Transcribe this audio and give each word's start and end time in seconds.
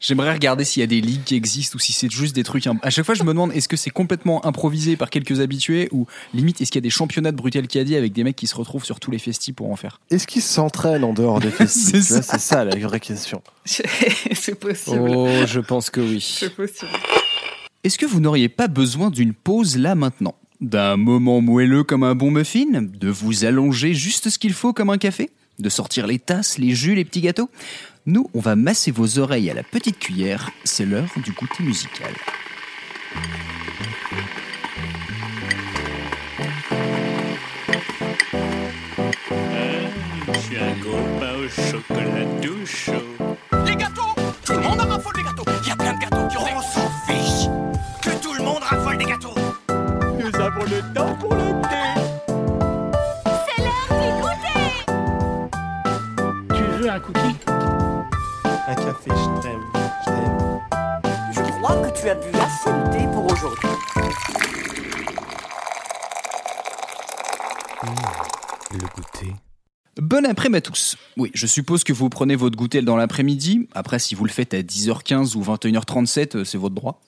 J'aimerais 0.00 0.32
regarder 0.32 0.64
s'il 0.64 0.80
y 0.80 0.84
a 0.84 0.86
des 0.86 1.00
ligues 1.00 1.24
qui 1.24 1.34
existent 1.34 1.76
ou 1.76 1.78
si 1.78 1.92
c'est 1.92 2.10
juste 2.10 2.34
des 2.34 2.44
trucs. 2.44 2.66
À 2.82 2.90
chaque 2.90 3.06
fois, 3.06 3.14
je 3.14 3.22
me 3.22 3.28
demande 3.28 3.52
est-ce 3.52 3.68
que 3.68 3.76
c'est 3.76 3.90
complètement 3.90 4.44
improvisé 4.44 4.96
par 4.96 5.10
quelques 5.10 5.40
habitués 5.40 5.88
ou 5.92 6.06
limite 6.34 6.60
est-ce 6.60 6.70
qu'il 6.70 6.78
y 6.78 6.84
a 6.84 6.88
des 6.88 6.90
championnats 6.90 7.32
de 7.32 7.36
Brutal 7.36 7.66
Caddy 7.66 7.96
avec 7.96 8.12
des 8.12 8.24
mecs 8.24 8.36
qui 8.36 8.46
se 8.46 8.54
retrouvent 8.54 8.84
sur 8.84 9.00
tous 9.00 9.10
les 9.10 9.18
festis 9.18 9.54
pour 9.54 9.70
en 9.70 9.76
faire? 9.76 10.00
Est-ce 10.10 10.26
qu'ils 10.26 10.42
s'entraînent 10.42 11.04
en 11.04 11.12
dehors 11.12 11.40
des 11.40 11.50
festis 11.50 12.06
ça. 12.08 12.22
C'est 12.22 12.40
ça 12.40 12.64
la 12.64 12.76
vraie 12.76 13.00
question. 13.00 13.42
c'est 13.64 14.58
possible. 14.58 15.08
Oh, 15.10 15.28
je 15.46 15.60
pense 15.60 15.90
que 15.90 16.00
oui. 16.00 16.20
C'est 16.20 16.54
possible. 16.54 16.90
Est-ce 17.84 17.98
que 17.98 18.06
vous 18.06 18.20
n'auriez 18.20 18.48
pas 18.48 18.68
besoin 18.68 19.10
d'une 19.10 19.32
pause 19.32 19.76
là 19.78 19.94
maintenant? 19.94 20.34
D'un 20.60 20.96
moment 20.96 21.40
moelleux 21.40 21.84
comme 21.84 22.02
un 22.02 22.14
bon 22.14 22.30
muffin? 22.30 22.82
De 22.82 23.08
vous 23.08 23.44
allonger 23.44 23.94
juste 23.94 24.30
ce 24.30 24.38
qu'il 24.38 24.52
faut 24.52 24.72
comme 24.72 24.90
un 24.90 24.98
café? 24.98 25.30
De 25.58 25.68
sortir 25.68 26.06
les 26.06 26.18
tasses, 26.18 26.58
les 26.58 26.74
jus, 26.74 26.94
les 26.94 27.04
petits 27.04 27.20
gâteaux? 27.20 27.48
Nous, 28.08 28.30
on 28.34 28.40
va 28.40 28.54
masser 28.54 28.92
vos 28.92 29.18
oreilles 29.18 29.50
à 29.50 29.54
la 29.54 29.64
petite 29.64 29.98
cuillère. 29.98 30.50
C'est 30.62 30.86
l'heure 30.86 31.10
du 31.16 31.32
goûter 31.32 31.64
musical. 31.64 32.12
Gâteaux 46.00 46.15
Un 58.68 58.74
café, 58.74 59.10
je 59.10 59.42
t'aime. 59.42 59.62
Je 59.74 60.10
t'aime. 60.10 60.60
Je 61.30 61.40
crois 61.60 61.88
que 61.88 62.00
tu 62.00 62.08
as 62.08 62.16
bu 62.16 62.26
assez 62.34 62.70
de 62.70 62.92
thé 62.92 63.04
pour 63.12 63.24
aujourd'hui. 63.30 63.68
Le 68.72 68.86
goûter. 68.96 69.34
Bon 70.02 70.26
après-midi 70.26 70.56
à 70.56 70.60
tous. 70.62 70.96
Oui, 71.16 71.30
je 71.32 71.46
suppose 71.46 71.84
que 71.84 71.92
vous 71.92 72.08
prenez 72.08 72.34
votre 72.34 72.56
goûter 72.56 72.82
dans 72.82 72.96
l'après-midi. 72.96 73.68
Après, 73.72 74.00
si 74.00 74.16
vous 74.16 74.24
le 74.24 74.32
faites 74.32 74.52
à 74.52 74.62
10h15 74.62 75.36
ou 75.36 75.44
21h37, 75.44 76.36
euh, 76.38 76.44
c'est 76.44 76.58
votre 76.58 76.74
droit. 76.74 77.00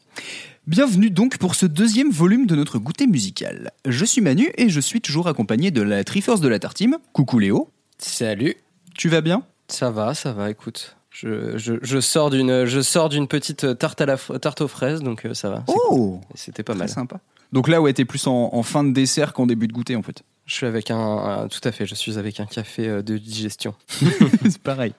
Bienvenue 0.69 1.11
donc 1.11 1.39
pour 1.39 1.57
ce 1.57 1.67
deuxième 1.67 2.11
volume 2.11 2.47
de 2.47 2.55
notre 2.55 2.79
goûter 2.79 3.09
musical. 3.09 3.73
Je 3.85 4.05
suis 4.05 4.21
Manu 4.21 4.49
et 4.57 4.69
je 4.69 4.79
suis 4.79 5.01
toujours 5.01 5.27
accompagné 5.27 5.73
de 5.73 5.83
la 5.83 6.05
Triforce 6.05 6.41
de 6.41 6.47
la 6.47 6.61
Tartime. 6.61 6.99
Coucou 7.13 7.41
Léo. 7.41 7.73
Salut. 7.99 8.55
Tu 8.95 9.09
vas 9.09 9.23
bien? 9.23 9.43
Ça 9.67 9.91
va, 9.91 10.15
ça 10.15 10.33
va, 10.33 10.51
écoute. 10.51 10.98
Je, 11.21 11.59
je, 11.59 11.75
je 11.83 11.99
sors 12.01 12.31
d'une 12.31 12.65
je 12.65 12.81
sors 12.81 13.09
d'une 13.09 13.27
petite 13.27 13.77
tarte 13.77 14.01
à 14.01 14.07
la 14.07 14.15
f- 14.15 14.39
tarte 14.39 14.61
aux 14.61 14.69
fraises 14.69 15.03
donc 15.03 15.25
euh, 15.27 15.35
ça 15.35 15.51
va. 15.51 15.65
cool. 15.67 15.77
Oh 15.91 16.21
C'était 16.37 16.63
pas 16.63 16.75
mal. 16.75 16.89
sympa. 16.89 17.19
Donc 17.53 17.67
là, 17.67 17.81
ouais, 17.81 17.93
t'es 17.93 18.05
plus 18.05 18.25
en, 18.29 18.51
en 18.53 18.63
fin 18.63 18.85
de 18.85 18.93
dessert 18.93 19.33
qu'en 19.33 19.47
début 19.47 19.67
de 19.67 19.73
goûter 19.73 19.97
en 19.97 20.03
fait. 20.03 20.23
Je 20.49 20.55
suis 20.55 20.65
avec 20.67 20.91
un, 20.91 20.97
un- 20.99 21.49
tout 21.49 21.61
à 21.65 21.73
fait, 21.73 21.85
je 21.85 21.95
suis 21.95 22.17
avec 22.17 22.41
un 22.41 22.47
café 22.47 22.89
euh, 22.89 23.03
de 23.03 23.19
digestion. 23.19 23.75
c'est 24.43 24.59
pareil. 24.59 24.95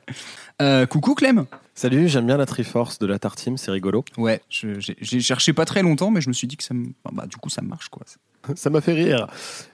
Euh, 0.62 0.86
coucou 0.86 1.16
Clem. 1.16 1.46
Salut, 1.74 2.08
j'aime 2.08 2.28
bien 2.28 2.38
la 2.38 2.46
Triforce 2.46 3.00
de 3.00 3.08
la 3.08 3.18
Tartime, 3.18 3.58
c'est 3.58 3.72
rigolo. 3.72 4.06
Ouais, 4.18 4.42
j'ai 4.50 5.20
cherché 5.22 5.54
pas 5.54 5.66
très 5.66 5.82
longtemps, 5.82 6.12
mais 6.12 6.22
je 6.22 6.28
me 6.28 6.34
suis 6.34 6.46
dit 6.46 6.56
que 6.56 6.64
ça 6.64 6.76
me... 6.76 6.90
bah, 7.12 7.26
du 7.26 7.38
coup, 7.38 7.50
ça 7.50 7.62
marche 7.64 7.90
quoi. 7.90 8.04
Ça 8.56 8.70
m'a 8.70 8.80
fait 8.80 8.94
rire. 8.94 9.28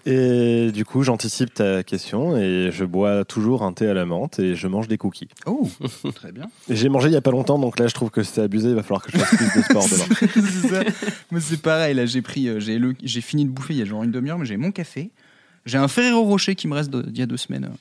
Et 0.07 0.71
du 0.73 0.85
coup, 0.85 1.03
j'anticipe 1.03 1.53
ta 1.53 1.83
question 1.83 2.35
et 2.35 2.71
je 2.71 2.83
bois 2.83 3.23
toujours 3.23 3.61
un 3.63 3.73
thé 3.73 3.87
à 3.87 3.93
la 3.93 4.05
menthe 4.05 4.39
et 4.39 4.55
je 4.55 4.67
mange 4.67 4.87
des 4.87 4.97
cookies. 4.97 5.27
Oh, 5.45 5.69
très 6.15 6.31
bien. 6.31 6.45
J'ai 6.69 6.89
mangé 6.89 7.09
il 7.09 7.13
y 7.13 7.15
a 7.17 7.21
pas 7.21 7.29
longtemps, 7.31 7.59
donc 7.59 7.77
là, 7.79 7.85
je 7.87 7.93
trouve 7.93 8.09
que 8.09 8.23
c'est 8.23 8.41
abusé. 8.41 8.69
Il 8.69 8.75
va 8.75 8.81
falloir 8.81 9.03
que 9.03 9.11
je 9.11 9.17
fasse 9.19 9.35
plus 9.37 9.59
de 9.61 9.65
sport 9.65 9.85
demain. 9.87 10.05
c'est 10.19 10.67
ça. 10.67 10.83
Moi, 11.31 11.41
c'est 11.41 11.61
pareil. 11.61 11.93
Là, 11.93 12.05
j'ai 12.07 12.21
pris, 12.23 12.47
euh, 12.47 12.59
j'ai 12.59 12.79
le- 12.79 12.95
j'ai 13.03 13.21
fini 13.21 13.45
de 13.45 13.51
bouffer 13.51 13.73
il 13.75 13.79
y 13.79 13.81
a 13.83 13.85
genre 13.85 14.03
une 14.03 14.11
demi-heure, 14.11 14.39
mais 14.39 14.45
j'ai 14.47 14.57
mon 14.57 14.71
café. 14.71 15.11
J'ai 15.65 15.77
un 15.77 15.87
Ferrero 15.87 16.23
Rocher 16.23 16.55
qui 16.55 16.67
me 16.67 16.73
reste 16.75 16.89
d'il 16.95 17.17
y 17.17 17.21
a 17.21 17.25
deux 17.25 17.37
semaines. 17.37 17.71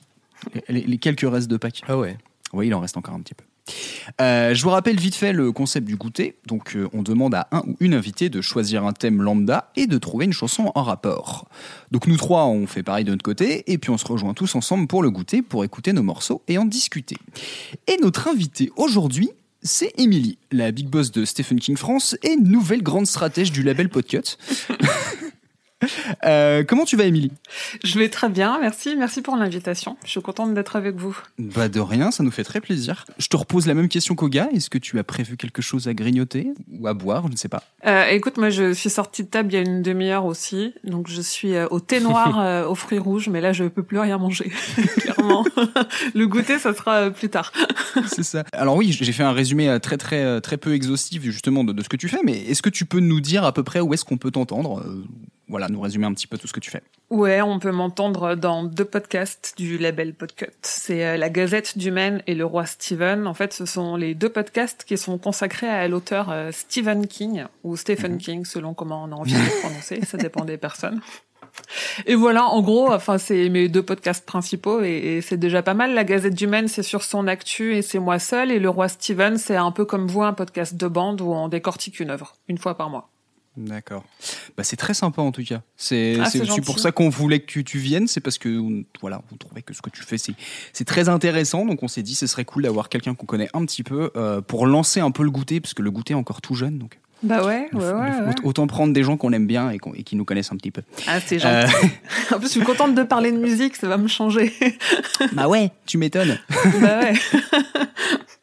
euh, 0.55 0.59
Les, 0.69 0.81
les 0.81 0.97
quelques 0.97 1.29
restes 1.29 1.49
de 1.49 1.57
Pâques. 1.57 1.81
Ah 1.87 1.97
ouais. 1.97 2.17
Oui, 2.53 2.67
il 2.67 2.73
en 2.73 2.79
reste 2.79 2.97
encore 2.97 3.13
un 3.15 3.19
petit 3.21 3.33
peu. 3.33 3.43
Euh, 4.21 4.53
je 4.53 4.61
vous 4.61 4.69
rappelle 4.69 4.99
vite 4.99 5.15
fait 5.15 5.33
le 5.33 5.51
concept 5.51 5.87
du 5.87 5.95
goûter. 5.95 6.35
Donc, 6.45 6.75
euh, 6.75 6.87
on 6.93 7.01
demande 7.01 7.33
à 7.33 7.47
un 7.51 7.61
ou 7.65 7.75
une 7.79 7.95
invitée 7.95 8.29
de 8.29 8.39
choisir 8.39 8.85
un 8.85 8.93
thème 8.93 9.21
lambda 9.23 9.71
et 9.75 9.87
de 9.87 9.97
trouver 9.97 10.25
une 10.25 10.33
chanson 10.33 10.71
en 10.75 10.83
rapport. 10.83 11.47
Donc, 11.91 12.05
nous 12.05 12.15
trois, 12.15 12.45
on 12.45 12.67
fait 12.67 12.83
pareil 12.83 13.03
de 13.05 13.11
notre 13.11 13.23
côté, 13.23 13.63
et 13.71 13.79
puis 13.79 13.89
on 13.89 13.97
se 13.97 14.05
rejoint 14.05 14.35
tous 14.35 14.53
ensemble 14.55 14.85
pour 14.87 15.01
le 15.01 15.09
goûter, 15.09 15.41
pour 15.41 15.63
écouter 15.63 15.93
nos 15.93 16.03
morceaux 16.03 16.43
et 16.47 16.59
en 16.59 16.65
discuter. 16.65 17.17
Et 17.87 17.97
notre 18.01 18.27
invitée 18.27 18.71
aujourd'hui, 18.75 19.31
c'est 19.63 19.99
Émilie, 19.99 20.37
la 20.51 20.71
big 20.71 20.87
boss 20.87 21.11
de 21.11 21.25
Stephen 21.25 21.59
King 21.59 21.75
France 21.75 22.15
et 22.21 22.35
nouvelle 22.37 22.83
grande 22.83 23.07
stratège 23.07 23.51
du 23.51 23.63
label 23.63 23.89
Podcut. 23.89 24.37
Euh, 26.25 26.63
comment 26.63 26.85
tu 26.85 26.95
vas, 26.95 27.03
Émilie? 27.03 27.31
Je 27.83 27.99
vais 27.99 28.09
très 28.09 28.29
bien, 28.29 28.57
merci. 28.59 28.95
Merci 28.95 29.21
pour 29.21 29.35
l'invitation. 29.35 29.97
Je 30.05 30.11
suis 30.11 30.21
contente 30.21 30.53
d'être 30.53 30.75
avec 30.75 30.95
vous. 30.95 31.17
Bah 31.37 31.67
de 31.67 31.79
rien, 31.79 32.09
ça 32.09 32.23
nous 32.23 32.31
fait 32.31 32.43
très 32.43 32.61
plaisir. 32.61 33.05
Je 33.17 33.27
te 33.27 33.37
repose 33.37 33.67
la 33.67 33.73
même 33.73 33.89
question 33.89 34.15
qu'au 34.15 34.29
gars. 34.29 34.49
Est-ce 34.53 34.69
que 34.69 34.77
tu 34.77 34.97
as 34.97 35.03
prévu 35.03 35.37
quelque 35.37 35.61
chose 35.61 35.87
à 35.87 35.93
grignoter 35.93 36.47
ou 36.71 36.87
à 36.87 36.93
boire? 36.93 37.27
Je 37.27 37.33
ne 37.33 37.37
sais 37.37 37.49
pas. 37.49 37.63
Euh, 37.85 38.05
écoute, 38.07 38.37
moi, 38.37 38.49
je 38.49 38.73
suis 38.73 38.89
sortie 38.89 39.23
de 39.23 39.27
table 39.27 39.51
il 39.51 39.55
y 39.55 39.57
a 39.57 39.61
une 39.61 39.81
demi-heure 39.81 40.25
aussi. 40.25 40.73
Donc, 40.83 41.07
je 41.07 41.21
suis 41.21 41.53
euh, 41.53 41.67
au 41.69 41.79
thé 41.79 41.99
noir, 41.99 42.39
euh, 42.45 42.67
aux 42.67 42.75
fruits 42.75 42.99
rouges. 42.99 43.29
Mais 43.29 43.41
là, 43.41 43.53
je 43.53 43.65
peux 43.65 43.83
plus 43.83 43.99
rien 43.99 44.17
manger, 44.17 44.51
clairement. 44.97 45.45
Le 46.15 46.27
goûter, 46.27 46.57
ça 46.57 46.73
sera 46.73 47.11
plus 47.11 47.29
tard. 47.29 47.51
C'est 48.07 48.23
ça. 48.23 48.43
Alors 48.53 48.75
oui, 48.77 48.91
j'ai 48.91 49.11
fait 49.11 49.23
un 49.23 49.33
résumé 49.33 49.77
très 49.81 49.97
très 49.97 50.41
très 50.41 50.57
peu 50.57 50.73
exhaustif 50.73 51.23
justement 51.23 51.63
de, 51.63 51.73
de 51.73 51.83
ce 51.83 51.89
que 51.89 51.97
tu 51.97 52.09
fais, 52.09 52.19
mais 52.23 52.37
est-ce 52.45 52.61
que 52.61 52.69
tu 52.69 52.85
peux 52.85 52.99
nous 52.99 53.19
dire 53.19 53.43
à 53.43 53.53
peu 53.53 53.63
près 53.63 53.79
où 53.79 53.93
est-ce 53.93 54.05
qu'on 54.05 54.17
peut 54.17 54.31
t'entendre 54.31 54.83
Voilà, 55.47 55.67
nous 55.69 55.79
résumer 55.79 56.05
un 56.05 56.13
petit 56.13 56.27
peu 56.27 56.37
tout 56.37 56.47
ce 56.47 56.53
que 56.53 56.59
tu 56.59 56.71
fais. 56.71 56.81
Ouais, 57.11 57.41
on 57.41 57.59
peut 57.59 57.71
m'entendre 57.71 58.33
dans 58.33 58.63
deux 58.63 58.85
podcasts 58.85 59.53
du 59.57 59.77
label 59.77 60.15
Podcut. 60.15 60.47
C'est 60.63 61.05
euh, 61.05 61.17
La 61.17 61.29
Gazette 61.29 61.77
du 61.77 61.91
Maine 61.91 62.23
et 62.25 62.33
Le 62.33 62.45
Roi 62.45 62.65
Stephen. 62.65 63.27
En 63.27 63.35
fait, 63.35 63.53
ce 63.53 63.65
sont 63.65 63.95
les 63.95 64.15
deux 64.15 64.29
podcasts 64.29 64.83
qui 64.85 64.97
sont 64.97 65.19
consacrés 65.19 65.69
à 65.69 65.87
l'auteur 65.87 66.31
euh, 66.31 66.49
Stephen 66.51 67.05
King 67.05 67.43
ou 67.63 67.77
Stephen 67.77 68.17
King, 68.17 68.43
selon 68.43 68.73
comment 68.73 69.03
on 69.03 69.11
a 69.11 69.15
envie 69.15 69.33
de 69.33 69.37
le 69.37 69.61
prononcer. 69.61 70.03
Ça 70.03 70.17
dépend 70.17 70.45
des 70.45 70.57
personnes. 70.57 70.99
Et 72.07 72.15
voilà, 72.15 72.45
en 72.47 72.61
gros, 72.61 72.91
enfin, 72.91 73.17
c'est 73.19 73.47
mes 73.49 73.69
deux 73.69 73.83
podcasts 73.83 74.25
principaux 74.25 74.81
et, 74.81 74.89
et 74.89 75.21
c'est 75.21 75.37
déjà 75.37 75.61
pas 75.61 75.75
mal. 75.75 75.93
La 75.93 76.03
Gazette 76.03 76.33
du 76.33 76.47
Maine, 76.47 76.67
c'est 76.67 76.83
sur 76.83 77.03
son 77.03 77.27
actu 77.27 77.75
et 77.75 77.83
c'est 77.83 77.99
moi 77.99 78.17
seul. 78.17 78.51
Et 78.51 78.59
Le 78.59 78.69
Roi 78.69 78.89
Stephen, 78.89 79.37
c'est 79.37 79.55
un 79.55 79.71
peu 79.71 79.85
comme 79.85 80.07
vous, 80.07 80.23
un 80.23 80.33
podcast 80.33 80.75
de 80.75 80.87
bande 80.87 81.21
où 81.21 81.31
on 81.31 81.47
décortique 81.49 81.99
une 81.99 82.09
œuvre, 82.09 82.33
une 82.47 82.57
fois 82.57 82.75
par 82.75 82.89
mois. 82.89 83.09
D'accord. 83.57 84.03
Bah 84.57 84.63
c'est 84.63 84.75
très 84.75 84.93
sympa 84.93 85.21
en 85.21 85.31
tout 85.31 85.43
cas. 85.43 85.61
C'est 85.77 86.17
Ah, 86.19 86.27
aussi 86.27 86.61
pour 86.61 86.79
ça 86.79 86.91
qu'on 86.91 87.09
voulait 87.09 87.39
que 87.39 87.45
tu, 87.45 87.63
tu 87.63 87.77
viennes, 87.79 88.07
c'est 88.07 88.19
parce 88.21 88.37
que 88.37 88.49
on- 88.59 88.83
voilà, 89.01 89.21
on 89.31 89.37
trouvait 89.37 89.61
que 89.61 89.73
ce 89.73 89.81
que 89.81 89.89
tu 89.89 90.03
fais 90.03 90.17
c'est 90.73 90.85
très 90.85 91.07
intéressant, 91.09 91.65
donc 91.65 91.81
on 91.83 91.87
s'est 91.87 92.03
dit 92.03 92.15
ce 92.15 92.27
serait 92.27 92.45
cool 92.45 92.63
d'avoir 92.63 92.89
quelqu'un 92.89 93.15
qu'on 93.15 93.25
connaît 93.25 93.49
un 93.53 93.65
petit 93.65 93.83
peu 93.83 94.11
euh, 94.17 94.41
pour 94.41 94.67
lancer 94.67 94.99
un 94.99 95.11
peu 95.11 95.23
le 95.23 95.31
goûter, 95.31 95.61
parce 95.61 95.73
que 95.73 95.81
le 95.81 95.91
goûter 95.91 96.13
est 96.13 96.17
encore 96.17 96.41
tout 96.41 96.53
jeune, 96.55 96.77
donc 96.79 96.99
Bah 97.23 97.45
ouais, 97.45 97.69
ouais, 97.73 97.91
ouais. 97.91 98.33
autant 98.43 98.67
prendre 98.67 98.91
des 98.93 99.03
gens 99.03 99.15
qu'on 99.17 99.31
aime 99.31 99.47
bien 99.47 99.69
et, 99.71 99.77
qu'on- 99.79 99.93
et 99.93 100.03
qui 100.03 100.15
nous 100.17 100.25
connaissent 100.25 100.51
un 100.51 100.57
petit 100.57 100.71
peu. 100.71 100.81
Ah, 101.07 101.19
c'est 101.25 101.43
Euh, 101.45 101.65
gentil. 101.67 101.87
En 102.33 102.39
plus, 102.39 102.47
je 102.47 102.51
suis 102.51 102.61
contente 102.63 102.93
de 102.95 103.03
parler 103.03 103.31
de 103.31 103.37
musique, 103.37 103.75
ça 103.77 103.87
va 103.87 103.97
me 103.97 104.07
changer. 104.07 104.53
bah 105.33 105.47
ouais, 105.47 105.71
tu 105.85 105.97
m'étonnes. 105.97 106.37
bah 106.81 106.99
ouais. 106.99 107.13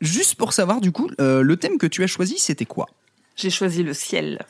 Juste 0.00 0.34
pour 0.36 0.52
savoir 0.52 0.80
du 0.80 0.90
coup, 0.92 1.08
euh, 1.20 1.42
le 1.42 1.56
thème 1.56 1.78
que 1.78 1.86
tu 1.86 2.02
as 2.02 2.06
choisi, 2.06 2.36
c'était 2.38 2.64
quoi? 2.64 2.86
J'ai 3.36 3.50
choisi 3.50 3.82
le 3.82 3.94
ciel. 3.94 4.40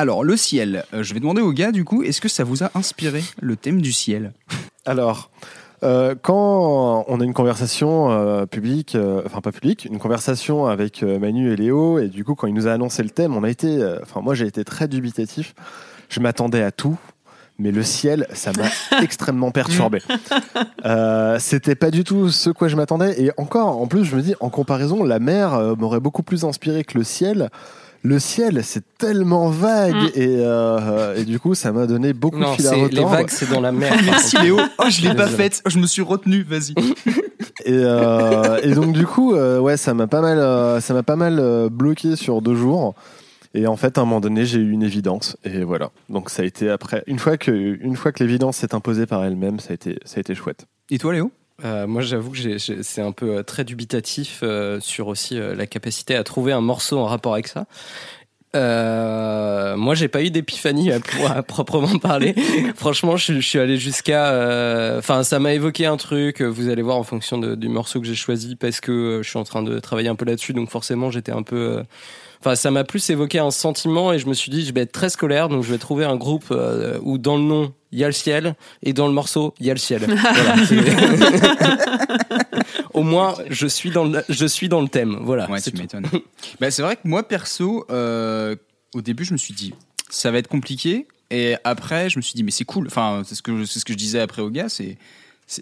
Alors 0.00 0.24
le 0.24 0.34
ciel. 0.34 0.86
Euh, 0.94 1.02
je 1.02 1.12
vais 1.12 1.20
demander 1.20 1.42
au 1.42 1.52
gars 1.52 1.72
du 1.72 1.84
coup, 1.84 2.02
est-ce 2.02 2.22
que 2.22 2.28
ça 2.30 2.42
vous 2.42 2.64
a 2.64 2.70
inspiré 2.74 3.22
le 3.42 3.54
thème 3.54 3.82
du 3.82 3.92
ciel? 3.92 4.32
Alors, 4.86 5.30
euh, 5.82 6.14
quand 6.22 7.04
on 7.06 7.20
a 7.20 7.22
une 7.22 7.34
conversation 7.34 8.10
euh, 8.10 8.46
publique, 8.46 8.96
enfin 9.26 9.42
pas 9.42 9.52
publique, 9.52 9.84
une 9.84 9.98
conversation 9.98 10.64
avec 10.64 11.02
Manu 11.02 11.52
et 11.52 11.56
Léo, 11.56 11.98
et 11.98 12.08
du 12.08 12.24
coup, 12.24 12.34
quand 12.34 12.46
il 12.46 12.54
nous 12.54 12.66
a 12.66 12.72
annoncé 12.72 13.02
le 13.02 13.10
thème, 13.10 13.36
on 13.36 13.44
a 13.44 13.50
été, 13.50 13.78
enfin 14.00 14.22
moi 14.22 14.34
j'ai 14.34 14.46
été 14.46 14.64
très 14.64 14.88
dubitatif. 14.88 15.54
Je 16.08 16.20
m'attendais 16.20 16.62
à 16.62 16.72
tout, 16.72 16.98
mais 17.60 17.72
le 17.72 17.82
ciel, 17.82 18.26
ça 18.32 18.52
m'a 18.56 19.02
extrêmement 19.02 19.50
perturbé. 19.50 20.00
Euh, 20.86 21.36
C'était 21.38 21.74
pas 21.74 21.90
du 21.90 22.04
tout 22.04 22.30
ce 22.30 22.48
quoi 22.48 22.68
je 22.68 22.76
m'attendais, 22.76 23.22
et 23.22 23.30
encore, 23.36 23.78
en 23.78 23.86
plus, 23.86 24.04
je 24.04 24.16
me 24.16 24.22
dis, 24.22 24.34
en 24.40 24.48
comparaison, 24.48 25.04
la 25.04 25.18
mer 25.18 25.54
euh, 25.54 25.74
m'aurait 25.76 26.00
beaucoup 26.00 26.22
plus 26.22 26.44
inspiré 26.44 26.84
que 26.84 26.96
le 26.96 27.04
ciel. 27.04 27.50
Le 28.02 28.18
ciel, 28.18 28.62
c'est 28.64 28.82
tellement 28.96 29.48
vague, 29.50 29.94
Mm. 29.94 30.06
et, 30.14 30.36
euh, 30.40 31.16
et 31.16 31.24
du 31.24 31.38
coup, 31.38 31.54
ça 31.54 31.70
m'a 31.70 31.86
donné 31.86 32.12
beaucoup 32.14 32.38
Non, 32.38 32.52
de 32.52 32.56
fil 32.56 32.66
à 32.66 32.70
c'est 32.70 32.76
les 32.76 32.82
retordre. 32.84 33.10
vagues, 33.10 33.28
c'est 33.30 33.50
dans 33.50 33.60
la 33.60 33.72
mer. 33.72 33.92
Merci. 34.04 34.36
Léo. 34.42 34.58
Oh, 34.78 34.84
je 34.88 35.02
l'ai 35.06 35.14
pas 35.14 35.26
faite. 35.28 35.62
Je 35.66 35.78
me 35.78 35.86
suis 35.86 36.00
retenu. 36.02 36.42
Vas-y. 36.42 36.72
Et, 37.66 37.72
euh, 37.74 38.58
et 38.62 38.72
donc 38.72 38.92
du 38.94 39.04
coup, 39.06 39.34
euh, 39.34 39.58
ouais, 39.58 39.76
ça 39.76 39.92
m'a 39.92 40.06
pas 40.06 40.22
mal, 40.22 40.38
euh, 40.38 40.80
ça 40.80 40.94
m'a 40.94 41.02
pas 41.02 41.16
mal 41.16 41.38
euh, 41.38 41.68
bloqué 41.70 42.16
sur 42.16 42.40
deux 42.40 42.54
jours. 42.54 42.94
Et 43.52 43.66
en 43.66 43.76
fait, 43.76 43.98
à 43.98 44.00
un 44.00 44.04
moment 44.04 44.20
donné, 44.20 44.46
j'ai 44.46 44.60
eu 44.60 44.70
une 44.70 44.82
évidence. 44.82 45.36
Et 45.44 45.62
voilà. 45.64 45.90
Donc 46.08 46.30
ça 46.30 46.42
a 46.42 46.44
été 46.46 46.70
après, 46.70 47.02
une 47.06 47.18
fois 47.18 47.36
que, 47.36 47.50
une 47.50 47.96
fois 47.96 48.12
que 48.12 48.22
l'évidence 48.24 48.58
s'est 48.58 48.74
imposée 48.74 49.04
par 49.06 49.24
elle-même, 49.24 49.58
ça 49.60 49.72
a 49.72 49.74
été, 49.74 49.98
ça 50.04 50.18
a 50.18 50.20
été 50.20 50.34
chouette. 50.34 50.66
Et 50.88 50.98
toi 50.98 51.12
Léo? 51.12 51.30
Euh, 51.64 51.86
moi, 51.86 52.00
j'avoue 52.02 52.30
que 52.30 52.36
j'ai- 52.38 52.58
j'ai- 52.58 52.82
c'est 52.82 53.02
un 53.02 53.12
peu 53.12 53.36
euh, 53.38 53.42
très 53.42 53.64
dubitatif 53.64 54.40
euh, 54.42 54.80
sur 54.80 55.08
aussi 55.08 55.38
euh, 55.38 55.54
la 55.54 55.66
capacité 55.66 56.14
à 56.16 56.24
trouver 56.24 56.52
un 56.52 56.60
morceau 56.62 56.98
en 56.98 57.04
rapport 57.06 57.34
avec 57.34 57.48
ça. 57.48 57.66
Euh, 58.56 59.76
moi, 59.76 59.94
j'ai 59.94 60.08
pas 60.08 60.22
eu 60.22 60.30
d'épiphanie 60.30 60.90
à, 60.90 61.42
proprement 61.42 61.98
parler. 61.98 62.34
Franchement, 62.76 63.16
je, 63.16 63.34
je 63.34 63.40
suis 63.46 63.58
allé 63.58 63.76
jusqu'à. 63.76 64.28
euh, 64.32 64.98
Enfin, 64.98 65.22
ça 65.22 65.38
m'a 65.38 65.52
évoqué 65.54 65.86
un 65.86 65.96
truc. 65.96 66.40
Vous 66.42 66.68
allez 66.68 66.82
voir 66.82 66.96
en 66.96 67.04
fonction 67.04 67.38
de- 67.38 67.54
du 67.54 67.68
morceau 67.68 68.00
que 68.00 68.06
j'ai 68.06 68.14
choisi 68.16 68.56
parce 68.56 68.80
que 68.80 69.20
je 69.22 69.28
suis 69.28 69.38
en 69.38 69.44
train 69.44 69.62
de 69.62 69.78
travailler 69.78 70.08
un 70.08 70.16
peu 70.16 70.24
là-dessus. 70.24 70.52
Donc, 70.52 70.68
forcément, 70.70 71.10
j'étais 71.10 71.32
un 71.32 71.42
peu. 71.42 71.82
Enfin, 72.40 72.54
ça 72.56 72.70
m'a 72.70 72.84
plus 72.84 73.08
évoqué 73.10 73.38
un 73.38 73.50
sentiment 73.52 74.12
et 74.12 74.18
je 74.18 74.26
me 74.26 74.34
suis 74.34 74.50
dit, 74.50 74.64
je 74.66 74.72
vais 74.72 74.80
être 74.80 74.92
très 74.92 75.10
scolaire, 75.10 75.48
donc 75.48 75.62
je 75.62 75.70
vais 75.70 75.78
trouver 75.78 76.04
un 76.06 76.16
groupe 76.16 76.52
où 77.02 77.18
dans 77.18 77.36
le 77.36 77.42
nom 77.42 77.72
il 77.92 77.98
y 77.98 78.04
a 78.04 78.06
le 78.06 78.12
ciel 78.12 78.54
et 78.82 78.92
dans 78.92 79.06
le 79.06 79.12
morceau 79.12 79.54
il 79.60 79.66
y 79.66 79.70
a 79.70 79.74
le 79.74 79.78
ciel. 79.78 80.02
Voilà, 80.06 80.54
Au 82.94 83.02
moins, 83.02 83.34
je 83.48 83.66
suis 83.66 83.90
dans 83.90 84.04
le, 84.04 84.22
je 84.28 84.46
suis 84.46 84.68
dans 84.68 84.80
le 84.80 84.88
thème. 84.88 85.18
Voilà. 85.22 85.48
Ouais, 85.50 85.60
c'est 85.60 85.70
tu 85.70 85.78
m'étonnes. 85.78 86.06
bah, 86.60 86.70
c'est 86.70 86.82
vrai 86.82 86.96
que 86.96 87.02
moi, 87.04 87.26
perso, 87.26 87.86
euh, 87.90 88.56
au 88.94 89.00
début, 89.02 89.24
je 89.24 89.32
me 89.32 89.38
suis 89.38 89.54
dit, 89.54 89.74
ça 90.08 90.30
va 90.30 90.38
être 90.38 90.48
compliqué. 90.48 91.06
Et 91.30 91.54
après, 91.64 92.10
je 92.10 92.18
me 92.18 92.22
suis 92.22 92.34
dit, 92.34 92.42
mais 92.42 92.50
c'est 92.50 92.64
cool. 92.64 92.86
Enfin, 92.88 93.22
c'est 93.24 93.34
ce 93.36 93.42
que 93.42 93.56
je, 93.58 93.64
c'est 93.64 93.78
ce 93.78 93.84
que 93.84 93.92
je 93.92 93.98
disais 93.98 94.20
après 94.20 94.42
au 94.42 94.50
gars. 94.50 94.68
C'est- 94.68 94.96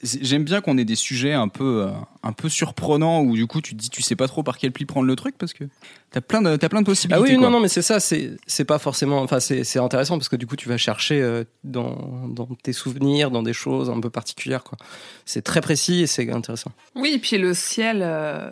j'aime 0.02 0.44
bien 0.44 0.61
qu'on 0.61 0.76
ait 0.76 0.85
des 0.85 0.94
sujets 0.96 1.32
un 1.32 1.49
peu, 1.49 1.85
euh, 1.87 1.90
un 2.23 2.32
peu 2.32 2.49
surprenants 2.49 3.23
où 3.23 3.35
du 3.35 3.46
coup, 3.46 3.61
tu 3.62 3.75
te 3.75 3.81
dis, 3.81 3.88
tu 3.90 4.02
sais 4.02 4.17
pas 4.17 4.29
trop 4.29 4.43
par 4.43 4.58
quel 4.58 4.70
pli 4.73 4.85
prendre 4.85 5.06
le 5.06 5.17
truc 5.17 5.37
parce 5.38 5.52
que 5.55 5.64
t'as 6.11 6.20
plein 6.20 6.43
de, 6.43 6.56
t'as 6.56 6.69
plein 6.69 6.81
de 6.82 6.87
Ah 6.87 6.90
possibilités. 6.90 7.23
oui, 7.23 7.37
quoi. 7.37 7.44
non, 7.46 7.50
non, 7.52 7.61
mais 7.61 7.69
c'est 7.69 7.82
ça, 7.82 7.99
c'est 8.00 8.32
c'est 8.46 8.64
pas 8.64 8.79
forcément. 8.79 9.23
Enfin, 9.23 9.40
c'est 9.40 9.64
c'est 9.64 9.79
intéressant 9.79 10.19
parce 10.19 10.29
que 10.29 10.37
du 10.37 10.46
coup, 10.46 10.56
tu 10.56 10.69
vas 10.69 10.76
chercher 10.76 11.20
euh, 11.23 11.44
dans, 11.64 12.29
dans 12.29 12.46
tes 12.62 12.73
souvenirs, 12.73 13.31
dans 13.31 13.43
des 13.43 13.52
choses 13.55 13.88
un 13.90 13.99
peu 14.00 14.11
particulières, 14.11 14.62
quoi. 14.64 14.76
C'est 15.25 15.43
très 15.43 15.61
précis 15.61 16.02
et 16.02 16.06
c'est 16.06 16.31
intéressant. 16.31 16.73
Oui, 16.94 17.12
et 17.14 17.19
puis 17.19 17.38
le 17.38 17.55
ciel, 17.55 18.00
euh, 18.02 18.50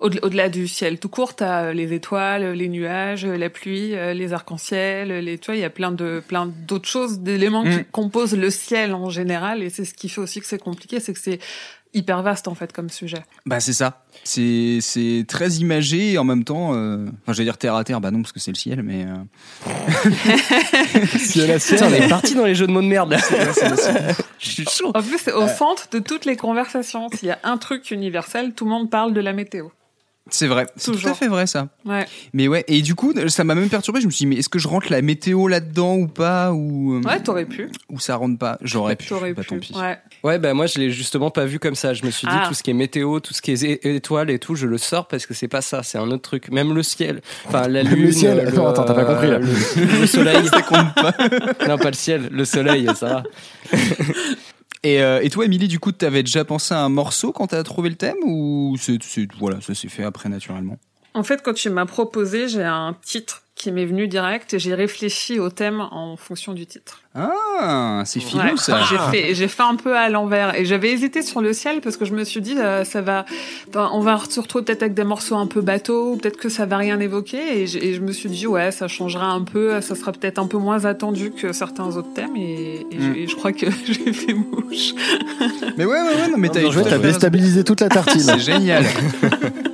au-delà 0.00 0.48
du 0.48 0.68
ciel 0.68 0.98
tout 0.98 1.08
court, 1.08 1.34
t'as 1.34 1.72
les 1.72 1.92
étoiles, 1.92 2.52
les 2.52 2.68
nuages, 2.68 3.24
la 3.24 3.48
pluie, 3.50 3.94
euh, 3.94 4.12
les 4.14 4.32
arcs-en-ciel, 4.32 5.08
les, 5.08 5.38
tu 5.38 5.46
vois, 5.46 5.56
il 5.56 5.60
y 5.60 5.64
a 5.64 5.70
plein 5.70 5.90
de, 5.92 6.22
plein 6.26 6.46
d'autres 6.46 6.88
choses, 6.88 7.20
d'éléments 7.20 7.62
qui 7.64 7.70
Mm. 7.78 7.84
composent 7.92 8.36
le 8.36 8.50
ciel 8.50 8.92
en 8.94 9.08
général, 9.10 9.62
et 9.62 9.70
c'est 9.70 9.84
ce 9.84 9.94
qui 9.94 10.08
fait 10.08 10.20
aussi 10.20 10.40
que 10.40 10.46
c'est 10.46 10.58
compliqué, 10.58 11.00
c'est 11.00 11.12
que 11.14 11.18
c'est 11.20 11.38
hyper 11.94 12.20
vaste 12.22 12.46
en 12.46 12.54
fait 12.54 12.74
comme 12.74 12.90
sujet. 12.90 13.22
Bah, 13.46 13.58
c'est 13.58 13.72
ça. 13.72 14.04
C'est, 14.22 14.78
c'est 14.82 15.24
très 15.26 15.48
imagé 15.54 16.12
et 16.12 16.18
en 16.18 16.24
même 16.24 16.44
temps, 16.44 16.74
euh, 16.74 17.06
enfin, 17.22 17.32
j'allais 17.32 17.44
dire 17.46 17.56
terre 17.56 17.74
à 17.74 17.84
terre. 17.84 18.02
Bah 18.02 18.10
non, 18.10 18.20
parce 18.20 18.32
que 18.32 18.40
c'est 18.40 18.50
le 18.50 18.56
ciel, 18.56 18.82
mais. 18.82 19.06
euh, 19.06 19.14
Ciel 21.18 21.50
à 21.52 21.58
ciel. 21.58 21.78
Putain, 21.78 21.90
on 21.90 21.94
est 21.94 22.08
parti 22.08 22.34
dans 22.34 22.44
les 22.44 22.54
jeux 22.54 22.66
de 22.66 22.72
mots 22.72 22.82
de 22.82 22.86
merde 22.86 23.12
là. 23.12 23.18
Je 24.38 24.48
suis 24.50 24.64
chaud. 24.66 24.90
En 24.94 25.02
plus, 25.02 25.18
c'est 25.18 25.32
au 25.32 25.48
centre 25.48 25.88
de 25.90 25.98
toutes 25.98 26.24
les 26.26 26.36
conversations. 26.36 27.08
S'il 27.14 27.28
y 27.28 27.30
a 27.30 27.38
un 27.44 27.56
truc 27.56 27.90
universel, 27.90 28.52
tout 28.54 28.64
le 28.64 28.70
monde 28.70 28.90
parle 28.90 29.14
de 29.14 29.20
la 29.20 29.32
météo. 29.32 29.68
C'est 30.28 30.48
vrai. 30.48 30.66
C'est 30.76 30.90
tout 30.90 31.08
à 31.08 31.14
fait 31.14 31.28
vrai, 31.28 31.46
ça. 31.46 31.68
Ouais. 31.84 32.04
Mais 32.32 32.48
ouais, 32.48 32.64
et 32.66 32.82
du 32.82 32.96
coup, 32.96 33.14
ça 33.28 33.44
m'a 33.44 33.54
même 33.54 33.68
perturbé. 33.68 34.00
Je 34.00 34.06
me 34.06 34.10
suis 34.10 34.24
dit, 34.24 34.26
mais 34.26 34.36
est-ce 34.36 34.48
que 34.48 34.58
je 34.58 34.66
rentre 34.66 34.90
la 34.90 35.00
météo 35.00 35.46
là-dedans 35.46 35.94
ou 35.96 36.08
pas 36.08 36.52
ou, 36.52 36.94
euh, 36.94 37.00
Ouais, 37.02 37.20
t'aurais 37.22 37.44
pu. 37.44 37.70
ou 37.90 38.00
ça 38.00 38.16
rentre 38.16 38.36
pas 38.36 38.58
J'aurais 38.60 38.96
pu. 38.96 39.06
T'aurais 39.06 39.34
Bah, 39.34 39.42
pu. 39.42 39.48
tant 39.48 39.58
pis. 39.60 39.72
Ouais. 39.78 39.98
Ouais, 40.24 40.38
bah 40.40 40.52
moi 40.54 40.66
je 40.66 40.80
l'ai 40.80 40.90
justement 40.90 41.30
pas 41.30 41.44
vu 41.44 41.60
comme 41.60 41.76
ça. 41.76 41.94
Je 41.94 42.04
me 42.04 42.10
suis 42.10 42.26
dit 42.26 42.34
Ah. 42.36 42.46
tout 42.48 42.54
ce 42.54 42.64
qui 42.64 42.70
est 42.70 42.74
météo, 42.74 43.20
tout 43.20 43.34
ce 43.34 43.40
qui 43.40 43.52
est 43.52 43.84
étoiles 43.86 44.30
et 44.30 44.40
tout, 44.40 44.56
je 44.56 44.66
le 44.66 44.78
sors 44.78 45.06
parce 45.06 45.26
que 45.26 45.34
c'est 45.34 45.46
pas 45.46 45.60
ça, 45.60 45.84
c'est 45.84 45.98
un 45.98 46.10
autre 46.10 46.22
truc. 46.22 46.50
Même 46.50 46.74
le 46.74 46.82
ciel, 46.82 47.20
enfin 47.46 47.68
la 47.68 47.84
Le 47.84 47.90
lune, 47.90 48.10
ciel. 48.12 48.40
euh, 48.40 48.48
Attends, 48.48 48.66
attends, 48.68 48.84
t'as 48.84 48.94
pas 48.94 49.04
compris, 49.04 49.28
là. 49.30 49.38
Le, 49.38 49.46
le 50.00 50.06
soleil, 50.08 50.44
ça 50.48 50.62
compte 50.62 50.92
pas. 50.94 51.14
non, 51.68 51.78
pas 51.78 51.90
le 51.90 51.96
ciel, 51.96 52.28
le 52.32 52.44
soleil, 52.44 52.88
ça 52.96 53.06
va. 53.06 53.22
Et, 54.86 55.02
euh, 55.02 55.20
et 55.20 55.30
toi, 55.30 55.44
Émilie, 55.44 55.66
du 55.66 55.80
coup, 55.80 55.90
t'avais 55.90 56.22
déjà 56.22 56.44
pensé 56.44 56.72
à 56.72 56.78
un 56.78 56.88
morceau 56.88 57.32
quand 57.32 57.48
t'as 57.48 57.64
trouvé 57.64 57.88
le 57.88 57.96
thème 57.96 58.14
ou 58.24 58.76
voilà, 59.40 59.60
ça 59.60 59.74
s'est 59.74 59.88
fait 59.88 60.04
après 60.04 60.28
naturellement? 60.28 60.78
En 61.12 61.24
fait, 61.24 61.42
quand 61.42 61.54
tu 61.54 61.70
m'as 61.70 61.86
proposé, 61.86 62.46
j'ai 62.46 62.62
un 62.62 62.96
titre 63.02 63.42
qui 63.56 63.72
m'est 63.72 63.86
venu 63.86 64.06
direct 64.06 64.52
et 64.52 64.58
j'ai 64.58 64.74
réfléchi 64.74 65.40
au 65.40 65.48
thème 65.48 65.80
en 65.90 66.16
fonction 66.18 66.52
du 66.52 66.66
titre. 66.66 67.00
Ah, 67.14 68.02
c'est 68.04 68.20
filou 68.20 68.42
Ouais. 68.42 68.56
ça. 68.58 68.82
J'ai 68.82 68.98
fait, 69.10 69.34
j'ai 69.34 69.48
fait 69.48 69.62
un 69.62 69.76
peu 69.76 69.96
à 69.96 70.10
l'envers 70.10 70.54
et 70.54 70.66
j'avais 70.66 70.90
hésité 70.92 71.22
sur 71.22 71.40
le 71.40 71.54
ciel 71.54 71.80
parce 71.80 71.96
que 71.96 72.04
je 72.04 72.12
me 72.12 72.22
suis 72.24 72.42
dit 72.42 72.58
euh, 72.58 72.84
ça 72.84 73.00
va, 73.00 73.24
on 73.74 74.00
va 74.00 74.20
se 74.28 74.38
retrouver 74.40 74.66
peut-être 74.66 74.82
avec 74.82 74.92
des 74.92 75.04
morceaux 75.04 75.36
un 75.36 75.46
peu 75.46 75.62
bateaux, 75.62 76.12
ou 76.12 76.16
peut-être 76.18 76.36
que 76.36 76.50
ça 76.50 76.66
va 76.66 76.76
rien 76.76 77.00
évoquer 77.00 77.62
et, 77.62 77.66
je 77.66 78.00
me 78.02 78.12
suis 78.12 78.28
dit 78.28 78.46
ouais 78.46 78.70
ça 78.72 78.88
changera 78.88 79.28
un 79.30 79.40
peu, 79.42 79.80
ça 79.80 79.94
sera 79.94 80.12
peut-être 80.12 80.38
un 80.38 80.46
peu 80.46 80.58
moins 80.58 80.84
attendu 80.84 81.30
que 81.30 81.52
certains 81.54 81.96
autres 81.96 82.12
thèmes 82.12 82.36
et, 82.36 82.86
et 82.92 82.96
Mm. 82.98 83.28
je 83.28 83.34
crois 83.36 83.52
que 83.52 83.66
j'ai 83.86 84.12
fait 84.12 84.34
mouche. 84.34 84.92
Mais 85.78 85.86
ouais, 85.86 85.92
ouais, 86.02 86.14
ouais, 86.14 86.28
non, 86.28 86.36
mais 86.36 86.50
t'as 86.50 86.60
tout 86.60 86.78
à 86.80 86.82
t'as 86.84 86.98
déstabilisé 86.98 87.64
toute 87.64 87.80
la 87.80 87.88
tartine. 87.88 88.20
C'est 88.20 88.38
génial. 88.38 88.84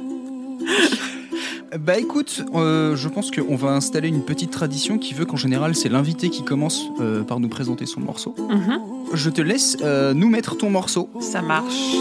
Bah 1.79 1.99
écoute, 1.99 2.45
euh, 2.55 2.97
je 2.97 3.09
pense 3.09 3.31
qu'on 3.31 3.57
va 3.57 3.71
installer 3.71 4.09
une 4.09 4.25
petite 4.25 4.51
tradition 4.51 4.99
qui 4.99 5.15
veut 5.15 5.25
qu'en 5.25 5.39
général 5.39 5.75
c'est 5.75 5.89
l'invité 5.89 6.29
qui 6.29 6.45
commence 6.45 6.85
euh, 7.01 7.23
par 7.23 7.41
nous 7.41 7.49
présenter 7.49 7.87
son 7.87 8.01
morceau. 8.01 8.35
Mhm. 8.39 8.79
Je 9.15 9.31
te 9.31 9.41
laisse 9.41 9.79
euh, 9.83 10.13
nous 10.13 10.29
mettre 10.29 10.57
ton 10.57 10.69
morceau. 10.69 11.09
Ça 11.21 11.41
marche. 11.41 11.95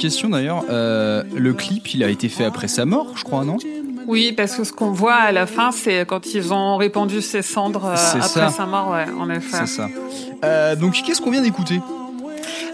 Question 0.00 0.28
d'ailleurs. 0.30 0.64
euh, 0.70 1.22
le 1.34 1.52
clip, 1.52 1.94
il 1.94 2.02
a 2.02 2.08
été 2.08 2.28
fait 2.28 2.44
après 2.44 2.68
sa 2.68 2.84
mort, 2.84 3.12
je 3.16 3.24
crois, 3.24 3.44
non? 3.44 3.58
Oui, 4.06 4.32
parce 4.32 4.56
que 4.56 4.64
ce 4.64 4.72
qu'on 4.72 4.90
voit 4.90 5.14
à 5.14 5.30
la 5.30 5.46
fin, 5.46 5.70
c'est 5.70 6.04
quand 6.06 6.34
ils 6.34 6.52
ont 6.52 6.76
répandu 6.76 7.20
ses 7.22 7.42
cendres 7.42 7.84
euh, 7.84 7.94
après 7.94 8.20
ça. 8.20 8.48
sa 8.48 8.66
mort, 8.66 8.90
ouais, 8.90 9.06
en 9.18 9.30
effet. 9.30 9.58
C'est 9.60 9.66
ça. 9.66 9.88
Euh, 10.44 10.74
donc 10.74 10.94
qu'est-ce 11.04 11.20
qu'on 11.20 11.30
vient 11.30 11.42
d'écouter? 11.42 11.80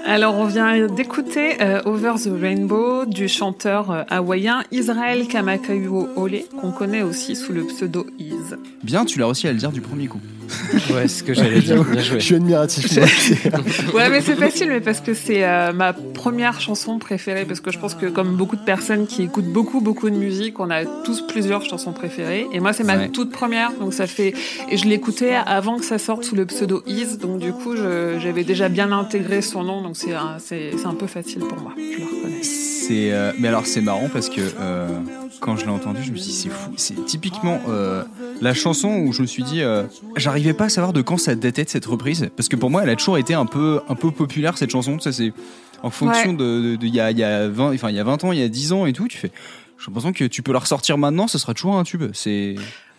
Alors, 0.09 0.37
on 0.37 0.45
vient 0.45 0.87
d'écouter 0.87 1.61
euh, 1.61 1.81
Over 1.85 2.13
the 2.23 2.31
Rainbow 2.41 3.07
du 3.07 3.27
chanteur 3.29 3.91
euh, 3.91 4.03
hawaïen 4.09 4.63
Israël 4.71 5.27
Kamakayuo 5.27 6.09
Ole, 6.17 6.43
qu'on 6.61 6.71
connaît 6.71 7.03
aussi 7.03 7.35
sous 7.35 7.53
le 7.53 7.65
pseudo 7.65 8.07
Iz. 8.21 8.57
Bien, 8.85 9.05
tu 9.05 9.19
l'as 9.19 9.27
réussi 9.27 9.49
à 9.49 9.53
le 9.53 9.59
dire 9.59 9.73
du 9.73 9.81
premier 9.81 10.07
coup. 10.07 10.21
Ouais, 10.95 11.03
c'est 11.03 11.09
ce 11.09 11.23
que 11.25 11.35
j'allais 11.35 11.61
dire. 11.61 11.83
Bien 11.83 12.01
joué. 12.01 12.21
Je 12.21 12.25
suis 12.25 12.35
admiratif. 12.37 12.87
Ouais, 13.95 14.09
mais 14.09 14.21
c'est 14.21 14.37
facile, 14.37 14.69
mais 14.69 14.81
parce 14.81 15.01
que 15.01 15.13
c'est 15.13 15.45
euh, 15.45 15.73
ma 15.73 15.93
première 15.93 16.61
chanson 16.61 17.01
préférée, 17.01 17.45
parce 17.45 17.59
que 17.59 17.73
je 17.73 17.79
pense 17.81 17.95
que 17.97 18.07
comme 18.07 18.37
beaucoup 18.37 18.55
de 18.55 18.63
personnes 18.65 19.09
qui 19.09 19.25
écoutent 19.25 19.53
beaucoup, 19.53 19.81
beaucoup 19.81 20.09
de 20.09 20.15
musique, 20.15 20.61
on 20.61 20.71
a 20.71 20.85
tous 21.05 21.23
plusieurs 21.27 21.65
chansons 21.65 21.93
préférées. 21.93 22.47
Et 22.53 22.61
moi, 22.61 22.73
c'est 22.73 22.85
ma 22.85 22.97
Ouais. 22.97 23.09
toute 23.09 23.33
première, 23.33 23.73
donc 23.73 23.93
ça 23.93 24.07
fait... 24.07 24.35
Et 24.71 24.77
je 24.77 24.87
l'écoutais 24.87 25.35
avant 25.35 25.79
que 25.79 25.85
ça 25.85 25.99
sorte 25.99 26.23
sous 26.25 26.37
le 26.37 26.47
pseudo 26.47 26.83
Iz, 26.87 27.19
donc 27.19 27.41
du 27.41 27.53
coup, 27.53 27.75
j'avais 27.77 28.45
déjà 28.45 28.69
bien 28.69 28.93
intégré 28.93 29.43
son 29.43 29.65
nom, 29.65 29.83
donc 29.83 29.96
c'est 29.97 30.15
un, 30.15 30.39
c'est 30.39 30.73
c'est 30.77 30.87
un 30.87 30.95
peu 30.95 31.07
facile 31.07 31.41
pour 31.41 31.61
moi, 31.61 31.73
je 31.77 31.99
le 31.99 32.05
reconnais. 32.05 32.43
C'est, 32.43 33.13
euh, 33.13 33.33
mais 33.39 33.49
alors 33.49 33.67
c'est 33.67 33.81
marrant 33.81 34.09
parce 34.13 34.29
que 34.29 34.41
euh, 34.61 34.89
quand 35.41 35.57
je 35.57 35.65
l'ai 35.65 35.73
entendu, 35.73 36.03
je 36.05 36.13
me 36.13 36.17
suis 36.17 36.27
dit 36.31 36.37
c'est 36.37 36.49
fou. 36.51 36.71
C'est 36.77 37.05
typiquement 37.05 37.59
euh, 37.69 38.05
la 38.41 38.55
chanson 38.55 38.91
où 39.01 39.13
je 39.13 39.23
me 39.23 39.27
suis 39.27 39.43
dit, 39.43 39.63
j'arrivais 40.17 40.53
pas 40.53 40.65
à 40.65 40.69
savoir 40.69 40.93
de 40.93 41.03
quand 41.03 41.17
ça 41.19 41.35
datait 41.35 41.65
de 41.65 41.69
cette 41.71 41.87
reprise 41.87 42.29
parce 42.37 42.49
que 42.49 42.57
pour 42.57 42.71
moi, 42.71 42.83
elle 42.85 42.91
a 42.91 42.97
toujours 42.97 43.19
été 43.19 43.35
un 43.35 43.47
peu, 43.47 43.81
un 43.89 43.95
peu 43.97 44.11
populaire 44.13 44.57
cette 44.59 44.71
chanson. 44.71 44.99
Ça 45.01 45.13
c'est 45.13 45.33
en 45.83 45.91
fonction 45.91 46.31
Ouais. 46.31 46.37
de, 46.37 46.79
il 46.81 46.95
y 46.95 47.01
a, 47.01 47.11
y 47.11 47.23
a 47.25 47.49
20, 47.49 47.75
enfin 47.75 47.91
il 47.91 47.97
y 47.97 48.01
a 48.01 48.05
20 48.05 48.25
ans, 48.25 48.33
il 48.33 48.39
y 48.39 48.43
a 48.43 48.49
10 48.49 48.73
ans 48.73 48.87
et 48.87 48.93
tout. 48.93 49.09
Tu 49.09 49.19
fais, 49.19 49.31
j'ai 49.79 49.87
l'impression 49.89 50.13
que 50.13 50.25
tu 50.25 50.43
peux 50.43 50.53
la 50.53 50.61
ressortir 50.61 50.97
maintenant, 50.99 51.27
ce 51.29 51.39
sera 51.39 51.55
toujours 51.55 51.77
un 51.77 51.83
tube. 51.85 52.05
C'est 52.13 52.55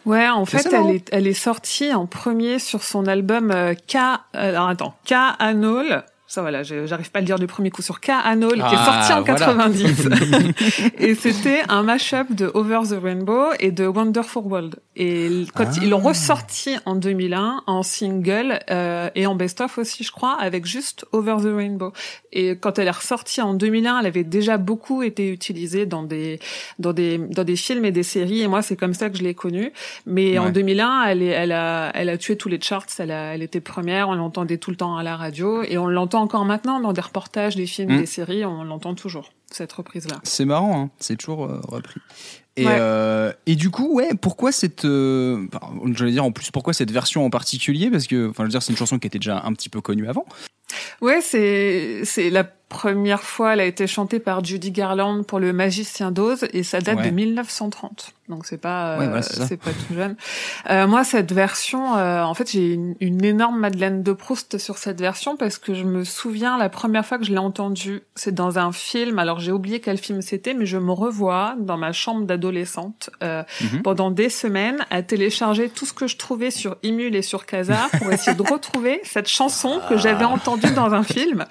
Ouais, 0.06 0.28
en 0.30 0.46
fait, 0.46 0.66
elle 0.72 0.96
est, 0.96 1.10
elle 1.12 1.28
est 1.28 1.34
sortie 1.34 1.94
en 1.94 2.06
premier 2.06 2.60
sur 2.60 2.82
son 2.84 3.08
album 3.08 3.52
euh, 3.52 3.74
K. 3.74 3.96
euh, 3.98 4.50
alors 4.50 4.70
attends, 4.70 4.96
K. 5.06 5.14
Anol. 5.40 6.04
Ça 6.30 6.42
voilà, 6.42 6.62
j'arrive 6.62 7.10
pas 7.10 7.20
à 7.20 7.22
le 7.22 7.26
dire 7.26 7.40
du 7.40 7.48
premier 7.48 7.70
coup 7.70 7.82
sur 7.82 8.02
K. 8.02 8.10
Anol, 8.10 8.56
qui 8.56 8.60
est 8.60 8.64
Ah, 8.70 9.04
sorti 9.08 9.14
en 9.14 9.22
voilà. 9.24 9.40
90. 9.46 10.10
et 11.00 11.16
c'était 11.16 11.62
un 11.70 11.84
mashup 11.84 12.36
de 12.36 12.52
Over 12.54 12.80
the 12.90 13.02
Rainbow 13.02 13.46
et 13.62 13.72
de 13.72 13.88
Wonderful 13.88 14.44
World. 14.44 14.76
Et 14.98 15.46
quand 15.56 15.64
Ah. 15.68 15.80
ils 15.82 15.90
l'ont 15.90 16.00
ressorti 16.00 16.76
en 16.86 16.96
2001 16.96 17.64
en 17.66 17.82
single 17.82 18.60
euh, 18.70 19.10
et 19.16 19.26
en 19.26 19.36
best-of 19.36 19.78
aussi, 19.78 20.04
je 20.04 20.12
crois, 20.12 20.36
avec 20.38 20.66
juste 20.66 21.06
Over 21.14 21.38
the 21.42 21.56
Rainbow. 21.56 21.94
Et 22.34 22.58
quand 22.58 22.78
elle 22.78 22.88
est 22.88 22.92
ressortie 22.92 23.42
en 23.42 23.54
2001, 23.54 24.00
elle 24.02 24.06
avait 24.06 24.24
déjà 24.26 24.58
beaucoup 24.58 25.04
été 25.04 25.32
utilisée 25.32 25.86
dans 25.86 26.04
des 26.04 26.40
dans 26.78 26.92
des 26.92 27.20
dans 27.20 27.46
des 27.46 27.56
films 27.56 27.86
et 27.86 27.92
des 27.92 28.04
séries. 28.04 28.42
Et 28.42 28.48
moi, 28.50 28.62
c'est 28.62 28.76
comme 28.76 28.94
ça 28.94 29.10
que 29.10 29.18
je 29.18 29.24
l'ai 29.24 29.34
connue. 29.34 29.72
Mais 30.06 30.38
en 30.38 30.48
Ouais. 30.48 30.52
2001, 30.52 31.04
elle 31.06 31.22
est 31.22 31.28
elle 31.28 31.54
a 31.54 31.90
elle 31.94 32.10
a 32.10 32.18
tué 32.18 32.36
tous 32.36 32.50
les 32.50 32.60
charts. 32.60 32.86
Elle 33.00 33.12
a 33.12 33.34
elle 33.34 33.44
était 33.44 33.62
première. 33.62 34.10
On 34.10 34.16
l'entendait 34.16 34.58
tout 34.58 34.72
le 34.72 34.78
temps 34.78 34.98
à 34.98 35.04
la 35.04 35.16
radio 35.16 35.64
et 35.64 35.78
on 35.78 35.88
l'entend 35.88 36.17
encore 36.20 36.46
maintenant 36.46 36.80
dans 36.80 36.94
des 36.94 37.02
reportages, 37.02 37.56
des 37.56 37.66
films, 37.68 37.94
Mm. 37.96 38.00
des 38.00 38.06
séries. 38.06 38.46
On 38.46 38.64
l'entend 38.64 38.94
toujours 38.96 39.32
cette 39.52 39.72
reprise 39.74 40.08
là. 40.08 40.18
C'est 40.24 40.46
marrant, 40.46 40.82
hein. 40.84 40.90
c'est 41.00 41.16
toujours 41.18 41.46
euh, 41.46 41.60
repris. 41.68 42.00
Et, 42.58 42.66
Ouais. 42.66 42.76
euh, 42.80 43.32
et 43.46 43.56
du 43.56 43.70
coup, 43.70 43.94
ouais, 43.96 44.10
pourquoi 44.20 44.52
cette, 44.52 44.84
euh, 44.86 45.48
j'allais 45.94 46.12
dire 46.12 46.26
en 46.26 46.32
plus, 46.32 46.50
pourquoi 46.52 46.74
cette 46.74 46.92
version 46.92 47.24
en 47.26 47.30
particulier? 47.30 47.92
Parce 47.92 48.08
que, 48.08 48.30
enfin, 48.30 48.44
je 48.44 48.48
veux 48.48 48.52
dire, 48.52 48.64
c'est 48.64 48.74
une 48.74 48.78
chanson 48.78 48.98
qui 48.98 49.06
était 49.08 49.20
déjà 49.20 49.42
un 49.46 49.54
petit 49.54 49.70
peu 49.70 49.80
connue 49.80 50.08
avant. 50.10 50.26
Ouais, 51.02 51.22
c'est 51.22 52.02
c'est 52.04 52.30
la 52.30 52.44
première 52.44 53.22
fois. 53.24 53.54
Elle 53.54 53.62
a 53.62 53.66
été 53.66 53.88
chantée 53.88 54.20
par 54.20 54.44
Judy 54.44 54.72
Garland 54.72 55.24
pour 55.24 55.40
le 55.40 55.54
Magicien 55.54 56.12
d'Oz 56.12 56.48
et 56.52 56.64
ça 56.64 56.82
date 56.82 56.98
Ouais. 56.98 57.06
de 57.06 57.12
1930. 57.16 58.12
Donc 58.28 58.46
c'est 58.46 58.58
pas 58.58 58.90
euh, 58.92 58.96
voilà, 58.98 59.22
c'est 59.22 59.56
pas 59.56 59.70
tout 59.72 59.94
jeune. 59.96 60.18
Euh, 60.70 60.86
moi, 60.86 61.06
cette 61.06 61.32
version, 61.32 61.96
euh, 61.96 62.22
en 62.24 62.34
fait, 62.34 62.52
j'ai 62.52 62.74
une, 62.74 62.94
une 63.00 63.24
énorme 63.24 63.58
Madeleine 63.58 64.04
de 64.04 64.12
Proust 64.12 64.58
sur 64.58 64.78
cette 64.78 65.00
version 65.00 65.38
parce 65.38 65.58
que 65.58 65.74
je 65.74 65.86
me 65.86 66.04
souviens 66.04 66.58
la 66.58 66.68
première 66.68 67.06
fois 67.06 67.20
que 67.20 67.24
je 67.24 67.32
l'ai 67.32 67.38
entendue, 67.38 68.02
c'est 68.16 68.36
dans 68.36 68.60
un 68.60 68.74
film. 68.74 69.18
Alors 69.18 69.40
j'ai 69.40 69.54
oublié 69.54 69.80
quel 69.80 69.98
film 69.98 70.22
c'était, 70.22 70.54
mais 70.54 70.66
je 70.66 70.78
me 70.78 70.92
revois 70.92 71.56
dans 71.58 71.78
ma 71.78 71.94
chambre 71.94 72.26
d'adolescente 72.26 73.10
euh, 73.24 73.44
Mhm. 73.62 73.82
pendant 73.82 74.12
des 74.12 74.28
semaines 74.30 74.86
à 74.90 75.04
télécharger 75.04 75.70
tout 75.70 75.86
ce 75.86 75.94
que 75.94 76.08
je 76.08 76.18
trouvais 76.18 76.52
sur 76.52 76.76
Imul 76.84 77.16
et 77.16 77.22
sur 77.22 77.46
Casa 77.46 77.88
pour 77.98 78.12
essayer 78.12 78.36
de 78.36 78.44
retrouver 78.52 79.00
cette 79.06 79.30
chanson 79.30 79.80
que 79.88 79.96
j'avais 79.96 80.26
Ah. 80.26 80.34
Entendue 80.58 80.74
dans 80.76 80.94
un 80.94 81.04
film. 81.04 81.46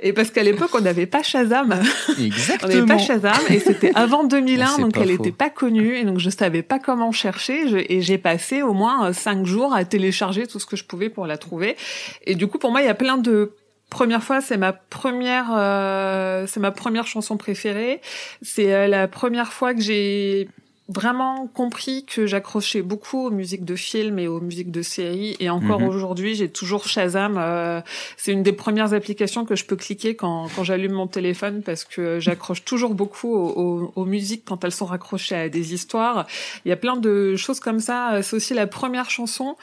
Et 0.00 0.12
parce 0.12 0.30
qu'à 0.30 0.42
l'époque, 0.42 0.70
on 0.74 0.80
n'avait 0.80 1.06
pas 1.06 1.22
Shazam. 1.22 1.72
On 2.08 2.12
n'avait 2.12 2.26
Exactement. 2.26 2.86
pas 2.86 2.98
Shazam 2.98 3.34
et 3.50 3.58
c'était 3.58 3.92
avant 3.94 4.24
2001, 4.24 4.66
C'est 4.66 4.82
donc 4.82 4.96
elle 4.96 5.08
n'était 5.08 5.32
pas 5.32 5.50
connue 5.50 5.96
et 5.96 6.04
donc 6.04 6.18
je 6.18 6.30
savais 6.30 6.62
pas 6.62 6.78
comment 6.78 7.12
chercher 7.12 7.68
je- 7.68 7.76
et 7.88 8.00
j'ai 8.00 8.18
passé 8.18 8.62
au 8.62 8.72
moins 8.72 9.08
euh, 9.08 9.12
cinq 9.12 9.44
jours 9.46 9.74
à 9.74 9.84
télécharger 9.84 10.46
tout 10.46 10.58
ce 10.58 10.66
que 10.66 10.76
je 10.76 10.84
pouvais 10.84 11.08
pour 11.10 11.26
la 11.26 11.36
trouver. 11.38 11.76
Et 12.24 12.34
du 12.34 12.46
coup, 12.46 12.58
pour 12.58 12.70
moi, 12.70 12.80
il 12.82 12.86
y 12.86 12.90
a 12.90 12.94
plein 12.94 13.18
de 13.18 13.52
première 13.90 14.22
fois, 14.22 14.40
c'est 14.40 14.56
ma 14.56 14.72
première, 14.72 15.50
euh, 15.54 16.46
c'est 16.46 16.60
ma 16.60 16.70
première 16.70 17.06
chanson 17.06 17.36
préférée. 17.36 18.00
C'est 18.40 18.72
euh, 18.72 18.86
la 18.88 19.06
première 19.08 19.52
fois 19.52 19.74
que 19.74 19.80
j'ai 19.82 20.48
vraiment 20.88 21.46
compris 21.46 22.04
que 22.04 22.26
j'accrochais 22.26 22.82
beaucoup 22.82 23.26
aux 23.26 23.30
musiques 23.30 23.64
de 23.64 23.76
films 23.76 24.18
et 24.18 24.28
aux 24.28 24.40
musiques 24.40 24.70
de 24.70 24.82
séries. 24.82 25.36
Et 25.40 25.48
encore 25.48 25.80
Mhm. 25.80 25.88
aujourd'hui 25.88 26.34
j'ai 26.34 26.48
toujours 26.50 26.86
Shazam 26.86 27.36
euh, 27.38 27.80
c'est 28.16 28.32
une 28.32 28.42
des 28.42 28.52
premières 28.52 28.92
applications 28.92 29.44
que 29.44 29.54
je 29.56 29.64
peux 29.64 29.76
cliquer 29.76 30.16
quand, 30.16 30.48
quand 30.54 30.64
j'allume 30.64 30.92
mon 30.92 31.06
téléphone 31.06 31.62
parce 31.62 31.84
que 31.84 32.18
j'accroche 32.20 32.64
toujours 32.64 32.94
beaucoup 32.94 33.32
aux, 33.32 33.48
aux- 33.50 33.92
aux 33.96 34.04
musiques 34.04 34.44
quand 34.44 34.64
elles 34.64 34.72
sont 34.72 34.86
raccrochées 34.86 35.36
à 35.36 35.48
des 35.48 35.72
histoires. 35.72 36.26
Il 36.64 36.68
y 36.68 36.72
a 36.72 36.76
plein 36.76 36.96
de 36.96 37.36
choses 37.36 37.60
comme 37.60 37.80
ça. 37.80 38.20
C'est 38.22 38.36
aussi 38.36 38.52
la 38.54 38.66
première 38.66 39.08
chanson 39.08 39.56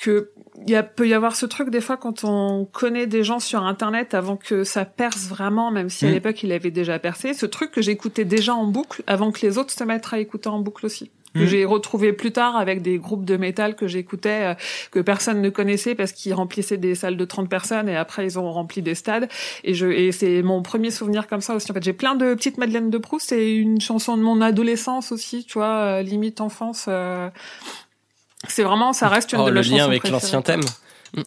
que 0.00 0.30
il 0.66 0.70
y 0.70 0.76
a, 0.76 0.82
peut 0.82 1.08
y 1.08 1.14
avoir 1.14 1.34
ce 1.36 1.46
truc 1.46 1.70
des 1.70 1.80
fois 1.80 1.96
quand 1.96 2.24
on 2.24 2.64
connaît 2.64 3.06
des 3.06 3.24
gens 3.24 3.40
sur 3.40 3.62
internet 3.64 4.14
avant 4.14 4.36
que 4.36 4.62
ça 4.64 4.84
perce 4.84 5.26
vraiment, 5.28 5.70
même 5.70 5.88
si 5.90 6.04
à 6.06 6.08
Mm. 6.10 6.12
l'époque 6.12 6.42
il 6.42 6.52
avait 6.52 6.70
déjà 6.70 6.98
percé, 6.98 7.34
ce 7.34 7.46
truc 7.46 7.70
que 7.72 7.82
j'écoutais 7.82 8.24
déjà 8.24 8.54
en 8.54 8.66
boucle 8.66 9.02
avant 9.06 9.30
que 9.32 9.44
les 9.46 9.58
autres 9.58 9.72
se 9.72 9.84
mettent 9.84 10.12
à 10.12 10.18
écouter 10.18 10.48
en 10.48 10.60
boucle 10.60 10.86
aussi. 10.86 11.10
Que 11.34 11.40
Mm. 11.40 11.46
j'ai 11.46 11.64
retrouvé 11.64 12.12
plus 12.12 12.30
tard 12.30 12.56
avec 12.56 12.80
des 12.82 12.98
groupes 12.98 13.24
de 13.24 13.36
métal 13.36 13.74
que 13.74 13.88
j'écoutais, 13.88 14.52
euh, 14.52 14.54
que 14.92 15.00
personne 15.00 15.42
ne 15.42 15.50
connaissait 15.50 15.96
parce 15.96 16.12
qu'ils 16.12 16.32
remplissaient 16.34 16.76
des 16.76 16.94
salles 16.94 17.16
de 17.16 17.24
30 17.24 17.48
personnes 17.48 17.88
et 17.88 17.96
après 17.96 18.24
ils 18.24 18.38
ont 18.38 18.52
rempli 18.52 18.82
des 18.82 18.94
stades. 18.94 19.28
Et 19.64 19.74
je, 19.74 19.86
et 19.88 20.12
c'est 20.12 20.42
mon 20.42 20.62
premier 20.62 20.92
souvenir 20.92 21.26
comme 21.26 21.40
ça 21.40 21.56
aussi. 21.56 21.68
En 21.72 21.74
fait, 21.74 21.82
j'ai 21.82 21.92
plein 21.92 22.14
de 22.14 22.34
petites 22.34 22.56
Madeleine 22.58 22.88
de 22.88 22.98
Proust. 22.98 23.30
C'est 23.30 23.52
une 23.56 23.80
chanson 23.80 24.16
de 24.16 24.22
mon 24.22 24.40
adolescence 24.40 25.10
aussi, 25.10 25.44
tu 25.44 25.54
vois, 25.54 25.98
euh, 25.98 26.02
limite 26.02 26.40
enfance. 26.40 26.86
euh, 26.88 27.28
c'est 28.48 28.62
vraiment, 28.62 28.92
ça 28.92 29.08
reste 29.08 29.32
une 29.32 29.40
Oh, 29.40 29.46
de 29.46 29.50
le 29.50 29.60
mes 29.60 29.66
lien 29.66 29.76
chansons 29.78 29.88
avec 29.88 30.00
préférées. 30.00 30.20
l'ancien 30.22 30.42
thème. 30.42 30.62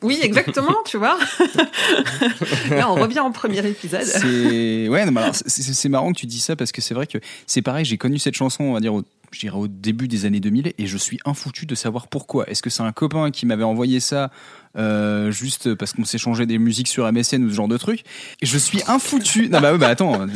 Oui, 0.02 0.20
exactement, 0.22 0.76
tu 0.86 0.98
vois. 0.98 1.18
Là, 2.70 2.92
on 2.92 2.96
revient 2.96 3.22
au 3.22 3.30
premier 3.30 3.66
épisode. 3.66 4.04
C'est 4.04 4.90
ouais, 4.90 5.06
c'est 5.46 5.90
marrant 5.90 6.12
que 6.12 6.20
tu 6.20 6.26
dis 6.26 6.40
ça 6.40 6.56
parce 6.58 6.72
que 6.74 6.82
c'est 6.82 6.94
vrai 6.94 7.08
que 7.08 7.20
c'est 7.46 7.62
pareil. 7.62 7.86
J'ai 7.86 7.98
connu 7.98 8.20
cette 8.20 8.36
chanson, 8.36 8.66
on 8.66 8.74
va 8.74 8.82
dire, 8.82 8.94
au, 8.94 9.04
je 9.32 9.40
dirais 9.40 9.58
au 9.58 9.68
début 9.68 10.08
des 10.08 10.26
années 10.26 10.40
2000, 10.40 10.74
et 10.78 10.86
je 10.88 10.98
suis 10.98 11.20
infoutu 11.26 11.66
de 11.66 11.76
savoir 11.76 12.08
pourquoi. 12.08 12.50
Est-ce 12.50 12.62
que 12.62 12.70
c'est 12.70 12.84
un 12.84 12.92
copain 12.92 13.30
qui 13.32 13.46
m'avait 13.46 13.64
envoyé 13.64 14.00
ça 14.00 14.32
euh, 14.78 15.32
juste 15.32 15.74
parce 15.74 15.94
qu'on 15.94 16.06
s'échangeait 16.06 16.46
des 16.46 16.60
musiques 16.60 16.88
sur 16.88 17.12
MSN 17.12 17.44
ou 17.44 17.50
ce 17.50 17.56
genre 17.56 17.68
de 17.68 17.78
truc? 17.78 18.02
Et 18.42 18.46
je 18.46 18.58
suis 18.58 18.80
infoutu. 18.88 19.50
Non 19.50 19.60
bah 19.60 19.76
bah 19.78 19.88
attends, 19.88 20.22
euh, 20.22 20.28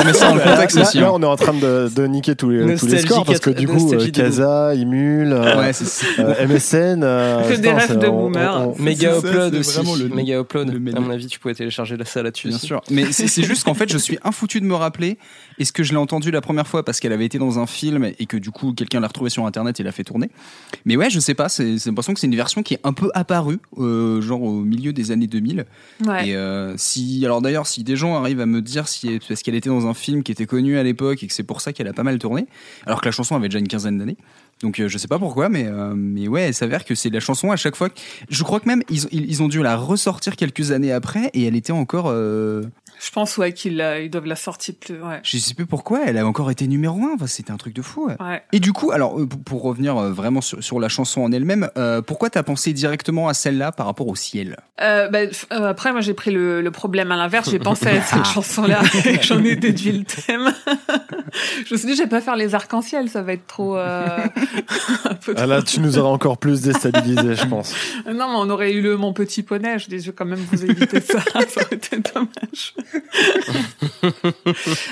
on 0.00 0.04
met 0.04 0.12
ça 0.14 0.28
dans 0.30 0.34
le 0.36 0.40
Là, 0.40 0.52
contexte 0.52 0.76
là, 0.76 0.82
aussi. 0.82 0.98
là, 0.98 1.08
hein. 1.08 1.12
on 1.14 1.22
est 1.22 1.26
en 1.26 1.36
train 1.36 1.52
de, 1.54 1.90
de 1.94 2.06
niquer 2.06 2.34
tous 2.36 2.50
les, 2.50 2.76
tous 2.76 2.86
les 2.86 2.98
scores 2.98 3.24
parce 3.24 3.38
que 3.40 3.50
du 3.50 3.66
coup, 3.68 3.92
euh, 3.92 4.10
Casa, 4.10 4.74
Imul, 4.74 5.32
euh, 5.32 5.58
Ouais, 5.58 5.72
euh, 6.18 6.46
MSN. 6.48 7.02
euh, 7.04 7.42
Que 7.42 7.48
des 7.56 7.56
putain, 7.68 7.74
rêves 7.76 7.98
de 7.98 8.06
on- 8.06 8.22
boomer. 8.30 8.68
Méga 8.78 9.18
upload 9.18 9.52
c'est 9.52 9.58
aussi. 9.60 9.76
vraiment 9.76 9.94
le- 9.96 10.08
Méga 10.08 10.40
upload. 10.40 10.70
À 10.96 11.00
mon 11.00 11.10
avis, 11.10 11.26
tu 11.26 11.38
pouvais 11.38 11.54
télécharger 11.54 11.96
ça 12.06 12.22
là-dessus. 12.22 12.48
Bien 12.48 12.58
sûr. 12.58 12.80
Mais 12.90 13.12
c'est 13.12 13.26
c'est 13.28 13.42
juste 13.42 13.64
qu'en 13.64 13.74
fait, 13.74 13.90
je 13.92 13.98
suis 13.98 14.18
infoutu 14.24 14.60
de 14.60 14.66
me 14.66 14.74
rappeler. 14.74 15.18
Est-ce 15.58 15.72
que 15.72 15.82
je 15.82 15.92
l'ai 15.92 15.98
entendu 15.98 16.30
la 16.30 16.40
première 16.40 16.66
fois 16.66 16.84
parce 16.84 17.00
qu'elle 17.00 17.12
avait 17.12 17.24
été 17.26 17.38
dans 17.38 17.58
un 17.58 17.66
film 17.66 18.04
et 18.18 18.25
que 18.26 18.36
du 18.36 18.50
coup, 18.50 18.72
quelqu'un 18.72 19.00
l'a 19.00 19.08
retrouvée 19.08 19.30
sur 19.30 19.46
Internet 19.46 19.78
et 19.80 19.82
l'a 19.82 19.92
fait 19.92 20.04
tourner 20.04 20.30
Mais 20.84 20.96
ouais, 20.96 21.10
je 21.10 21.20
sais 21.20 21.34
pas. 21.34 21.48
C'est 21.48 21.76
l'impression 21.86 22.14
que 22.14 22.20
c'est 22.20 22.26
une 22.26 22.36
version 22.36 22.62
qui 22.62 22.74
est 22.74 22.80
un 22.84 22.92
peu 22.92 23.10
apparue, 23.14 23.58
euh, 23.78 24.20
genre 24.20 24.42
au 24.42 24.60
milieu 24.60 24.92
des 24.92 25.10
années 25.10 25.26
2000. 25.26 25.64
Ouais. 26.06 26.28
Et 26.28 26.36
euh, 26.36 26.74
si, 26.76 27.24
alors 27.24 27.40
d'ailleurs, 27.40 27.66
si 27.66 27.84
des 27.84 27.96
gens 27.96 28.16
arrivent 28.16 28.40
à 28.40 28.46
me 28.46 28.60
dire 28.62 28.88
si 28.88 29.18
parce 29.28 29.42
qu'elle 29.42 29.54
était 29.54 29.68
dans 29.68 29.86
un 29.86 29.94
film 29.94 30.22
qui 30.22 30.32
était 30.32 30.46
connu 30.46 30.76
à 30.78 30.82
l'époque 30.82 31.22
et 31.22 31.26
que 31.26 31.32
c'est 31.32 31.42
pour 31.42 31.60
ça 31.60 31.72
qu'elle 31.72 31.88
a 31.88 31.92
pas 31.92 32.02
mal 32.02 32.18
tourné, 32.18 32.46
alors 32.86 33.00
que 33.00 33.06
la 33.06 33.12
chanson 33.12 33.36
avait 33.36 33.48
déjà 33.48 33.58
une 33.58 33.68
quinzaine 33.68 33.98
d'années. 33.98 34.16
Donc 34.62 34.80
euh, 34.80 34.88
je 34.88 34.96
sais 34.96 35.08
pas 35.08 35.18
pourquoi, 35.18 35.48
mais 35.50 35.66
euh, 35.66 35.92
mais 35.94 36.28
ouais, 36.28 36.48
il 36.50 36.54
s'avère 36.54 36.84
que 36.84 36.94
c'est 36.94 37.10
la 37.10 37.20
chanson 37.20 37.50
à 37.52 37.56
chaque 37.56 37.76
fois. 37.76 37.90
que- 37.90 37.98
Je 38.30 38.42
crois 38.42 38.58
que 38.60 38.66
même 38.68 38.82
ils, 38.88 39.04
ils 39.12 39.26
ils 39.30 39.42
ont 39.42 39.48
dû 39.48 39.62
la 39.62 39.76
ressortir 39.76 40.34
quelques 40.36 40.70
années 40.70 40.92
après 40.92 41.30
et 41.34 41.44
elle 41.44 41.56
était 41.56 41.72
encore. 41.72 42.06
euh, 42.08 42.62
Je 42.98 43.10
pense 43.10 43.36
ouais 43.36 43.52
qu'ils 43.52 43.84
ils 44.02 44.10
doivent 44.10 44.26
la 44.26 44.36
sortir 44.36 44.74
plus. 44.80 45.00
Ouais. 45.02 45.20
je 45.22 45.36
sais 45.38 45.54
plus 45.54 45.66
pourquoi, 45.66 46.00
elle 46.06 46.16
a 46.18 46.26
encore 46.26 46.50
été 46.50 46.66
numéro 46.66 46.98
un. 47.04 47.14
Enfin, 47.14 47.26
c'était 47.26 47.50
un 47.50 47.56
truc 47.58 47.74
de 47.74 47.82
fou. 47.82 48.06
ouais. 48.06 48.16
Ouais. 48.20 48.42
Et 48.52 48.60
du 48.60 48.72
coup, 48.72 48.90
alors 48.90 49.20
euh, 49.20 49.26
pour- 49.26 49.42
pour 49.42 49.62
revenir 49.62 49.96
euh, 49.96 50.12
vraiment 50.12 50.40
sur, 50.40 50.62
sur 50.64 50.80
la 50.80 50.88
chanson 50.88 51.20
en 51.22 51.30
elle-même, 51.32 51.68
euh, 51.76 52.00
pourquoi 52.02 52.30
t'as 52.30 52.42
pensé 52.42 52.72
directement 52.72 53.28
à 53.28 53.34
celle-là 53.34 53.72
par 53.72 53.86
rapport 53.86 54.08
au 54.08 54.16
ciel? 54.16 54.56
Euh, 54.80 55.08
bah, 55.08 55.18
euh, 55.52 55.68
après, 55.68 55.92
moi, 55.92 56.00
j'ai 56.00 56.14
pris 56.14 56.30
le, 56.30 56.60
le 56.62 56.70
problème 56.70 57.12
à 57.12 57.16
l'inverse. 57.16 57.50
J'ai 57.50 57.58
pensé 57.58 57.86
à 57.88 58.00
cette 58.02 58.24
chanson-là 58.34 58.80
et 59.04 59.18
j'en 59.22 59.42
ai 59.44 59.56
déduit 59.56 59.92
le 59.92 60.04
thème. 60.04 60.52
je 61.66 61.74
me 61.74 61.78
suis 61.78 61.86
dit, 61.88 61.96
je 61.96 62.02
vais 62.02 62.08
pas 62.08 62.20
faire 62.20 62.36
les 62.36 62.54
arcs-en-ciel, 62.54 63.08
ça 63.08 63.22
va 63.22 63.32
être 63.34 63.46
trop. 63.46 63.76
euh, 63.76 64.06
un 65.04 65.14
peu 65.14 65.34
Ah 65.36 65.46
là, 65.46 65.62
tu 65.62 65.80
nous 65.80 65.98
aurais 65.98 66.10
encore 66.10 66.38
plus 66.38 66.62
déstabilisé, 66.62 67.34
je 67.34 67.46
pense. 67.46 67.74
Non, 68.06 68.12
mais 68.28 68.36
on 68.36 68.50
aurait 68.50 68.72
eu 68.72 68.80
le 68.82 68.96
Mon 68.96 69.12
Petit 69.12 69.42
Poney. 69.42 69.78
Je 69.78 69.88
dis, 69.88 70.00
je 70.00 70.06
vais 70.06 70.12
quand 70.12 70.24
même 70.24 70.38
vous 70.50 70.64
éviter 70.64 71.00
ça. 71.00 71.20
ça 71.22 71.60
aurait 71.62 71.76
été 71.76 71.98
dommage. 71.98 72.74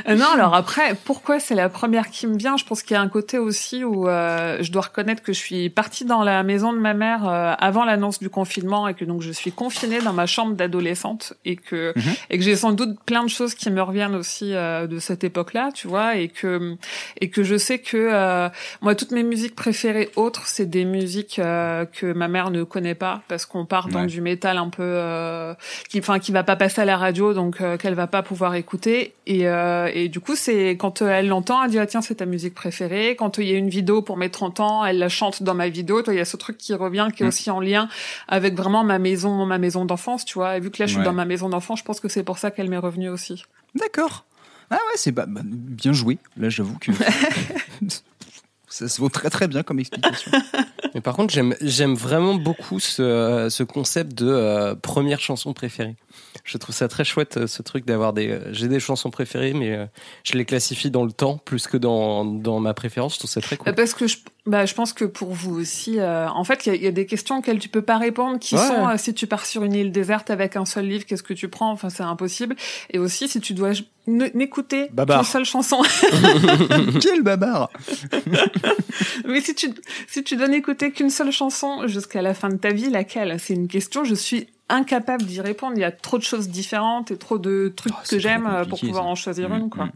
Euh, 0.09 0.17
non, 0.17 0.27
alors 0.35 0.55
après, 0.55 0.95
pourquoi 1.05 1.39
c'est 1.41 1.55
la 1.55 1.69
première 1.69 2.11
qui 2.11 2.27
me 2.27 2.37
vient? 2.37 2.57
Je 2.57 2.65
pense 2.65 2.83
qu'il 2.83 2.95
y 2.95 2.97
a 2.99 3.01
un 3.01 3.09
côté 3.09 3.39
aussi 3.39 3.85
où 3.85 4.09
euh, 4.09 4.59
je 4.61 4.71
dois 4.73 4.83
reconnaître 4.83 5.23
que 5.23 5.33
je 5.33 5.39
suis 5.39 5.71
partie 5.71 6.05
dans 6.05 6.23
la 6.23 6.43
maison 6.43 6.73
de 6.73 6.79
ma 6.79 6.95
mère 6.95 7.29
euh, 7.29 7.55
avant 7.59 7.85
l'annonce 7.85 8.19
du 8.19 8.29
confinement 8.29 8.89
et 8.89 8.95
que 8.95 9.05
donc 9.05 9.23
je 9.23 9.31
suis 9.31 9.53
confinée 9.53 10.01
dans 10.01 10.13
ma 10.13 10.27
chambre 10.27 10.55
d'adolescente 10.55 11.35
et 11.45 11.57
que 11.57 11.93
Mhm. 11.97 12.15
et 12.31 12.39
que 12.39 12.45
j'ai 12.45 12.57
sans 12.57 12.73
doute 12.73 12.99
plein 13.07 13.23
de 13.25 13.29
choses 13.29 13.55
qui 13.55 13.71
me 13.71 13.81
reviennent 13.83 14.15
aussi 14.15 14.55
euh, 14.55 14.87
de 14.87 14.99
cette 14.99 15.23
époque-là, 15.25 15.71
tu 15.75 15.87
vois, 15.87 16.17
et 16.17 16.29
que 16.29 16.77
et 17.21 17.31
que 17.31 17.43
je 17.45 17.57
sais 17.57 17.79
que 17.79 17.97
euh, 17.97 18.49
moi 18.81 18.95
toutes 18.95 19.13
mes 19.13 19.23
musiques 19.23 19.55
préférées 19.55 20.11
autres, 20.17 20.47
c'est 20.47 20.67
des 20.67 20.85
musiques 20.85 21.39
euh, 21.39 21.85
que 21.85 22.13
ma 22.13 22.29
mère 22.29 22.51
ne 22.51 22.65
connaît 22.65 22.95
pas 22.95 23.23
parce 23.29 23.47
qu'on 23.47 23.65
part 23.67 23.89
dans 23.89 24.01
Ouais. 24.01 24.07
du 24.07 24.21
métal 24.21 24.59
un 24.59 24.71
peu 24.71 24.83
euh, 24.83 25.55
qui 25.89 26.01
enfin 26.01 26.19
qui 26.19 26.33
va 26.33 26.43
pas 26.43 26.57
passer 26.57 26.81
à 26.81 26.85
la 26.85 26.97
radio 26.97 27.33
donc 27.33 27.61
euh, 27.61 27.77
qu'elle 27.85 27.95
va 27.95 28.07
pas 28.07 28.23
pouvoir 28.23 28.55
écouter 28.55 29.15
et 29.27 29.47
euh, 29.47 29.91
et 29.93 30.09
du 30.09 30.19
coup 30.21 30.37
c'est 30.37 30.71
quand 30.71 31.03
euh, 31.03 31.09
elle 31.11 31.29
l'entend 31.29 31.63
elle 31.63 31.71
dit 31.71 31.79
ah 31.79 31.87
tiens 31.87 32.01
c'est 32.01 32.15
ta 32.15 32.25
musique 32.27 32.55
préférée 32.55 33.15
quand 33.15 33.39
euh, 33.39 33.43
il 33.43 33.49
y 33.51 33.55
a 33.55 33.59
une 33.59 33.69
vidéo 33.69 34.01
pour 34.01 34.17
mes 34.17 34.31
30 34.31 34.61
ans 34.61 34.85
elle 34.87 34.99
la 34.99 35.11
chante 35.11 35.43
dans 35.43 35.53
ma 35.55 35.69
vidéo 35.69 36.01
toi 36.01 36.15
il 36.15 36.17
y 36.17 36.21
a 36.21 36.25
ce 36.25 36.39
truc 36.39 36.57
qui 36.57 36.73
revient 36.73 37.09
qui 37.15 37.23
est 37.23 37.27
Mm. 37.27 37.29
aussi 37.29 37.51
en 37.51 37.61
lien 37.61 37.89
avec 38.27 38.55
vraiment 38.55 38.85
ma 38.85 38.99
maison 38.99 39.45
ma 39.45 39.59
maison 39.59 39.85
d'enfance 39.85 40.25
tu 40.25 40.35
vois 40.39 40.57
et 40.57 40.61
vu 40.61 40.71
que 40.71 40.83
là 40.83 40.87
je 40.87 40.93
suis 40.93 40.99
Ouais. 41.01 41.05
dans 41.05 41.13
ma 41.13 41.27
maison 41.27 41.51
d'enfance 41.51 41.81
je 41.81 41.85
pense 41.85 42.01
que 42.01 42.09
c'est 42.09 42.23
pour 42.25 42.39
ça 42.39 42.51
qu'elle 42.51 42.71
m'est 42.71 42.79
revenue 42.79 43.11
aussi 43.11 43.45
D'accord. 43.75 44.25
Ah 44.71 44.77
ouais, 44.77 44.97
c'est 44.97 45.13
bah, 45.13 45.27
bah, 45.29 45.43
bien 45.45 45.93
joué. 45.93 46.17
Là, 46.39 46.49
j'avoue 46.49 46.79
que 46.79 46.91
ça 48.69 48.89
se 48.89 49.01
vaut 49.01 49.09
très 49.11 49.31
très 49.31 49.47
bien 49.47 49.63
comme 49.63 49.79
explication. 49.79 50.33
Mais 50.95 51.01
par 51.01 51.17
contre, 51.17 51.35
j'aime, 51.35 51.55
j'aime 51.61 51.95
vraiment 51.95 52.35
beaucoup 52.35 52.79
ce, 52.81 53.49
ce 53.51 53.63
concept 53.65 54.15
de 54.15 54.29
euh, 54.29 54.75
première 54.75 55.21
chanson 55.21 55.53
préférée. 55.53 55.97
Je 56.45 56.57
trouve 56.59 56.75
ça 56.75 56.89
très 56.89 57.05
chouette, 57.05 57.37
euh, 57.37 57.47
ce 57.47 57.63
truc 57.63 57.85
d'avoir 57.85 58.13
des. 58.13 58.29
euh, 58.31 58.53
J'ai 58.53 58.69
des 58.69 58.79
chansons 58.81 59.11
préférées, 59.11 59.55
mais 59.55 59.73
euh, 59.73 59.87
je 60.25 60.35
les 60.35 60.45
classifie 60.45 60.91
dans 60.91 61.05
le 61.05 61.11
temps 61.13 61.39
plus 61.39 61.67
que 61.67 61.77
dans, 61.77 62.25
dans 62.25 62.61
ma 62.61 62.75
préférence. 62.75 63.15
Je 63.15 63.19
trouve 63.21 63.31
ça 63.31 63.41
très 63.41 63.57
cool. 63.57 63.75
Parce 63.75 63.95
que 63.95 64.07
je, 64.07 64.19
bah, 64.47 64.67
je 64.67 64.75
pense 64.75 64.93
que 64.93 65.05
pour 65.05 65.33
vous 65.33 65.59
aussi, 65.59 65.99
euh, 65.99 66.29
en 66.29 66.45
fait, 66.45 66.67
il 66.67 66.69
y, 66.69 66.73
a- 66.73 66.77
il 66.77 66.83
y 66.85 66.87
a 66.87 66.93
des 66.93 67.07
questions 67.07 67.39
auxquelles 67.39 67.59
tu 67.59 67.69
peux 67.69 67.83
pas 67.83 67.99
répondre, 67.99 68.39
qui 68.39 68.55
Ouais. 68.57 68.61
sont 68.61 68.97
si 68.97 69.15
tu 69.15 69.27
pars 69.27 69.47
sur 69.47 69.65
une 69.65 69.73
île 69.75 69.91
déserte 69.91 70.31
avec 70.31 70.55
un 70.57 70.65
seul 70.65 70.87
livre, 70.87 71.05
qu'est-ce 71.07 71.23
que 71.25 71.35
tu 71.35 71.49
prends? 71.49 71.71
Enfin, 71.73 71.89
c'est 71.91 72.03
impossible. 72.05 72.55
Et 72.91 72.99
aussi, 72.99 73.27
si 73.29 73.41
tu 73.41 73.55
dois 73.55 73.73
n'écouter 74.07 74.89
qu'une 74.97 75.25
seule 75.25 75.45
chanson, 75.45 75.83
Quel 77.01 77.23
babar 77.23 77.71
mais 79.27 79.41
si 79.41 79.55
tu 79.55 79.71
si 80.09 80.23
tu 80.23 80.37
dois 80.37 80.49
n'écouter 80.49 80.93
qu'une 80.93 81.11
seule 81.11 81.33
chanson 81.33 81.87
jusqu'à 81.87 82.23
la 82.23 82.35
fin 82.35 82.49
de 82.49 82.57
ta 82.57 82.71
vie, 82.73 82.91
laquelle? 82.91 83.39
C'est 83.41 83.55
une 83.55 83.69
question. 83.69 84.05
Je 84.05 84.15
suis 84.15 84.47
incapable 84.69 85.25
d'y 85.25 85.41
répondre. 85.41 85.75
Il 85.77 85.81
y 85.81 85.85
a 85.85 85.93
trop 85.93 86.19
de 86.19 86.23
choses 86.23 86.49
différentes 86.49 87.11
et 87.11 87.17
trop 87.17 87.39
de 87.39 87.73
trucs 87.75 87.93
Oh, 87.97 88.03
que 88.09 88.19
j'aime 88.19 88.47
euh, 88.47 88.65
pour 88.65 88.81
pouvoir 88.81 89.05
ça. 89.05 89.09
en 89.11 89.15
choisir 89.15 89.49
Mm, 89.51 89.55
une, 89.61 89.71
quoi. 89.71 89.87
mm. 89.87 89.93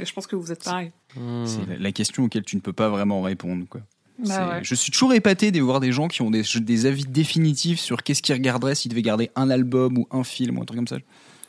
Et 0.00 0.04
je 0.04 0.12
pense 0.12 0.26
que 0.26 0.36
vous 0.36 0.52
êtes 0.52 0.62
pareil. 0.64 0.92
Hmm. 1.16 1.44
C'est 1.46 1.78
la- 1.78 1.92
question 1.92 2.24
auquel 2.24 2.42
tu 2.44 2.54
ne 2.56 2.60
peux 2.60 2.72
pas 2.72 2.88
vraiment 2.88 3.20
répondre. 3.22 3.64
Quoi. 3.68 3.80
Bah 4.24 4.48
ouais. 4.48 4.60
Je 4.62 4.74
suis 4.74 4.92
toujours 4.92 5.12
épaté 5.14 5.50
de 5.50 5.60
voir 5.60 5.80
des 5.80 5.90
gens 5.92 6.06
qui 6.08 6.22
ont 6.22 6.30
des, 6.30 6.42
des 6.60 6.86
avis 6.86 7.04
définitifs 7.04 7.80
sur 7.80 8.02
qu'est-ce 8.02 8.22
qu'ils 8.22 8.34
regarderaient 8.34 8.74
s'ils 8.74 8.90
devaient 8.90 9.02
garder 9.02 9.30
un 9.36 9.50
album 9.50 9.98
ou 9.98 10.06
un 10.12 10.22
film 10.24 10.58
ou 10.58 10.62
un 10.62 10.64
truc 10.64 10.78
comme 10.78 10.86
ça. 10.88 10.98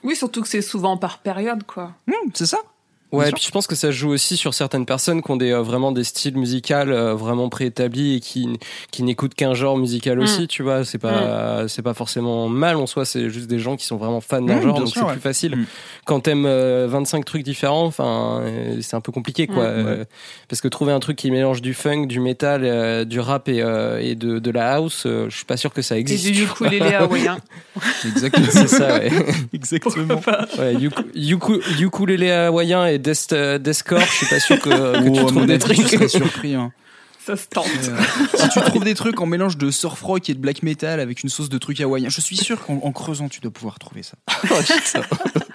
Oui, 0.04 0.16
surtout 0.16 0.42
que 0.42 0.48
c'est 0.48 0.62
souvent 0.62 0.98
par 0.98 1.20
période, 1.20 1.64
quoi. 1.64 1.92
Hum, 2.08 2.32
c'est 2.34 2.46
ça 2.46 2.60
Ouais, 3.12 3.30
et 3.30 3.32
puis 3.32 3.44
je 3.44 3.50
pense 3.52 3.66
que 3.66 3.74
ça 3.76 3.90
joue 3.90 4.10
aussi 4.10 4.38
sur 4.38 4.54
certaines 4.54 4.86
personnes 4.86 5.24
qui 5.24 5.32
ont 5.32 5.36
des, 5.36 5.52
euh, 5.52 5.62
vraiment 5.64 5.92
des 5.92 6.04
styles 6.04 6.38
musicaux 6.38 6.74
euh, 6.76 7.16
vraiment 7.16 7.50
préétablis 7.50 8.16
et 8.18 8.20
qui, 8.20 8.48
qui 8.92 9.02
n'écoutent 9.02 9.34
qu'un 9.34 9.56
genre 9.56 9.78
musical 9.80 10.20
Mm. 10.20 10.22
aussi, 10.22 10.48
tu 10.48 10.62
vois. 10.62 10.86
C'est 10.86 11.00
pas, 11.00 11.68
c'est 11.68 11.82
pas 11.82 11.96
forcément 11.96 12.48
mal 12.50 12.76
en 12.76 12.86
soi, 12.86 13.06
c'est 13.06 13.30
juste 13.32 13.48
des 13.48 13.58
gens 13.58 13.76
qui 13.78 13.86
sont 13.88 13.98
vraiment 13.98 14.22
fans 14.22 14.42
d'un 14.44 14.58
Mm, 14.58 14.62
genre, 14.62 14.80
donc 14.80 14.90
c'est 14.94 15.02
ouais. 15.02 15.12
plus 15.14 15.22
facile. 15.22 15.56
Mm. 15.56 15.66
Quand 16.06 16.20
t'aimes 16.20 16.46
euh, 16.46 16.88
25 16.88 17.26
trucs 17.26 17.42
différents, 17.44 17.86
enfin, 17.86 18.42
euh, 18.44 18.78
c'est 18.82 18.96
un 18.96 19.02
peu 19.02 19.12
compliqué, 19.12 19.48
quoi. 19.48 19.68
Mm. 19.72 20.06
Parce 20.48 20.62
que 20.62 20.68
trouver 20.68 20.92
un 20.92 21.00
truc 21.00 21.18
qui 21.18 21.32
mélange 21.32 21.62
du 21.64 21.74
funk, 21.74 22.06
du 22.06 22.20
métal, 22.20 23.06
du 23.06 23.20
rap 23.20 23.50
et, 23.50 23.58
et 24.02 24.14
de, 24.16 24.38
de 24.40 24.52
la 24.52 24.74
house, 24.76 25.02
je 25.06 25.36
suis 25.36 25.46
pas 25.46 25.58
sûr 25.58 25.74
que 25.74 25.82
ça 25.82 25.98
Et 25.98 26.00
existe. 26.02 26.26
du 26.28 26.34
tu 26.34 26.46
vois. 26.46 26.68
ukulélé 26.68 26.94
hawaïen. 26.94 27.38
Exactement. 28.06 28.46
c'est 28.52 28.68
ça, 28.68 29.00
ouais. 29.00 29.10
Exactement. 29.54 30.22
ouais 30.60 30.76
uku- 30.76 31.12
uku- 31.16 31.62
ukulélé 31.82 32.30
hawaïen 32.32 32.86
et 32.86 32.99
death, 33.00 33.28
euh, 33.34 33.58
deathcore, 33.58 34.00
je 34.02 34.12
suis 34.12 34.26
pas 34.28 34.40
sûr 34.40 34.60
que, 34.60 34.70
que 34.70 34.98
Oh, 35.00 35.12
tu 35.14 35.20
trouves 35.20 35.34
mon 35.34 35.46
des 35.46 35.54
avis, 35.54 35.60
trucs. 35.64 35.78
je 35.78 35.88
serais 35.88 36.08
surpris. 36.08 36.56
hein. 36.56 36.72
Ça 37.26 37.36
se 37.36 37.48
tente. 37.48 37.66
Euh, 37.88 37.98
si 38.36 38.50
tu 38.50 38.60
trouves 38.62 38.84
des 38.84 38.96
trucs 38.96 39.20
en 39.22 39.26
mélange 39.26 39.58
de 39.58 39.70
surf 39.72 40.02
rock 40.02 40.30
et 40.30 40.34
de 40.34 40.40
black 40.40 40.64
metal 40.64 41.00
avec 41.00 41.22
une 41.22 41.30
sauce 41.30 41.50
de 41.50 41.58
trucs 41.58 41.80
hawaïens, 41.82 42.10
je 42.10 42.22
suis 42.22 42.38
sûr 42.38 42.64
qu'en 42.66 42.76
en 42.82 42.92
creusant, 42.92 43.30
tu 43.30 43.40
dois 43.40 43.52
pouvoir 43.52 43.78
trouver 43.78 44.02
ça. 44.04 44.16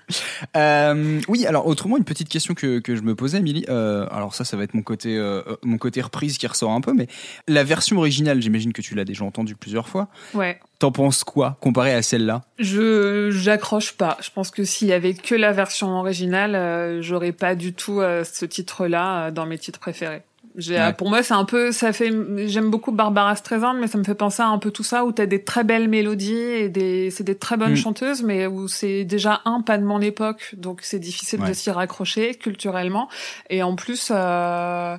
Euh, 0.56 1.21
oui, 1.28 1.47
alors 1.47 1.66
autrement, 1.66 1.97
une 1.97 2.04
petite 2.04 2.28
question 2.28 2.54
que, 2.54 2.78
que 2.78 2.97
je 2.97 3.02
me 3.02 3.14
posais, 3.14 3.38
Emily. 3.38 3.64
Euh, 3.68 4.06
alors 4.11 4.35
ça, 4.35 4.44
ça 4.44 4.56
va 4.56 4.64
être 4.64 4.75
mon 4.75 4.83
côté, 4.83 5.16
euh, 5.16 5.42
mon 5.62 5.78
côté 5.78 6.00
reprise 6.00 6.38
qui 6.38 6.47
ressort 6.47 6.73
un 6.73 6.80
peu, 6.80 6.92
mais 6.92 7.06
la 7.49 7.64
version 7.64 7.99
originale, 7.99 8.40
j'imagine 8.40 8.73
que 8.73 8.83
tu 8.83 8.94
l'as 8.94 9.04
déjà 9.04 9.25
entendue 9.25 9.56
plusieurs 9.56 9.88
fois. 9.88 10.09
Ouais. 10.35 10.59
T'en 10.78 10.92
penses 10.92 11.25
quoi 11.25 11.56
comparé 11.61 11.94
à 11.94 12.02
celle-là? 12.02 12.42
Je 12.59 13.30
j'accroche 13.30 13.92
pas. 13.92 14.18
Je 14.21 14.30
pense 14.30 14.50
que 14.50 14.64
s'il 14.64 14.88
y 14.88 14.92
avait 14.92 15.14
que 15.14 15.35
la 15.35 15.52
version 15.52 15.99
originale, 15.99 16.54
euh, 16.54 17.00
j'aurais 17.00 17.33
pas 17.33 17.54
du 17.54 17.73
tout 17.73 18.00
euh, 18.00 18.25
ce 18.25 18.44
titre-là 18.44 19.26
euh, 19.26 19.30
dans 19.30 19.47
mes 19.47 19.59
titres 19.59 19.78
préférés. 19.78 20.23
Ouais. 20.56 20.92
Pour 20.92 21.08
moi, 21.11 21.23
c'est 21.25 21.34
un 21.34 21.44
peu, 21.44 21.73
ça 21.73 21.92
fait. 21.92 22.12
J'aime 22.46 22.70
beaucoup 22.70 22.92
Barbara 22.92 23.34
Streisand, 23.34 23.75
mais 23.75 23.88
ça 23.88 23.99
me 23.99 24.04
fait 24.04 24.14
penser 24.14 24.40
à 24.42 24.46
un 24.46 24.58
peu 24.58 24.70
tout 24.70 24.84
ça 24.84 25.04
où 25.04 25.11
t'as 25.11 25.26
des 25.26 25.42
très 25.42 25.64
belles 25.64 25.88
mélodies 25.88 26.32
et 26.34 26.68
des, 26.68 27.11
c'est 27.11 27.25
des 27.25 27.34
très 27.37 27.56
bonnes 27.56 27.73
Mm. 27.73 27.76
chanteuses, 27.76 28.23
mais 28.23 28.46
où 28.46 28.68
c'est 28.68 29.04
déjà 29.04 29.40
un 29.46 29.62
pas 29.62 29.78
de 29.78 29.84
mon 29.84 30.00
époque, 30.00 30.54
donc 30.56 30.80
c'est 30.82 31.00
difficile 31.00 31.40
Ouais. 31.40 31.49
de 31.49 31.54
s'y 31.54 31.70
raccrocher 31.73 32.37
culturellement. 32.37 33.08
Et 33.50 33.64
en 33.64 33.75
plus, 33.75 34.12
euh, 34.12 34.96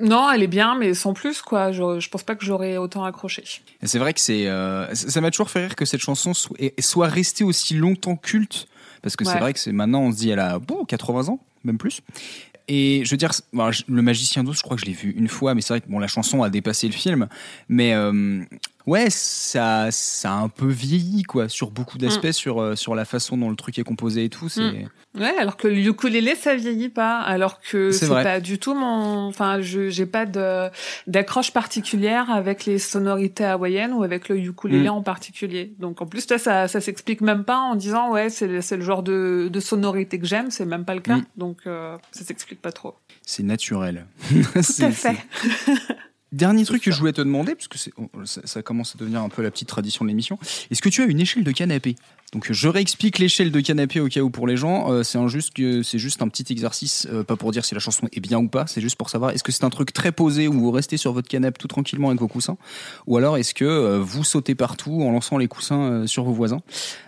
non, 0.00 0.30
elle 0.30 0.42
est 0.42 0.48
bien, 0.48 0.74
mais 0.78 0.92
sans 0.92 1.14
plus 1.14 1.40
quoi. 1.40 1.72
Je, 1.72 1.98
je 2.00 2.08
pense 2.10 2.22
pas 2.24 2.34
que 2.34 2.44
j'aurais 2.44 2.76
autant 2.76 3.04
accroché. 3.04 3.42
Et 3.82 3.86
C'est 3.86 3.98
vrai 3.98 4.12
que 4.12 4.20
c'est, 4.20 4.46
euh, 4.48 4.92
ça 4.94 5.20
m'a 5.22 5.30
toujours 5.30 5.48
fait 5.50 5.60
rire 5.60 5.76
que 5.76 5.84
cette 5.86 6.00
chanson 6.00 6.32
soit, 6.34 7.06
restée 7.08 7.44
aussi 7.44 7.74
longtemps 7.74 8.16
culte, 8.16 8.66
parce 9.02 9.16
que 9.16 9.24
c'est 9.24 9.38
vrai 9.38 9.54
que 9.54 9.58
c'est 9.60 9.72
maintenant 9.72 10.00
on 10.02 10.12
se 10.12 10.16
dit 10.18 10.28
elle 10.30 10.40
a 10.40 10.58
bon 10.58 10.84
80 10.84 11.28
ans, 11.28 11.38
même 11.64 11.78
plus. 11.78 12.00
Et 12.68 13.02
je 13.04 13.10
veux 13.10 13.16
dire, 13.16 13.30
le 13.52 14.02
Magicien 14.02 14.42
d'Oz, 14.42 14.56
je 14.56 14.62
crois 14.62 14.76
que 14.76 14.80
je 14.80 14.86
l'ai 14.86 14.94
vu 14.94 15.10
une 15.16 15.28
fois, 15.28 15.54
mais 15.54 15.60
c'est 15.60 15.74
vrai 15.74 15.80
que 15.80 15.88
bon, 15.88 15.98
la 15.98 16.06
chanson 16.06 16.42
a 16.42 16.50
dépassé 16.50 16.86
le 16.86 16.94
film, 16.94 17.28
mais 17.68 17.94
euh, 17.94 18.42
ouais, 18.86 19.06
ça, 19.10 19.88
ça 19.90 20.32
a 20.32 20.36
un 20.36 20.48
peu 20.48 20.66
vieilli 20.68 21.22
quoi, 21.22 21.48
sur 21.48 21.70
beaucoup 21.70 21.98
d'aspects, 21.98 22.30
sur 22.32 22.60
euh, 22.60 22.76
sur 22.76 22.94
la 22.94 23.04
façon 23.04 23.36
dont 23.36 23.50
le 23.50 23.56
truc 23.56 23.78
est 23.78 23.84
composé 23.84 24.24
et 24.24 24.28
tout. 24.30 24.48
C'est 24.48 24.62
Mm. 24.62 24.88
Ouais, 25.20 25.32
alors 25.38 25.56
que 25.56 25.68
le 25.68 25.76
ukulélé 25.78 26.34
ça 26.34 26.56
vieillit 26.56 26.88
pas, 26.88 27.20
alors 27.20 27.60
que 27.60 27.92
C'est 27.92 28.06
c'est 28.06 28.12
pas 28.12 28.40
du 28.40 28.58
tout 28.58 28.74
mon, 28.74 29.28
enfin, 29.28 29.60
je 29.60 29.88
j'ai 29.88 30.06
pas 30.06 30.26
de 30.26 30.68
d'accroche 31.06 31.52
particulière 31.52 32.30
avec 32.30 32.64
les 32.66 32.80
sonorités 32.80 33.44
hawaïennes 33.44 33.92
ou 33.92 34.02
avec 34.02 34.28
le 34.28 34.36
ukulélé 34.38 34.88
Mm. 34.88 34.92
en 34.92 35.02
particulier. 35.02 35.72
Donc 35.78 36.02
en 36.02 36.06
plus 36.06 36.26
toi 36.26 36.38
ça 36.38 36.66
ça 36.66 36.80
s'explique 36.80 37.20
même 37.20 37.44
pas 37.44 37.58
en 37.58 37.76
disant 37.76 38.10
ouais 38.10 38.28
c'est 38.28 38.48
le- 38.48 38.60
c'est 38.60 38.76
le 38.76 38.82
genre 38.82 39.04
de 39.04 39.48
de 39.52 39.60
sonorité 39.60 40.18
que 40.18 40.26
j'aime, 40.26 40.50
c'est 40.50 40.64
même 40.64 40.84
pas 40.84 40.94
le 40.96 41.00
cas. 41.00 41.18
Mm. 41.18 41.24
Donc 41.36 41.58
euh, 41.68 41.96
ça 42.10 42.24
s'explique 42.24 42.60
pas 42.60 42.72
trop. 42.72 42.96
c'est 43.24 43.44
naturel. 43.44 44.06
Tout 44.28 44.42
C'est- 44.62 44.84
à 44.84 44.90
fait. 44.90 45.16
Dernier 46.34 46.64
truc 46.64 46.82
que 46.82 46.90
je 46.90 46.98
voulais 46.98 47.12
te 47.12 47.20
demander, 47.20 47.54
parce 47.54 47.68
que 47.68 47.78
ça, 48.24 48.62
commence 48.62 48.96
à 48.96 48.98
devenir 48.98 49.20
un 49.20 49.28
peu 49.28 49.40
la 49.40 49.52
petite 49.52 49.68
tradition 49.68 50.04
de 50.04 50.08
l'émission, 50.08 50.36
est-ce 50.68 50.82
que 50.82 50.88
tu 50.88 51.00
as 51.00 51.04
une 51.04 51.20
échelle 51.20 51.44
de 51.44 51.52
canapé? 51.52 51.94
Donc 52.32 52.50
je 52.50 52.66
réexplique 52.66 53.20
l'échelle 53.20 53.52
de 53.52 53.60
canapé 53.60 54.00
au 54.00 54.08
cas 54.08 54.20
où 54.20 54.30
pour 54.30 54.48
les 54.48 54.56
gens, 54.56 54.90
euh, 54.90 55.04
c'est 55.04 55.28
juste 55.28 55.54
que 55.54 55.84
c'est 55.84 56.00
juste 56.00 56.20
un 56.22 56.28
petit 56.28 56.52
exercice, 56.52 57.06
euh, 57.12 57.22
pas 57.22 57.36
pour 57.36 57.52
dire 57.52 57.64
si 57.64 57.74
la 57.74 57.78
chanson 57.78 58.08
est 58.12 58.18
bien 58.18 58.40
ou 58.40 58.48
pas, 58.48 58.66
c'est 58.66 58.80
juste 58.80 58.96
pour 58.96 59.10
savoir 59.10 59.30
est-ce 59.30 59.44
que 59.44 59.52
c'est 59.52 59.62
un 59.62 59.70
truc 59.70 59.92
très 59.92 60.10
posé 60.10 60.48
où 60.48 60.54
vous 60.54 60.72
restez 60.72 60.96
sur 60.96 61.12
votre 61.12 61.28
canapé 61.28 61.56
tout 61.56 61.68
tranquillement 61.68 62.08
avec 62.08 62.18
vos 62.18 62.26
coussins, 62.26 62.56
ou 63.06 63.16
alors 63.16 63.36
est-ce 63.36 63.54
que 63.54 63.64
euh, 63.64 64.00
vous 64.00 64.24
sautez 64.24 64.56
partout 64.56 65.02
en 65.02 65.12
lançant 65.12 65.38
les 65.38 65.46
coussins 65.46 65.82
euh, 65.82 66.06
sur 66.08 66.24
vos 66.24 66.32
voisins, 66.32 66.62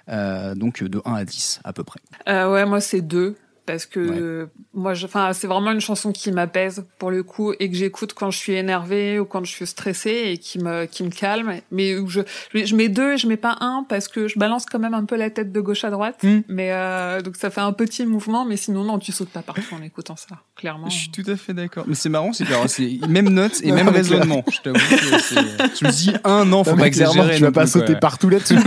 Euh, 0.08 0.54
donc 0.54 0.84
de 0.84 1.02
1 1.04 1.14
à 1.14 1.24
10 1.24 1.60
à 1.64 1.72
peu 1.72 1.82
près. 1.82 1.98
Euh, 2.28 2.52
ouais, 2.52 2.64
moi 2.64 2.80
c'est 2.80 3.00
deux 3.00 3.34
parce 3.66 3.84
que 3.86 4.00
euh, 4.00 4.46
moi, 4.72 4.94
je- 4.94 5.06
enfin, 5.06 5.32
c'est 5.32 5.46
vraiment 5.46 5.72
une 5.72 5.80
chanson 5.80 6.12
qui 6.12 6.30
m'apaise 6.32 6.84
pour 6.98 7.10
le 7.10 7.22
coup 7.22 7.52
et 7.58 7.68
que 7.70 7.76
j'écoute 7.76 8.12
quand 8.14 8.30
je 8.30 8.38
suis 8.38 8.52
énervée 8.54 9.18
ou 9.18 9.24
quand 9.24 9.44
je 9.44 9.50
suis 9.50 9.66
stressée 9.66 10.22
et 10.26 10.38
qui 10.38 10.58
me 10.58 10.86
qui 10.86 11.02
me 11.02 11.10
calme. 11.10 11.54
Mais 11.70 11.96
où 11.98 12.08
je 12.08 12.20
je 12.54 12.74
mets 12.76 12.88
deux, 12.88 13.14
et 13.14 13.18
je 13.18 13.26
mets 13.26 13.36
pas 13.36 13.56
un 13.60 13.84
parce 13.88 14.08
que 14.08 14.28
je 14.28 14.38
balance 14.38 14.64
quand 14.66 14.78
même 14.78 14.94
un 14.94 15.04
peu 15.04 15.16
la 15.16 15.30
tête 15.30 15.52
de 15.52 15.60
gauche 15.60 15.84
à 15.84 15.90
droite. 15.90 16.22
Mm. 16.22 16.38
Mais 16.48 16.72
euh, 16.72 17.20
donc 17.20 17.36
ça 17.36 17.50
fait 17.50 17.60
un 17.60 17.72
petit 17.72 18.06
mouvement, 18.06 18.44
mais 18.44 18.56
sinon 18.56 18.84
non, 18.84 18.98
tu 18.98 19.12
sautes 19.12 19.30
pas 19.30 19.42
partout 19.42 19.74
en 19.74 19.82
écoutant 19.82 20.16
ça, 20.16 20.36
clairement. 20.56 20.88
Je 20.88 20.96
suis 20.96 21.10
tout 21.10 21.24
à 21.28 21.36
fait 21.36 21.52
d'accord. 21.52 21.84
Mais 21.88 21.94
c'est 21.96 22.08
marrant, 22.08 22.32
c'est 22.32 22.44
que 22.44 22.52
alors, 22.52 22.68
c'est 22.68 22.98
même 23.08 23.28
note 23.30 23.60
et 23.62 23.72
même 23.72 23.88
raisonnement. 23.88 24.44
Je 24.50 24.60
t'avoue 24.62 24.78
c'est- 24.78 25.34
je 25.80 25.84
me 25.86 25.90
dis 25.90 26.12
un 26.24 26.44
non, 26.44 26.62
faut 26.64 26.70
Non, 26.70 26.76
pas 26.76 26.86
exagérer. 26.86 27.36
tu 27.36 27.42
vas 27.42 27.52
pas 27.52 27.66
sauter 27.66 27.96
partout 27.96 28.28
là-dessus. 28.28 28.56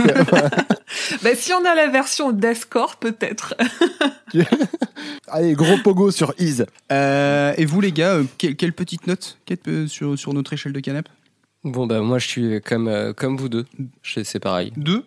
Bah 1.22 1.30
si 1.36 1.52
on 1.52 1.64
a 1.64 1.74
la 1.76 1.86
version 1.88 2.32
deathcore 2.32 2.96
peut-être. 2.96 3.54
Allez, 5.28 5.54
gros 5.54 5.76
pogo 5.78 6.10
sur 6.10 6.34
Ease. 6.38 6.66
Euh, 6.92 7.52
et 7.56 7.64
vous 7.64 7.80
les 7.80 7.92
gars, 7.92 8.14
euh, 8.14 8.24
quelle, 8.38 8.56
quelle 8.56 8.72
petite 8.72 9.06
note 9.06 9.38
quelle, 9.44 9.58
euh, 9.68 9.86
sur, 9.86 10.18
sur 10.18 10.32
notre 10.34 10.52
échelle 10.52 10.72
de 10.72 10.80
canap 10.80 11.08
Bon, 11.64 11.86
bah, 11.86 12.00
moi, 12.00 12.18
je 12.18 12.26
suis 12.26 12.60
comme, 12.62 12.88
euh, 12.88 13.12
comme 13.12 13.36
vous 13.36 13.48
deux. 13.48 13.66
Je- 14.02 14.22
C'est 14.22 14.40
pareil. 14.40 14.72
Deux? 14.76 15.04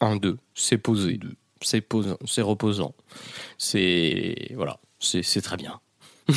Un, 0.00 0.16
deux. 0.16 0.36
C'est 0.54 0.78
posé. 0.78 1.20
C'est 1.60 1.80
posant. 1.80 2.16
C'est 2.26 2.42
reposant. 2.42 2.94
C'est. 3.58 4.52
Voilà. 4.56 4.78
C'est 4.98 5.22
c'est 5.22 5.40
très 5.40 5.56
bien. 5.56 5.80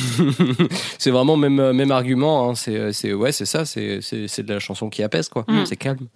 c'est 0.98 1.10
vraiment 1.10 1.36
même, 1.36 1.58
euh, 1.60 1.72
même 1.72 1.90
argument. 1.90 2.48
hein. 2.50 2.54
C'est 2.54 2.92
c'est- 2.92 3.12
ouais, 3.12 3.32
c'est 3.32 3.46
ça. 3.46 3.64
C'est 3.64 4.00
c'est- 4.00 4.28
c'est 4.28 4.42
de 4.42 4.52
la 4.52 4.60
chanson 4.60 4.90
qui 4.90 5.02
apaise, 5.02 5.28
quoi. 5.28 5.44
Mm. 5.48 5.66
C'est 5.66 5.76
calme. 5.76 6.06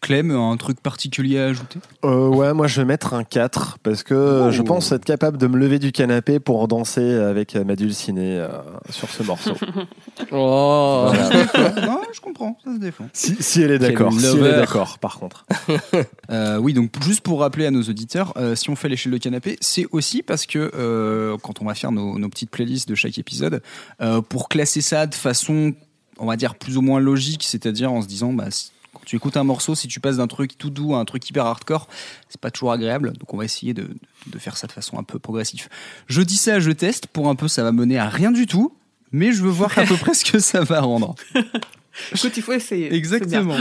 Clem, 0.00 0.30
un 0.30 0.56
truc 0.56 0.80
particulier 0.80 1.40
à 1.40 1.46
ajouter? 1.46 1.80
Euh, 2.04 2.28
ouais, 2.28 2.54
moi 2.54 2.68
je 2.68 2.80
vais 2.80 2.84
mettre 2.84 3.14
un 3.14 3.24
4 3.24 3.78
parce 3.82 4.04
que 4.04 4.44
Oh. 4.46 4.50
je 4.52 4.62
pense 4.62 4.92
être 4.92 5.04
capable 5.04 5.38
de 5.38 5.46
me 5.48 5.56
lever 5.58 5.78
du 5.80 5.90
canapé 5.90 6.38
pour 6.38 6.66
danser 6.68 7.14
avec 7.14 7.56
ma 7.56 7.74
dulcinée 7.74 8.38
euh, 8.38 8.48
sur 8.90 9.08
ce 9.10 9.22
morceau. 9.24 9.54
Oh 10.32 11.10
Non, 11.84 12.00
je 12.12 12.20
comprends, 12.20 12.56
ça 12.64 12.74
se 12.74 12.78
défend. 12.78 13.08
si, 13.12 13.36
si 13.40 13.62
elle 13.62 13.72
est 13.72 13.78
d'accord, 13.78 14.12
si 14.12 14.24
elle 14.26 14.46
est 14.46 14.52
d'accord, 14.56 14.98
par 14.98 15.18
contre. 15.18 15.44
Euh, 16.30 16.58
oui, 16.58 16.74
donc 16.74 16.90
juste 17.02 17.22
pour 17.22 17.40
rappeler 17.40 17.64
à 17.66 17.70
nos 17.70 17.82
auditeurs, 17.82 18.34
euh, 18.36 18.54
si 18.54 18.68
on 18.68 18.76
fait 18.76 18.88
l'échelle 18.90 19.12
de 19.12 19.16
canapé, 19.18 19.56
c'est 19.62 19.86
aussi 19.92 20.22
parce 20.22 20.44
que 20.44 20.70
euh, 20.74 21.36
quand 21.42 21.62
on 21.62 21.64
va 21.64 21.74
faire 21.74 21.90
nos, 21.90 22.18
nos 22.18 22.28
petites 22.28 22.50
playlists 22.50 22.86
de 22.88 22.94
chaque 22.94 23.16
épisode, 23.18 23.62
euh, 24.02 24.20
pour 24.20 24.48
classer 24.50 24.82
ça 24.82 25.06
de 25.06 25.14
façon, 25.14 25.72
on 26.18 26.26
va 26.26 26.36
dire, 26.36 26.54
plus 26.56 26.76
ou 26.76 26.82
moins 26.82 27.00
logique, 27.00 27.44
c'est-à-dire 27.44 27.90
en 27.90 28.02
se 28.02 28.06
disant, 28.06 28.34
bah, 28.34 28.50
si- 28.50 28.72
quand 28.98 29.04
tu 29.06 29.16
écoutes 29.16 29.36
un 29.36 29.44
morceau, 29.44 29.74
si 29.74 29.88
tu 29.88 30.00
passes 30.00 30.16
d'un 30.18 30.26
truc 30.26 30.58
tout 30.58 30.70
doux 30.70 30.94
à 30.94 30.98
un 30.98 31.04
truc 31.04 31.28
hyper 31.28 31.46
hardcore, 31.46 31.88
c'est 32.28 32.40
pas 32.40 32.50
toujours 32.50 32.72
agréable. 32.72 33.12
Donc 33.18 33.32
on 33.32 33.36
va 33.36 33.44
essayer 33.44 33.74
de, 33.74 33.88
de 34.26 34.38
faire 34.38 34.56
ça 34.56 34.66
de 34.66 34.72
façon 34.72 34.98
un 34.98 35.02
peu 35.04 35.18
progressive. 35.18 35.68
Je 36.06 36.22
dis 36.22 36.36
ça, 36.36 36.60
je 36.60 36.70
teste. 36.72 37.06
Pour 37.06 37.28
un 37.28 37.34
peu, 37.34 37.48
ça 37.48 37.62
va 37.62 37.72
mener 37.72 37.98
à 37.98 38.08
rien 38.08 38.30
du 38.32 38.46
tout, 38.46 38.74
mais 39.12 39.32
je 39.32 39.42
veux 39.42 39.50
voir 39.50 39.76
à 39.78 39.82
peu 39.84 39.96
près 39.96 40.14
ce 40.14 40.24
que 40.30 40.38
ça 40.38 40.60
va 40.62 40.80
rendre. 40.80 41.14
Écoute, 42.14 42.36
il 42.36 42.42
faut 42.42 42.52
essayer. 42.52 42.92
Exactement. 42.94 43.56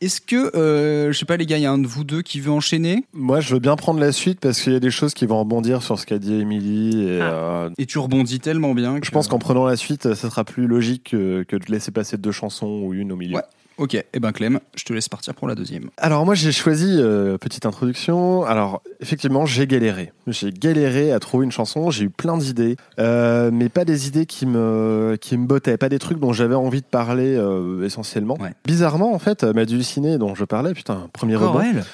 Est-ce 0.00 0.20
que, 0.20 0.54
euh, 0.56 1.12
je 1.12 1.18
sais 1.18 1.24
pas 1.24 1.36
les 1.36 1.46
gars, 1.46 1.56
il 1.56 1.62
y 1.62 1.66
a 1.66 1.70
un 1.70 1.78
de 1.78 1.86
vous 1.86 2.04
deux 2.04 2.20
qui 2.20 2.40
veut 2.40 2.50
enchaîner? 2.50 3.04
Moi, 3.14 3.40
je 3.40 3.54
veux 3.54 3.60
bien 3.60 3.74
prendre 3.76 4.00
la 4.00 4.12
suite 4.12 4.38
parce 4.40 4.60
qu'il 4.60 4.72
y 4.72 4.76
a 4.76 4.80
des 4.80 4.90
choses 4.90 5.14
qui 5.14 5.24
vont 5.24 5.38
rebondir 5.38 5.82
sur 5.82 5.98
ce 5.98 6.04
qu'a 6.04 6.18
dit 6.18 6.34
Émilie. 6.34 7.04
Et, 7.08 7.20
Ah. 7.22 7.24
euh, 7.32 7.70
et 7.78 7.86
tu 7.86 7.98
rebondis 7.98 8.40
tellement 8.40 8.74
bien 8.74 9.00
que... 9.00 9.06
je 9.06 9.10
pense 9.12 9.28
qu'en 9.28 9.38
prenant 9.38 9.64
la 9.64 9.76
suite, 9.76 10.02
ça 10.14 10.28
sera 10.28 10.44
plus 10.44 10.66
logique 10.66 11.10
que, 11.12 11.42
que 11.44 11.56
de 11.56 11.64
laisser 11.70 11.90
passer 11.90 12.18
deux 12.18 12.32
chansons 12.32 12.82
ou 12.84 12.92
une 12.92 13.12
au 13.12 13.16
milieu. 13.16 13.36
Ouais. 13.36 13.42
Ok, 13.76 13.94
eh 13.94 14.20
ben 14.20 14.30
Clem, 14.30 14.60
je 14.76 14.84
te 14.84 14.92
laisse 14.92 15.08
partir 15.08 15.34
pour 15.34 15.48
la 15.48 15.56
deuxième. 15.56 15.90
Alors 15.96 16.24
moi 16.24 16.36
j'ai 16.36 16.52
choisi 16.52 16.88
euh, 16.90 17.38
petite 17.38 17.66
introduction. 17.66 18.44
Alors 18.44 18.82
effectivement 19.00 19.46
j'ai 19.46 19.66
galéré. 19.66 20.12
J'ai 20.28 20.52
galéré 20.52 21.10
à 21.12 21.18
trouver 21.18 21.44
une 21.44 21.50
chanson. 21.50 21.90
J'ai 21.90 22.04
eu 22.04 22.10
plein 22.10 22.36
d'idées, 22.38 22.76
euh, 23.00 23.50
mais 23.52 23.68
pas 23.68 23.84
des 23.84 24.06
idées 24.06 24.26
qui 24.26 24.46
me 24.46 25.16
qui 25.20 25.36
me 25.36 25.46
bottaient, 25.46 25.76
pas 25.76 25.88
des 25.88 25.98
trucs 25.98 26.20
dont 26.20 26.32
j'avais 26.32 26.54
envie 26.54 26.82
de 26.82 26.86
parler 26.86 27.34
euh, 27.36 27.84
essentiellement. 27.84 28.36
Ouais. 28.40 28.52
Bizarrement 28.64 29.12
en 29.12 29.18
fait, 29.18 29.42
ma 29.42 29.64
dulcinée 29.64 30.18
dont 30.18 30.36
je 30.36 30.44
parlais, 30.44 30.72
putain 30.72 31.08
premier 31.12 31.34
rebond. 31.34 31.58
Corel 31.58 31.84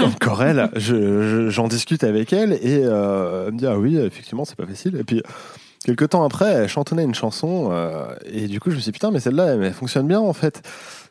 encore 0.00 0.42
elle, 0.42 0.70
je- 0.74 1.22
je- 1.22 1.50
j'en 1.50 1.68
discute 1.68 2.02
avec 2.02 2.32
elle 2.32 2.54
et 2.54 2.80
elle 2.80 3.52
me 3.52 3.56
dit 3.58 3.66
ah 3.66 3.78
oui 3.78 3.96
effectivement 3.96 4.44
c'est 4.44 4.56
pas 4.56 4.66
facile. 4.66 4.96
Et 4.98 5.04
puis 5.04 5.22
quelques 5.84 6.10
temps 6.10 6.24
après, 6.24 6.52
elle 6.52 6.68
chantonnait 6.68 7.04
une 7.04 7.14
chanson 7.14 7.70
euh, 7.72 8.14
et 8.26 8.46
du 8.46 8.60
coup 8.60 8.70
je 8.70 8.76
me 8.76 8.80
suis 8.80 8.90
dit 8.90 8.92
putain 8.92 9.10
mais 9.10 9.20
celle-là 9.20 9.54
elle, 9.54 9.62
elle 9.62 9.72
fonctionne 9.72 10.06
bien 10.06 10.20
en 10.20 10.32
fait. 10.32 10.62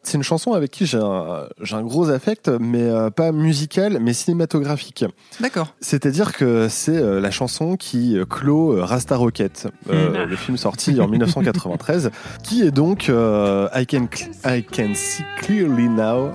C'est 0.03 0.15
une 0.15 0.23
chanson 0.23 0.53
avec 0.53 0.71
qui 0.71 0.85
j'ai 0.85 0.99
un, 0.99 1.81
gros 1.81 2.09
affect, 2.09 2.47
mais 2.47 2.83
euh, 2.83 3.09
pas 3.09 3.33
musical, 3.33 3.97
mais 3.99 4.13
cinématographique. 4.13 5.03
D'accord. 5.41 5.73
C'est-à-dire 5.81 6.31
que 6.31 6.67
c'est 6.69 6.95
euh, 6.95 7.19
la 7.19 7.29
chanson 7.29 7.75
qui 7.75 8.17
euh, 8.17 8.23
clôt 8.23 8.81
Rasta 8.85 9.17
Rocket, 9.17 9.67
euh, 9.89 10.25
le 10.25 10.35
film 10.37 10.55
sorti 10.55 11.01
en 11.01 11.09
1993, 11.09 12.11
qui 12.41 12.61
est 12.61 12.71
donc 12.71 13.09
euh, 13.09 13.67
I, 13.75 13.85
can 13.85 14.07
I 14.45 14.63
Can 14.63 14.93
See 14.95 15.23
Clearly 15.41 15.89
Now. 15.89 16.31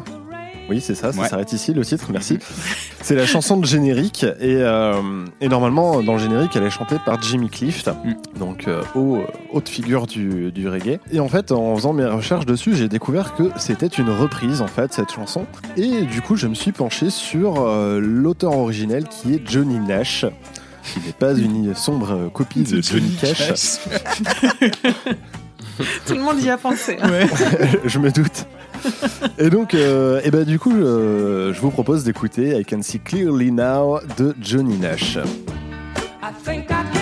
Oui, 0.70 0.80
c'est 0.80 0.94
ça, 0.94 1.12
ça 1.12 1.20
Ouais. 1.20 1.28
s'arrête 1.28 1.52
ici, 1.52 1.74
le 1.74 1.84
titre, 1.84 2.06
merci. 2.12 2.38
C'est 3.02 3.16
la 3.16 3.26
chanson 3.26 3.56
de 3.56 3.66
générique, 3.66 4.22
et, 4.22 4.56
euh, 4.58 5.24
et 5.40 5.48
normalement, 5.48 6.02
dans 6.04 6.12
le 6.12 6.18
générique, 6.20 6.54
elle 6.54 6.62
est 6.62 6.70
chantée 6.70 6.96
par 7.04 7.20
Jimmy 7.20 7.50
Clift, 7.50 7.88
Mm. 7.88 8.38
donc 8.38 8.68
euh, 8.68 8.80
haut- 8.94 9.24
haute 9.52 9.68
figure 9.68 10.06
du, 10.06 10.52
du 10.52 10.68
reggae. 10.68 11.00
Et 11.10 11.18
en 11.18 11.26
fait, 11.28 11.50
en 11.50 11.74
faisant 11.74 11.92
mes 11.92 12.04
recherches 12.06 12.46
dessus, 12.46 12.76
j'ai 12.76 12.88
découvert 12.88 13.34
que 13.34 13.50
c'était 13.56 13.88
une 13.88 14.08
reprise, 14.10 14.62
en 14.62 14.68
fait, 14.68 14.92
cette 14.92 15.10
chanson. 15.10 15.46
Et 15.76 16.02
du 16.02 16.22
coup, 16.22 16.36
je 16.36 16.46
me 16.46 16.54
suis 16.54 16.70
penché 16.72 17.10
sur 17.10 17.60
euh, 17.66 17.98
l'auteur 18.00 18.56
originel 18.56 19.04
qui 19.08 19.34
est 19.34 19.42
Johnny 19.44 19.80
Nash, 19.80 20.24
qui 20.84 21.00
n'est 21.04 21.12
pas 21.12 21.32
une 21.34 21.74
sombre 21.74 22.12
euh, 22.12 22.28
copie 22.28 22.62
de 22.62 22.80
Johnny 22.82 23.16
Cash. 23.20 23.78
Tout 26.06 26.14
le 26.14 26.20
monde 26.20 26.40
y 26.42 26.50
a 26.50 26.56
pensé. 26.56 26.96
je 27.84 27.98
me 27.98 28.10
doute. 28.10 28.46
Et 29.38 29.50
donc, 29.50 29.74
euh, 29.74 30.20
et 30.24 30.30
ben, 30.30 30.44
du 30.44 30.58
coup, 30.58 30.74
euh, 30.74 31.52
je 31.52 31.60
vous 31.60 31.70
propose 31.70 32.04
d'écouter 32.04 32.58
I 32.58 32.64
Can 32.64 32.82
See 32.82 33.00
Clearly 33.00 33.52
Now 33.52 34.00
de 34.16 34.34
Johnny 34.40 34.78
Nash. 34.78 35.18
I 36.22 36.30
think 36.44 36.70
I 36.70 36.84
can 36.92 37.01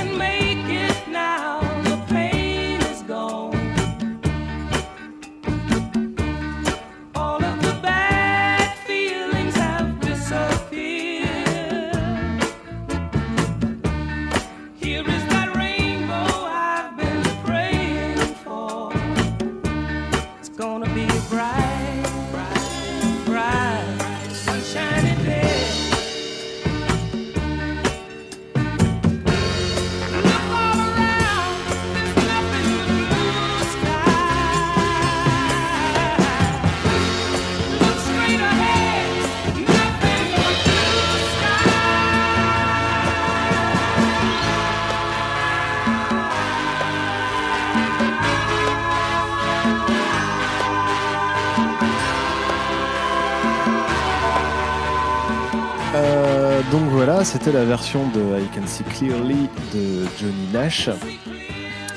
c'était 57.40 57.53
la 57.57 57.64
version 57.64 58.00
de 58.14 58.20
I 58.38 58.44
Can 58.55 58.66
See 58.66 58.85
Clearly 58.85 59.48
de 59.74 60.05
Johnny 60.20 60.48
Nash. 60.53 60.90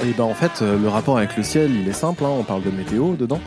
Et 0.03 0.11
ben 0.17 0.23
en 0.23 0.33
fait, 0.33 0.61
euh, 0.61 0.77
le 0.81 0.87
rapport 0.87 1.17
avec 1.17 1.35
le 1.35 1.43
ciel, 1.43 1.71
il 1.75 1.87
est 1.87 1.93
simple. 1.93 2.23
hein, 2.23 2.29
on 2.39 2.43
parle 2.43 2.63
de 2.63 2.71
météo 2.71 3.13
dedans. 3.15 3.39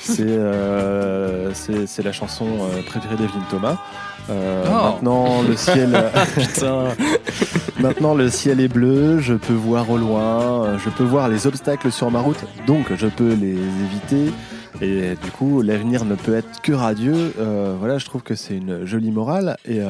C'est 0.00 0.22
euh, 0.22 1.50
c'est 1.54 1.86
c'est 1.86 2.02
la 2.02 2.12
chanson 2.12 2.46
euh, 2.46 2.82
préférée 2.86 3.16
d'Evelyn 3.16 3.44
Thomas. 3.50 3.76
Euh, 4.30 4.64
Oh. 4.68 4.84
Maintenant, 4.92 5.42
le 5.42 5.56
ciel. 5.56 5.90
Maintenant 7.80 8.14
le 8.14 8.30
ciel 8.30 8.60
est 8.60 8.68
bleu, 8.68 9.18
je 9.18 9.34
peux 9.34 9.52
voir 9.52 9.90
au 9.90 9.96
loin, 9.98 10.78
je 10.78 10.88
peux 10.90 11.02
voir 11.02 11.28
les 11.28 11.48
obstacles 11.48 11.90
sur 11.90 12.08
ma 12.12 12.20
route, 12.20 12.38
donc 12.68 12.86
je 12.94 13.08
peux 13.08 13.34
les 13.34 13.56
éviter. 13.56 14.32
Et 14.80 15.16
du 15.22 15.30
coup, 15.32 15.60
l'avenir 15.62 16.04
ne 16.04 16.14
peut 16.14 16.34
être 16.36 16.60
que 16.62 16.72
radieux. 16.72 17.32
Euh, 17.40 17.74
voilà, 17.78 17.98
je 17.98 18.06
trouve 18.06 18.22
que 18.22 18.34
c'est 18.36 18.54
une 18.56 18.84
jolie 18.86 19.10
morale. 19.10 19.56
Et 19.68 19.80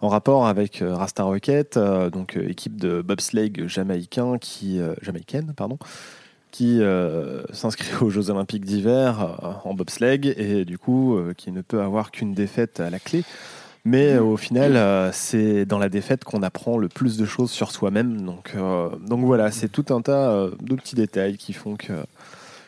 en 0.00 0.08
rapport 0.08 0.46
avec 0.46 0.82
euh, 0.82 0.94
Rasta 0.94 1.22
Rocket, 1.24 1.76
euh, 1.76 2.10
donc 2.10 2.36
euh, 2.36 2.48
équipe 2.48 2.76
de 2.76 3.02
bobsleigh 3.02 3.52
jamaïcain 3.66 4.38
qui 4.38 4.80
jamaïcaine, 5.02 5.54
qui 6.50 6.80
s'inscrit 7.52 7.88
aux 8.00 8.10
Jeux 8.10 8.30
Olympiques 8.30 8.64
d'hiver 8.64 9.60
en 9.64 9.74
bobsleigh 9.74 10.34
et 10.36 10.64
du 10.64 10.78
coup 10.78 11.18
qui 11.36 11.52
ne 11.52 11.60
peut 11.60 11.80
avoir 11.80 12.10
qu'une 12.10 12.34
défaite 12.34 12.80
à 12.80 12.90
la 12.90 12.98
clé. 12.98 13.24
Mais 13.84 14.18
au 14.18 14.36
final, 14.36 15.12
c'est 15.12 15.64
dans 15.64 15.78
la 15.78 15.88
défaite 15.88 16.24
qu'on 16.24 16.42
apprend 16.42 16.76
le 16.76 16.88
plus 16.88 17.16
de 17.16 17.24
choses 17.24 17.52
sur 17.52 17.70
soi-même. 17.70 18.22
Donc, 18.22 18.56
voilà, 19.24 19.52
c'est 19.52 19.68
tout 19.68 19.94
un 19.94 20.00
tas 20.00 20.48
de 20.60 20.74
petits 20.74 20.96
détails 20.96 21.36
qui 21.36 21.52
font 21.52 21.76
que, 21.76 21.92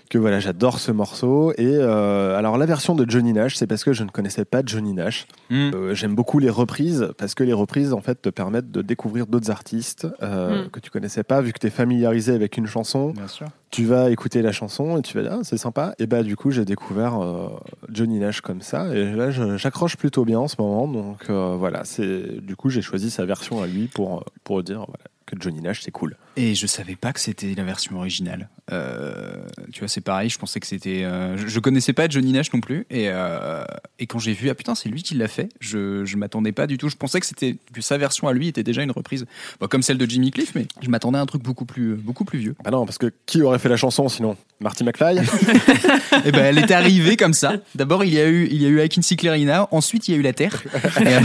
que 0.09 0.19
voilà, 0.19 0.41
j'adore 0.41 0.79
ce 0.79 0.91
morceau. 0.93 1.53
Et 1.53 1.67
euh, 1.67 2.37
alors 2.39 2.59
la 2.59 2.67
version 2.67 2.95
de 2.95 3.09
Johnny 3.09 3.33
Nash, 3.33 3.57
c'est 3.57 3.67
parce 3.67 3.85
que 3.85 3.93
je 3.93 4.05
ne 4.05 4.09
connaissais 4.11 4.45
pas 4.45 4.63
Johnny 4.65 4.93
Nash. 4.95 5.27
Mm. 5.51 5.71
Euh, 5.75 5.95
J'aime 5.95 6.15
beaucoup 6.15 6.39
les 6.39 6.51
reprises 6.51 7.09
parce 7.19 7.35
que 7.35 7.45
les 7.45 7.53
reprises 7.53 7.93
en 7.93 8.01
fait 8.01 8.21
te 8.23 8.29
permettent 8.29 8.71
de 8.71 8.83
découvrir 8.83 9.27
d'autres 9.27 9.51
artistes 9.51 10.07
euh, 10.23 10.65
Mm. 10.65 10.69
que 10.71 10.81
tu 10.81 10.91
connaissais 10.91 11.23
pas. 11.25 11.41
Vu 11.41 11.53
que 11.53 11.59
tu 11.59 11.67
es 11.67 11.71
familiarisé 11.71 12.33
avec 12.35 12.57
une 12.57 12.67
chanson, 12.67 13.11
Bien 13.11 13.29
sûr. 13.29 13.47
tu 13.71 13.85
vas 13.85 14.11
écouter 14.11 14.41
la 14.43 14.53
chanson 14.53 14.97
et 14.99 15.03
tu 15.03 15.17
vas 15.17 15.23
dire 15.23 15.33
ah, 15.35 15.41
c'est 15.45 15.59
sympa. 15.59 15.95
Et 15.99 16.07
bah 16.07 16.23
du 16.23 16.37
coup 16.37 16.51
j'ai 16.51 16.65
découvert 16.65 17.23
euh, 17.23 17.49
Johnny 17.91 18.19
Nash 18.19 18.41
comme 18.41 18.63
ça 18.63 18.95
et 18.95 19.13
là 19.13 19.31
j'accroche 19.57 19.97
plutôt 19.97 20.25
bien 20.25 20.39
en 20.39 20.49
ce 20.49 20.57
moment. 20.59 20.89
Donc 20.89 21.29
euh, 21.31 21.55
voilà, 21.59 21.85
c'est 21.85 22.41
du 22.41 22.57
coup 22.57 22.71
j'ai 22.71 22.83
choisi 22.83 23.11
sa 23.11 23.25
version 23.25 23.63
à 23.63 23.67
lui 23.67 23.89
pour 23.89 24.25
pour 24.45 24.63
dire 24.63 24.79
voilà, 24.87 25.05
que 25.27 25.37
Johnny 25.39 25.61
Nash 25.61 25.83
c'est 25.83 25.91
cool. 25.91 26.17
Et 26.39 26.55
je 26.55 26.69
savais 26.69 26.95
pas 26.95 27.13
que 27.13 27.19
c'était 27.19 27.53
la 27.57 27.65
version 27.65 27.97
originale. 27.97 28.49
Euh, 28.71 29.35
tu 29.73 29.81
vois, 29.81 29.89
c'est 29.89 30.01
pareil, 30.01 30.31
je 30.31 30.39
pensais 30.39 30.61
que 30.61 30.69
c'était. 30.69 31.03
euh, 31.03 31.37
je, 31.37 31.49
je 31.49 31.59
connaissais 31.59 31.93
pas 31.93 32.09
Johnny 32.09 32.31
Nash 32.31 32.53
non 32.53 32.61
plus. 32.61 32.87
Et, 32.91 33.07
euh, 33.09 33.65
et 33.99 34.07
quand 34.07 34.21
j'ai 34.21 34.35
vu, 34.35 34.49
ah 34.49 34.55
putain, 34.55 34.77
c'est 34.77 34.89
lui 34.89 35.03
qui 35.03 35.17
l'a 35.17 35.27
fait, 35.27 35.49
je, 35.59 36.05
je 36.05 36.17
m'attendais 36.17 36.53
pas 36.53 36.69
du 36.69 36.79
tout. 36.79 36.89
Je 36.89 36.95
pensais 36.95 37.19
que, 37.19 37.27
c'était, 37.27 37.57
que 37.73 37.81
sa 37.81 37.99
version 37.99 38.29
à 38.29 38.33
lui 38.33 38.47
était 38.47 38.63
déjà 38.63 38.85
une 38.85 38.93
reprise. 38.93 39.27
Bon, 39.59 39.67
comme 39.67 39.83
celle 39.83 39.99
de 39.99 40.07
Jimmy 40.09 40.31
Cliff, 40.31 40.55
mais 40.55 40.69
je 40.81 40.89
m'attendais 40.89 41.19
à 41.19 41.23
un 41.23 41.27
truc 41.27 41.43
beaucoup 41.43 41.65
plus, 41.65 41.97
beaucoup 41.97 42.25
plus 42.25 42.39
vieux. 42.39 42.55
Bah 42.63 42.71
non 42.71 42.87
parce 42.87 42.99
que 42.99 43.13
qui 43.27 43.43
aurait 43.43 43.59
fait 43.59 43.69
la 43.69 43.77
chanson 43.77 44.09
sinon? 44.09 44.37
Marty 44.61 44.85
McFly? 44.85 45.19
Et 46.25 46.31
ben, 46.31 46.45
elle 46.45 46.59
est 46.59 46.71
arrivée 46.71 47.17
comme 47.17 47.35
ça. 47.35 47.55
D'abord, 47.75 48.05
il 48.05 48.15
y 48.15 48.21
a 48.21 48.29
eu, 48.29 48.47
il 48.51 48.63
y 48.63 48.67
a 48.67 48.69
eu 48.69 49.45
Now. 49.45 49.67
Ensuite, 49.73 50.07
il 50.09 50.13
y 50.13 50.15
a 50.15 50.19
eu 50.19 50.23
la 50.23 50.33
Terre. 50.33 50.63
Et, 51.01 51.07
euh, 51.07 51.21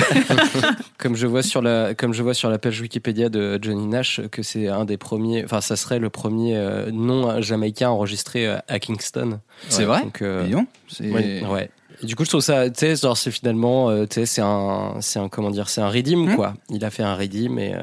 Comme 0.98 1.16
je 1.16 1.28
vois 1.28 1.44
sur 1.44 1.62
la, 1.62 1.94
comme 1.94 2.14
je 2.14 2.24
vois 2.24 2.34
sur 2.34 2.50
la 2.50 2.58
page 2.58 2.80
Wikipédia 2.82 3.30
de 3.30 3.60
Johnny 3.62 3.88
Nash 3.88 4.22
que 4.32 4.42
c'est 4.42 4.68
un 4.68 4.86
des 4.86 4.98
premiers, 5.04 5.44
enfin 5.44 5.62
ça 5.62 5.76
serait 5.76 6.00
le 6.00 6.10
premier 6.10 6.58
euh, 6.58 6.90
nom 6.92 7.42
jamaïcain 7.42 7.90
enregistré 7.90 8.48
euh, 8.48 8.58
à 8.68 8.80
Kingston. 8.80 9.40
c'est 9.70 9.84
vrai? 9.84 10.02
Donc, 10.02 10.22
euh, 10.22 10.48
non, 10.48 10.66
c'est. 10.88 11.12
oui, 11.12 11.44
ouais. 11.46 11.70
Et 12.04 12.06
du 12.06 12.16
coup, 12.18 12.26
je 12.26 12.30
trouve 12.30 12.42
ça, 12.42 12.70
tu 12.70 12.80
sais, 12.80 12.96
genre 12.98 13.16
c'est 13.18 13.32
finalement, 13.32 13.90
euh, 13.90 14.06
tu 14.06 14.16
sais, 14.16 14.26
c'est 14.26 14.42
un, 14.42 14.96
c'est 15.00 15.20
un, 15.20 15.30
comment 15.30 15.50
dire, 15.52 15.70
c'est 15.70 15.80
un 15.80 15.88
redeem 15.88 16.26
Mhm. 16.28 16.36
quoi. 16.36 16.54
Il 16.70 16.84
a 16.84 16.90
fait 16.90 17.02
un 17.04 17.16
redeem 17.16 17.58
et 17.60 17.74
euh, 17.74 17.80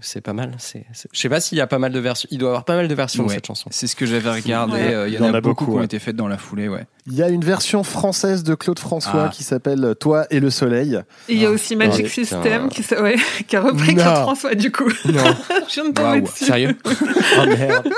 c'est 0.00 0.20
pas 0.20 0.32
mal. 0.32 0.52
C'est, 0.58 0.86
c'est- 0.92 1.08
je 1.12 1.18
sais 1.20 1.28
pas 1.28 1.40
s'il 1.40 1.58
y 1.58 1.60
a 1.60 1.66
pas 1.66 1.80
mal 1.80 1.90
de 1.92 1.98
versions. 1.98 2.28
Il 2.30 2.38
doit 2.38 2.48
y 2.48 2.50
avoir 2.50 2.64
pas 2.64 2.76
mal 2.76 2.86
de 2.86 2.94
versions 2.94 3.26
de 3.26 3.30
cette 3.32 3.46
chanson. 3.46 3.68
C'est 3.72 3.88
ce 3.88 3.96
que 3.96 4.06
j'avais 4.06 4.30
regardé. 4.30 4.74
Ouais. 4.74 4.94
euh, 4.94 5.08
Il 5.08 5.14
y, 5.14 5.18
en 5.18 5.34
a, 5.34 5.40
beaucoup, 5.40 5.64
qui 5.66 5.70
ont 5.72 5.82
été 5.82 5.98
faites 5.98 6.14
dans 6.14 6.28
la 6.28 6.38
foulée, 6.38 6.68
ouais. 6.68 6.86
Il 7.06 7.14
y 7.14 7.22
a 7.22 7.28
une 7.28 7.44
version 7.44 7.82
française 7.82 8.44
de 8.44 8.54
Claude 8.54 8.78
François 8.78 9.24
Ah. 9.26 9.28
qui 9.32 9.42
s'appelle 9.42 9.94
Toi 9.98 10.26
et 10.30 10.38
le 10.40 10.50
soleil. 10.50 11.00
Et 11.28 11.34
il 11.34 11.38
y 11.42 11.44
a 11.46 11.50
aussi 11.50 11.74
Magic. 11.74 12.08
System 12.08 12.68
qui, 12.68 12.82
qui 13.48 13.56
a 13.56 13.60
repris 13.60 13.94
Non. 13.94 14.02
Claude 14.02 14.16
François 14.22 14.54
du 14.54 14.70
coup. 14.70 14.88
Non, 15.06 15.24
Je 15.68 15.74
viens 15.74 15.88
de 15.88 15.94
tomber 15.94 16.08
Waouh. 16.08 16.20
dessus. 16.22 16.44
sérieux 16.44 16.78
Oh 16.86 17.46
merde. 17.46 17.88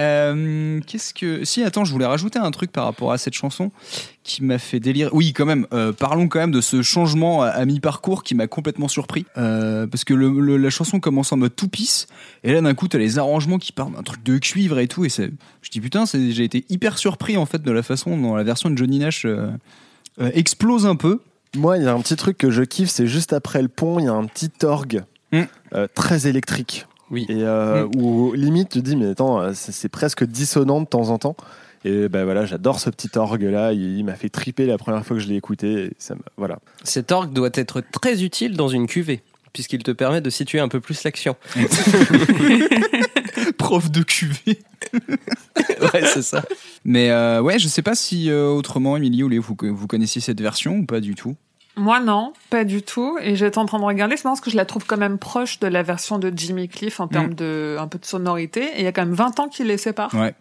Euh, 0.00 0.80
Qu'est-ce 0.86 1.12
que. 1.12 1.44
Si, 1.44 1.62
attends, 1.64 1.84
je 1.84 1.92
voulais 1.92 2.06
rajouter 2.06 2.38
un 2.38 2.50
truc 2.50 2.70
par 2.72 2.84
rapport 2.84 3.12
à 3.12 3.18
cette 3.18 3.34
chanson 3.34 3.70
qui 4.22 4.42
m'a 4.44 4.58
fait 4.58 4.78
délirer. 4.80 5.10
Oui, 5.12 5.32
quand 5.32 5.46
même, 5.46 5.66
euh, 5.72 5.92
parlons 5.92 6.28
quand 6.28 6.38
même 6.38 6.50
de 6.52 6.60
ce 6.60 6.82
changement 6.82 7.42
à, 7.42 7.48
à 7.48 7.64
mi-parcours 7.64 8.22
qui 8.22 8.34
m'a 8.34 8.46
complètement 8.46 8.88
surpris. 8.88 9.26
Euh, 9.38 9.86
parce 9.86 10.04
que 10.04 10.14
le- 10.14 10.40
le- 10.40 10.56
la 10.56 10.70
chanson 10.70 11.00
commence 11.00 11.32
en 11.32 11.36
mode 11.36 11.56
tout 11.56 11.68
pisse, 11.68 12.06
et 12.44 12.52
là 12.52 12.60
d'un 12.60 12.74
coup, 12.74 12.88
t'as 12.88 12.98
les 12.98 13.18
arrangements 13.18 13.58
qui 13.58 13.72
partent 13.72 13.92
d'un 13.94 14.02
truc 14.02 14.22
de 14.22 14.38
cuivre 14.38 14.78
et 14.78 14.86
tout, 14.88 15.04
et 15.04 15.08
je 15.08 15.70
dis 15.70 15.80
putain, 15.80 16.04
j'ai 16.06 16.44
été 16.44 16.64
hyper 16.68 16.98
surpris 16.98 17.36
en 17.36 17.46
fait 17.46 17.62
de 17.62 17.70
la 17.72 17.82
façon 17.82 18.16
dont 18.16 18.34
la 18.36 18.44
version 18.44 18.70
de 18.70 18.76
Johnny 18.78 18.98
Nash 18.98 19.26
explose 20.20 20.86
un 20.86 20.96
peu. 20.96 21.20
Moi, 21.56 21.78
il 21.78 21.84
y 21.84 21.86
a 21.86 21.92
un 21.94 22.00
petit 22.00 22.16
truc 22.16 22.36
que 22.36 22.50
je 22.50 22.62
kiffe, 22.62 22.90
c'est 22.90 23.06
juste 23.06 23.32
après 23.32 23.62
le 23.62 23.68
pont, 23.68 23.98
il 23.98 24.04
y 24.04 24.08
a 24.08 24.12
un 24.12 24.26
petit 24.26 24.50
orgue 24.62 25.04
Mm. 25.32 25.42
euh, 25.74 25.86
très 25.94 26.26
électrique. 26.26 26.86
Oui. 27.10 27.26
Et 27.28 27.42
euh, 27.42 27.86
où 27.96 28.32
limite, 28.34 28.70
tu 28.70 28.80
te 28.80 28.84
dis, 28.84 28.96
mais 28.96 29.10
attends, 29.10 29.40
euh, 29.40 29.52
c'est 29.54 29.88
presque 29.88 30.24
dissonant 30.24 30.80
de 30.80 30.86
temps 30.86 31.10
en 31.10 31.18
temps. 31.18 31.36
Et 31.84 32.08
ben 32.08 32.24
voilà, 32.24 32.44
j'adore 32.44 32.80
ce 32.80 32.90
petit 32.90 33.16
orgue 33.16 33.44
là. 33.44 33.72
Il, 33.72 33.98
il 33.98 34.04
m'a 34.04 34.14
fait 34.14 34.28
triper 34.28 34.66
la 34.66 34.78
première 34.78 35.06
fois 35.06 35.16
que 35.16 35.22
je 35.22 35.28
l'ai 35.28 35.36
écouté. 35.36 35.84
et 35.84 35.92
ça 35.98 36.16
voilà. 36.36 36.58
Cet 36.82 37.12
orgue 37.12 37.32
doit 37.32 37.50
être 37.54 37.80
très 37.80 38.24
utile 38.24 38.56
dans 38.56 38.68
une 38.68 38.86
cuvée, 38.86 39.22
puisqu'il 39.52 39.82
te 39.82 39.92
permet 39.92 40.20
de 40.20 40.30
situer 40.30 40.58
un 40.58 40.68
peu 40.68 40.80
plus 40.80 41.04
l'action. 41.04 41.36
Prof 43.58 43.90
de 43.90 44.02
cuvée. 44.02 44.58
ouais, 45.94 46.02
c'est 46.04 46.22
ça. 46.22 46.44
Mais 46.84 47.10
euh, 47.10 47.40
ouais, 47.40 47.58
je 47.58 47.68
sais 47.68 47.82
pas 47.82 47.94
si 47.94 48.30
euh, 48.30 48.48
autrement, 48.48 48.96
Léo, 48.96 49.28
vous, 49.40 49.56
vous 49.60 49.86
connaissiez 49.86 50.20
cette 50.20 50.40
version 50.40 50.78
ou 50.78 50.86
pas 50.86 51.00
du 51.00 51.14
tout? 51.14 51.36
Moi, 51.78 52.00
non, 52.00 52.32
pas 52.50 52.64
du 52.64 52.82
tout. 52.82 53.18
Et 53.22 53.36
j'étais 53.36 53.58
en 53.58 53.66
train 53.66 53.78
de 53.78 53.84
regarder, 53.84 54.16
c'est 54.16 54.24
parce 54.24 54.40
que 54.40 54.50
je 54.50 54.56
la 54.56 54.64
trouve 54.64 54.84
quand 54.86 54.96
même 54.98 55.18
proche 55.18 55.58
de 55.60 55.66
la 55.66 55.82
version 55.82 56.18
de 56.18 56.32
Jimmy 56.34 56.68
Cliff 56.68 57.00
en 57.00 57.08
termes 57.08 57.34
de 57.34 57.76
un 57.78 57.86
peu 57.88 57.98
de 57.98 58.04
sonorité. 58.04 58.62
Et 58.74 58.78
il 58.80 58.84
y 58.84 58.88
a 58.88 58.92
quand 58.92 59.04
même 59.04 59.14
20 59.14 59.40
ans 59.40 59.48
qui 59.48 59.64
les 59.64 59.78
séparent. 59.78 60.14
Ouais. 60.14 60.34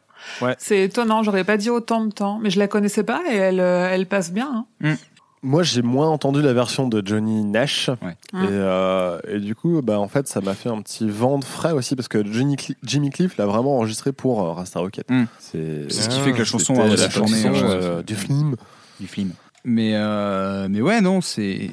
C'est 0.58 0.84
étonnant, 0.84 1.22
j'aurais 1.24 1.44
pas 1.44 1.58
dit 1.58 1.70
autant 1.70 2.04
de 2.04 2.12
temps, 2.12 2.40
mais 2.42 2.50
je 2.50 2.60
la 2.60 2.68
connaissais 2.68 3.04
pas 3.04 3.22
et 3.32 3.36
elle, 3.36 3.60
euh, 3.60 3.90
elle 3.92 4.08
passe 4.08 4.32
bien. 4.32 4.66
hein. 4.82 4.96
Moi, 5.44 5.62
j'ai 5.62 5.84
moins 5.84 6.10
entendu 6.10 6.42
la 6.42 6.52
version 6.52 6.88
de 6.88 7.06
Johnny 7.06 7.46
Nash. 7.46 7.90
Ouais. 8.02 8.18
Mm. 8.34 8.44
Et, 8.44 8.48
euh, 8.50 9.20
et 9.28 9.40
du 9.40 9.54
coup, 9.54 9.82
bah, 9.84 10.00
en 10.00 10.08
fait, 10.08 10.28
ça 10.28 10.42
m'a 10.42 10.56
fait 10.56 10.70
un 10.70 10.82
petit 10.82 11.08
vent 11.08 11.38
de 11.38 11.46
frais 11.46 11.72
aussi 11.72 11.96
parce 11.96 12.08
que 12.08 12.26
Johnny 12.26 12.56
Jimmy 12.84 13.12
Cliff 13.12 13.38
l'a 13.38 13.46
vraiment 13.46 13.78
enregistré 13.78 14.12
pour 14.12 14.42
euh, 14.42 14.54
Rasta 14.54 14.80
Rocket. 14.80 15.10
Mm. 15.10 15.26
C'est 15.40 15.90
ce 15.92 16.10
qui 16.10 16.20
fait 16.20 16.32
que 16.32 16.40
la 16.40 16.44
chanson 16.44 16.74
c'était 16.76 16.88
a 16.88 16.96
la 16.96 17.10
chanson, 17.10 17.52
euh, 17.54 18.02
du 18.02 18.16
film. 18.16 18.56
du 19.00 19.08
film. 19.08 19.32
Mais, 19.64 19.92
euh, 19.96 20.68
mais 20.70 20.82
ouais, 20.82 21.02
non, 21.02 21.22
c'est. 21.22 21.70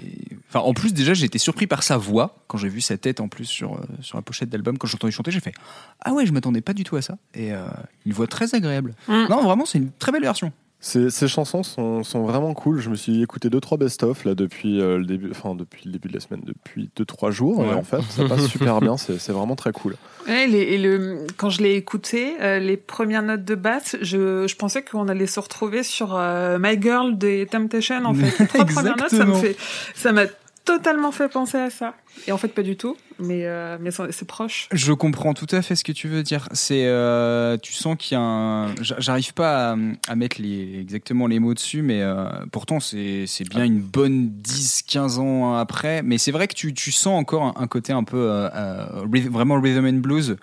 Enfin, 0.49 0.61
en 0.61 0.73
plus, 0.75 0.92
déjà, 0.92 1.14
j'ai 1.14 1.27
été 1.27 1.38
surpris 1.38 1.66
par 1.66 1.83
sa 1.83 1.97
voix 1.97 2.37
quand 2.49 2.59
j'ai 2.59 2.68
vu 2.68 2.81
sa 2.81 2.97
tête 2.97 3.20
en 3.20 3.29
plus 3.29 3.44
sur, 3.44 3.75
euh, 3.75 3.81
sur 4.01 4.16
la 4.16 4.23
pochette 4.23 4.49
d'album. 4.49 4.79
Quand 4.79 4.87
j'ai 4.87 4.97
entendu 4.97 5.12
chanter, 5.12 5.31
j'ai 5.31 5.40
fait 5.40 5.55
Ah 6.01 6.12
ouais, 6.12 6.27
je 6.27 6.33
m'attendais 6.33 6.61
pas 6.61 6.73
du 6.73 6.85
tout 6.85 6.97
à 6.97 7.03
ça. 7.03 7.18
Et 7.35 7.53
euh, 7.53 7.66
une 8.07 8.12
voix 8.12 8.27
très 8.27 8.55
agréable. 8.55 8.94
Mm. 9.09 9.27
Non, 9.31 9.42
vraiment, 9.42 9.64
c'est 9.64 9.79
une 9.79 9.90
très 9.92 10.12
belle 10.12 10.23
version. 10.23 10.53
Ces, 10.87 11.09
ces 11.09 11.29
chansons 11.29 11.62
sont, 11.62 12.05
sont 12.05 12.25
vraiment 12.25 12.53
cool. 12.53 12.79
Je 12.79 12.90
me 12.90 12.94
suis 12.94 13.23
écouté 13.23 13.49
deux 13.49 13.59
trois 13.61 13.79
best-of 13.79 14.27
là 14.27 14.35
depuis 14.35 14.83
euh, 14.83 14.99
le 14.99 15.07
début, 15.07 15.31
enfin 15.31 15.55
depuis 15.55 15.85
le 15.87 15.92
début 15.92 16.09
de 16.09 16.12
la 16.14 16.20
semaine, 16.20 16.42
depuis 16.44 16.90
deux 16.94 17.07
trois 17.07 17.31
jours. 17.31 17.61
Ouais. 17.61 17.68
Et 17.68 17.73
en 17.73 17.83
fait, 17.83 18.03
ça 18.11 18.25
passe 18.29 18.47
super 18.49 18.81
bien. 18.83 18.99
C'est 18.99 19.31
vraiment 19.33 19.57
très 19.57 19.73
cool. 19.73 19.97
Ouais, 20.29 20.47
les- 20.47 20.59
et 20.59 20.79
le, 20.79 21.27
quand 21.38 21.49
je 21.49 21.62
l'ai 21.62 21.75
écouté, 21.77 22.35
euh, 22.42 22.59
les 22.59 22.77
premières 22.77 23.23
notes 23.23 23.44
de 23.47 23.55
basse, 23.55 23.97
je, 24.03 24.47
je 24.47 24.57
pensais 24.57 24.83
qu'on 24.83 25.09
allait 25.09 25.27
se 25.27 25.40
retrouver 25.40 25.83
sur 25.85 26.14
euh, 26.14 26.59
My 26.61 26.79
Girl 26.81 27.16
des 27.16 27.47
Temptation. 27.47 28.05
En 28.05 28.12
fait, 28.12 28.38
les 28.38 28.47
trois 28.47 28.66
premières 28.66 28.97
notes, 28.99 29.09
ça 29.11 29.25
me 29.25 29.33
fait, 29.35 29.57
ça 29.94 30.12
m'a 30.12 30.25
totalement 30.64 31.12
fait 31.12 31.29
penser 31.29 31.59
à 31.59 31.70
ça. 31.70 31.94
Et 32.27 32.33
en 32.33 32.38
fait, 32.38 32.48
pas 32.48 32.62
du 32.62 32.77
tout, 32.77 32.96
mais 33.18 33.46
euh, 33.46 33.77
mais 33.81 33.90
c'est 34.11 34.24
proche. 34.27 34.68
Je 34.72 34.92
comprends 34.92 35.35
tout 35.35 35.46
à 35.50 35.62
fait 35.62 35.77
ce 35.77 35.85
que 35.85 35.92
tu 35.92 36.09
veux 36.09 36.22
dire. 36.22 36.48
C'est, 36.53 36.87
euh, 36.87 37.57
tu 37.59 37.72
sens 37.72 37.96
qu'il 37.98 38.14
y 38.16 38.18
a 38.18 38.22
un. 38.22 38.74
j'a- 38.83 38.98
J'arrive 38.98 39.35
pas 39.35 39.72
à, 39.72 39.77
à 40.09 40.14
mettre 40.16 40.40
les, 40.40 40.79
exactement 40.81 41.27
les 41.27 41.38
mots 41.38 41.55
dessus, 41.55 41.83
mais 41.83 42.00
euh, 42.03 42.27
pourtant 42.53 42.81
c'est 42.81 43.24
c'est 43.27 43.48
bien 43.48 43.64
une 43.64 43.81
bonne 43.81 44.33
10-15 44.42 45.18
ans 45.18 45.55
après. 45.57 46.03
Mais 46.03 46.18
c'est 46.18 46.33
vrai 46.33 46.48
que 46.48 46.55
tu, 46.55 46.72
tu 46.74 46.92
sens 46.92 47.18
encore 47.20 47.42
un, 47.42 47.55
un 47.57 47.66
côté 47.66 47.92
un 47.92 48.05
peu 48.05 48.16
euh, 48.16 48.48
euh, 48.55 48.87
ryth- 49.07 49.29
vraiment 49.31 49.61
rhythm 49.61 49.87
and 49.87 49.98
blues. 50.00 50.37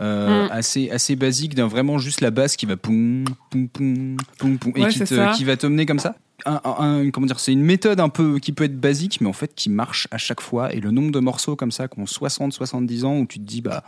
euh, 0.00 0.46
Mm. 0.46 0.52
assez 0.52 0.90
assez 0.90 1.16
basique 1.16 1.54
d'un 1.56 1.66
vraiment 1.66 1.98
juste 1.98 2.20
la 2.20 2.30
basse 2.30 2.54
qui 2.56 2.66
va 2.66 2.76
poum 2.76 3.24
poum 3.50 3.68
poum 3.68 4.16
poum 4.38 4.56
poum 4.58 4.72
et 4.76 4.86
qui 4.88 5.00
te- 5.00 5.36
qui 5.36 5.42
va 5.44 5.56
t'emmener 5.56 5.86
comme 5.86 5.98
ça 5.98 6.14
un, 6.46 6.60
un- 6.64 6.74
un- 7.04 7.10
comment 7.10 7.26
dire 7.26 7.40
c'est 7.40 7.52
une 7.52 7.62
méthode 7.62 8.00
un 8.00 8.08
peu 8.08 8.38
qui 8.38 8.52
peut 8.52 8.64
être 8.64 8.78
basique 8.80 9.20
mais 9.20 9.28
en 9.28 9.32
fait 9.32 9.54
qui 9.54 9.70
marche 9.70 10.06
à 10.10 10.18
chaque 10.18 10.40
fois 10.40 10.72
et 10.72 10.80
le 10.80 10.90
nombre 10.90 11.10
de 11.10 11.18
morceaux 11.20 11.56
comme 11.56 11.72
ça 11.72 11.88
qui 11.88 11.98
ont 11.98 12.06
60 12.06 12.52
70 12.52 13.04
ans 13.04 13.18
où 13.18 13.26
tu 13.26 13.38
te 13.38 13.44
dis 13.44 13.60
bah 13.60 13.82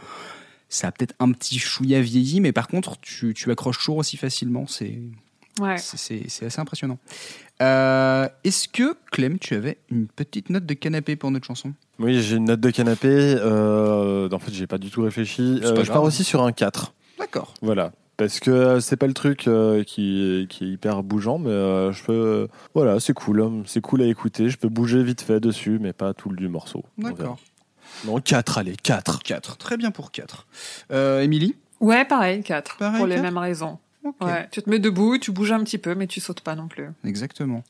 ça 0.69 0.89
a 0.89 0.93
peut-être 0.93 1.15
un 1.21 1.31
petit 1.33 1.59
chouïa 1.59 2.01
vieilli 2.01 2.41
mais 2.41 2.53
par 2.53 2.67
contre 2.69 2.97
tu, 3.01 3.35
tu 3.35 3.51
accroches 3.51 3.79
toujours 3.79 3.99
aussi 3.99 4.17
facilement 4.17 4.67
c'est 4.67 4.99
Ouais. 5.61 5.77
c'est- 5.79 5.97
c'est 5.99 6.23
c'est 6.29 6.47
assez 6.47 6.61
impressionnant 6.61 6.99
Euh, 7.61 8.27
est-ce 8.45 8.69
que 8.69 8.97
Clem 9.13 9.39
tu 9.39 9.55
avais 9.55 9.77
une 9.91 10.07
petite 10.07 10.49
note 10.49 10.65
de 10.65 10.73
canapé 10.75 11.17
pour 11.17 11.31
notre 11.31 11.47
chanson? 11.47 11.75
Oui, 11.99 12.23
j'ai 12.23 12.37
une 12.37 12.47
note 12.47 12.61
de 12.61 12.71
canapé. 12.71 13.09
Euh, 13.11 14.31
en 14.33 14.39
fait, 14.39 14.51
j'ai 14.55 14.67
pas 14.67 14.79
du 14.79 14.91
tout 14.91 15.03
réfléchi. 15.03 15.61
Euh, 15.63 15.85
je 15.85 15.93
pars 15.93 16.03
aussi 16.03 16.25
sur 16.25 16.43
un 16.43 16.53
4. 16.53 16.95
d'accord 17.19 17.53
Voilà. 17.61 17.93
Parce 18.21 18.39
que 18.39 18.51
euh, 18.51 18.81
c'est 18.81 18.99
pas 18.99 19.07
le 19.07 19.15
truc 19.15 19.49
euh, 19.49 19.83
qui, 19.83 20.47
qui 20.51 20.65
est 20.65 20.69
hyper 20.69 21.03
bougeant, 21.03 21.39
mais 21.39 21.49
euh, 21.49 21.91
je 21.91 22.05
peux. 22.05 22.49
Voilà, 22.75 23.01
c'est 23.01 23.15
cool. 23.15 23.41
hein. 23.41 23.63
C'est 23.65 23.81
cool 23.81 24.03
à 24.03 24.05
écouter. 24.05 24.51
Je 24.51 24.59
peux 24.59 24.69
bouger 24.69 25.03
vite 25.03 25.23
fait 25.23 25.41
dessus, 25.41 25.79
mais 25.81 25.95
pas 25.95 26.13
tout 26.13 26.29
le 26.29 26.37
du 26.37 26.47
morceau. 26.47 26.85
D'accord 26.99 27.39
Non, 28.05 28.21
4, 28.21 28.59
allez, 28.59 28.77
4. 28.77 29.23
4 29.23 29.57
très 29.57 29.79
bien 29.79 29.91
pour 29.91 30.11
4 30.11 30.47
euh, 30.93 31.23
Émilie? 31.23 31.57
Ouais, 31.81 32.05
pareil, 32.05 32.43
4. 32.43 32.77
Pareil, 32.77 32.99
pour 32.99 33.07
les 33.07 33.15
quatre 33.15 33.23
mêmes 33.23 33.39
raisons. 33.39 33.79
Ok. 34.05 34.17
Ouais. 34.21 34.47
Tu 34.51 34.61
te 34.61 34.69
mets 34.69 34.79
debout, 34.79 35.17
tu 35.17 35.31
bouges 35.31 35.53
un 35.53 35.65
petit 35.65 35.79
peu, 35.79 35.95
mais 35.95 36.07
tu 36.07 36.21
sautes 36.21 36.43
pas 36.43 36.55
non 36.55 36.69
plus. 36.69 36.91
Exactement. 37.07 37.65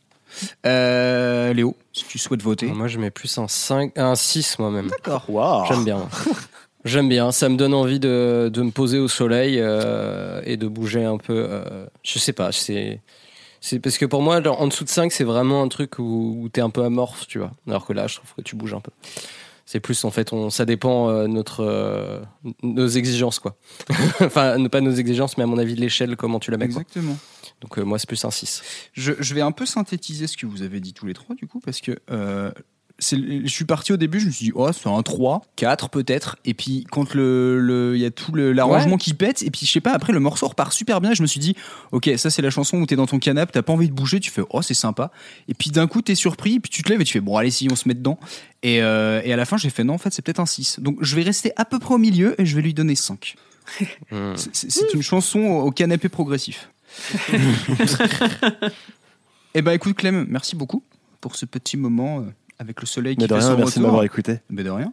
Euh, 0.67 1.53
Léo, 1.53 1.77
si 1.93 2.05
tu 2.07 2.19
souhaites 2.19 2.43
voter. 2.43 2.67
Moi, 2.67 2.89
je 2.89 2.99
mets 2.99 3.13
plus 3.13 3.39
un 3.39 3.47
5, 3.47 3.97
un 3.97 4.17
6 4.17 4.59
moi-même. 4.59 4.89
D'accord. 4.89 5.27
Waouh 5.29 5.67
J'aime 5.67 5.85
bien. 5.85 6.09
J'aime 6.85 7.09
bien. 7.09 7.31
Ça 7.33 7.49
me 7.49 7.57
donne 7.57 7.75
envie 7.75 8.01
de, 8.01 8.51
de 8.53 8.63
me 8.63 8.71
poser 8.71 8.99
au 8.99 9.09
soleil 9.09 9.57
euh, 9.59 10.41
et 10.45 10.57
de 10.57 10.67
bouger 10.67 11.05
un 11.05 11.19
peu. 11.19 11.47
euh, 11.49 11.87
je 12.03 12.19
sais 12.19 12.33
pas. 12.33 12.53
C'est. 12.53 13.01
C'est 13.63 13.79
parce 13.79 13.99
que 13.99 14.07
pour 14.07 14.23
moi, 14.23 14.43
genre, 14.43 14.59
en 14.59 14.69
dessous 14.69 14.85
de 14.85 14.89
5, 14.89 15.13
c'est 15.13 15.25
vraiment 15.25 15.63
un 15.63 15.69
truc 15.69 15.99
où, 15.99 16.39
où 16.41 16.49
t'es 16.49 16.63
un 16.63 16.71
peu 16.71 16.83
amorphe, 16.83 17.27
tu 17.27 17.39
vois. 17.39 17.51
Alors 17.69 17.85
que 17.87 17.93
là, 17.93 18.07
je 18.07 18.17
trouve 18.17 18.33
que 18.35 18.41
tu 18.41 18.57
bouges 18.57 18.73
un 18.73 18.81
peu. 18.81 18.91
C'est 19.67 19.81
plus, 19.81 20.03
en 20.07 20.11
fait, 20.11 20.33
on, 20.33 20.49
ça 20.49 20.65
dépend 20.65 21.11
euh, 21.11 21.27
notre, 21.27 21.61
euh, 21.63 22.21
nos 22.63 22.89
exigences, 22.89 23.39
quoi. 23.39 23.57
enfin, 24.21 24.67
pas 24.69 24.81
nos 24.81 24.93
exigences, 24.93 25.37
mais 25.37 25.45
à 25.45 25.47
mon 25.47 25.59
avis, 25.59 25.75
de 25.75 25.81
l'échelle, 25.83 26.17
comment 26.17 26.41
tu 26.41 26.51
la 26.51 26.57
mets, 26.57 26.69
quoi. 26.71 26.81
Exactement. 26.81 27.19
Donc, 27.61 27.77
moi, 27.77 27.99
c'est 27.99 28.09
plus 28.09 28.25
un 28.25 28.31
6. 28.31 28.63
Je, 28.95 29.13
je 29.19 29.35
vais 29.35 29.43
un 29.43 29.53
peu 29.53 29.67
synthétiser 29.67 30.27
ce 30.27 30.39
que 30.39 30.47
vous 30.47 30.63
avez 30.63 30.81
dit 30.81 30.95
tous 30.95 31.05
les 31.05 31.13
trois, 31.13 31.37
du 31.37 31.47
coup, 31.47 31.61
parce 31.61 31.83
que 31.83 31.99
je 33.01 33.47
suis 33.49 33.65
parti 33.65 33.93
au 33.93 33.97
début, 33.97 34.21
je 34.21 34.27
me 34.27 34.31
suis 34.31 34.47
dit, 34.47 34.53
oh, 34.55 34.71
c'est 34.73 34.89
un 34.89 35.03
3, 35.03 35.43
4 35.57 35.89
peut-être. 35.91 36.37
Et 36.45 36.55
puis, 36.55 36.87
quand 36.91 37.15
le- 37.15 37.59
le- 37.61 37.97
il 37.97 38.01
y 38.01 38.05
a 38.05 38.11
tout 38.11 38.35
l'arrangement 38.35 38.97
qui 38.99 39.15
pète, 39.15 39.43
et 39.43 39.51
puis, 39.51 39.67
je 39.67 39.71
sais 39.73 39.81
pas, 39.81 39.93
après, 39.93 40.13
le 40.13 40.21
morceau 40.21 40.47
repart 40.49 40.73
super 40.73 41.01
bien, 41.01 41.13
et 41.13 41.15
je 41.15 41.23
me 41.23 41.27
suis 41.27 41.41
dit, 41.41 41.57
ok, 41.93 42.11
ça, 42.17 42.31
c'est 42.31 42.43
la 42.43 42.51
chanson 42.51 42.79
où 42.79 42.87
t'es 42.87 42.97
dans 42.97 43.07
ton 43.07 43.19
canapé, 43.19 43.53
t'as 43.53 43.63
pas 43.63 43.73
envie 43.73 43.89
de 43.89 43.95
bouger, 43.95 44.21
tu 44.21 44.31
fais, 44.31 44.43
oh, 44.51 44.63
c'est 44.63 44.75
sympa. 44.75 45.11
Et 45.49 45.55
puis, 45.55 45.71
d'un 45.71 45.87
coup, 45.87 46.03
t'es 46.03 46.15
surpris, 46.15 46.55
et 46.57 46.61
puis 46.61 46.71
tu 46.71 46.83
te 46.83 46.89
lèves 46.91 47.01
et 47.01 47.05
tu 47.05 47.13
fais, 47.15 47.21
bon, 47.21 47.37
allez, 47.37 47.51
si, 47.51 47.69
on 47.71 47.77
se 47.77 47.89
met 47.89 47.95
dedans. 47.95 48.19
Et, 48.63 48.83
euh, 48.83 49.23
et 49.25 49.33
à 49.33 49.37
la 49.37 49.45
fin, 49.47 49.57
j'ai 49.57 49.71
fait, 49.71 49.85
non, 49.85 49.95
en 49.95 49.99
fait, 49.99 50.13
c'est 50.13 50.23
peut-être 50.23 50.41
un 50.41 50.47
6. 50.47 50.81
Donc, 50.81 50.99
je 51.01 51.17
vais 51.17 51.23
rester 51.23 51.53
à 51.57 51.65
peu 51.65 51.79
près 51.79 51.95
au 51.95 51.99
milieu, 51.99 52.41
et 52.41 52.45
je 52.47 52.55
vais 52.55 52.63
lui 52.63 52.75
donner 52.75 52.95
5. 52.95 53.35
Hmm. 54.11 54.35
C'est 54.35 54.93
une 54.95 55.03
chanson 55.03 55.39
au 55.41 55.71
canapé 55.71 56.09
progressif. 56.09 56.71
Eh 59.55 59.63
ben 59.63 59.73
écoute 59.73 59.97
Clem, 59.97 60.27
merci 60.29 60.55
beaucoup 60.57 60.83
pour 61.21 61.37
ce 61.37 61.45
petit 61.45 61.77
moment 61.77 62.21
euh, 62.21 62.23
avec 62.61 62.81
le 62.81 62.87
soleil 62.87 63.17
qui 63.17 63.23
Mais 63.23 63.27
de 63.29 63.35
fait 63.35 63.41
rien, 63.41 63.51
son 63.53 63.57
merci 63.57 63.73
de 63.73 63.79
retour. 63.79 63.83
m'avoir 63.89 64.05
écouté. 64.05 64.41
Ben 64.51 64.65
de 64.65 64.71
rien. 64.71 64.93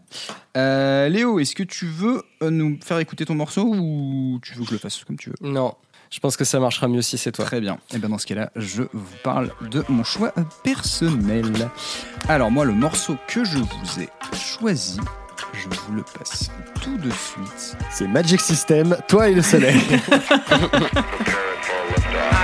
Euh, 0.56 1.10
Léo, 1.10 1.38
est-ce 1.39 1.53
que 1.53 1.63
tu 1.63 1.86
veux 1.86 2.23
euh, 2.41 2.49
nous 2.49 2.80
faire 2.84 2.97
écouter 2.99 3.25
ton 3.25 3.36
morceau 3.36 3.63
ou 3.65 4.39
tu 4.41 4.53
veux 4.53 4.62
que 4.62 4.67
je 4.69 4.71
le 4.73 4.80
fasse 4.80 5.03
comme 5.03 5.17
tu 5.17 5.30
veux? 5.30 5.36
Non. 5.41 5.75
Je 6.10 6.19
pense 6.21 6.38
que 6.38 6.45
ça 6.45 6.62
marchera 6.62 6.88
mieux 6.88 7.01
si 7.01 7.17
c'est 7.17 7.34
toi. 7.34 7.43
Très 7.43 7.60
bien. 7.60 7.77
Et 7.93 7.97
ben 7.97 8.08
dans 8.10 8.17
ce 8.17 8.25
cas-là, 8.25 8.49
je 8.56 8.84
vous 8.93 9.15
parle 9.23 9.51
de 9.69 9.84
mon 9.89 10.06
choix 10.06 10.34
personnel. 10.63 11.51
Alors 12.30 12.49
moi, 12.49 12.63
le 12.63 12.71
morceau 12.71 13.17
que 13.27 13.43
je 13.43 13.58
vous 13.58 14.01
ai 14.01 14.08
choisi, 14.34 15.01
je 15.53 15.67
vous 15.67 15.93
le 15.93 16.03
passe 16.17 16.49
tout 16.82 16.97
de 16.97 17.10
suite. 17.12 17.75
C'est 17.91 18.08
Magic 18.08 18.39
System, 18.39 18.95
toi 19.10 19.27
et 19.30 19.36
le 19.36 19.41
soleil. 19.41 19.82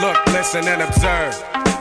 Look, 0.00 0.26
listen, 0.26 0.68
and 0.68 0.80
observe. 0.80 1.57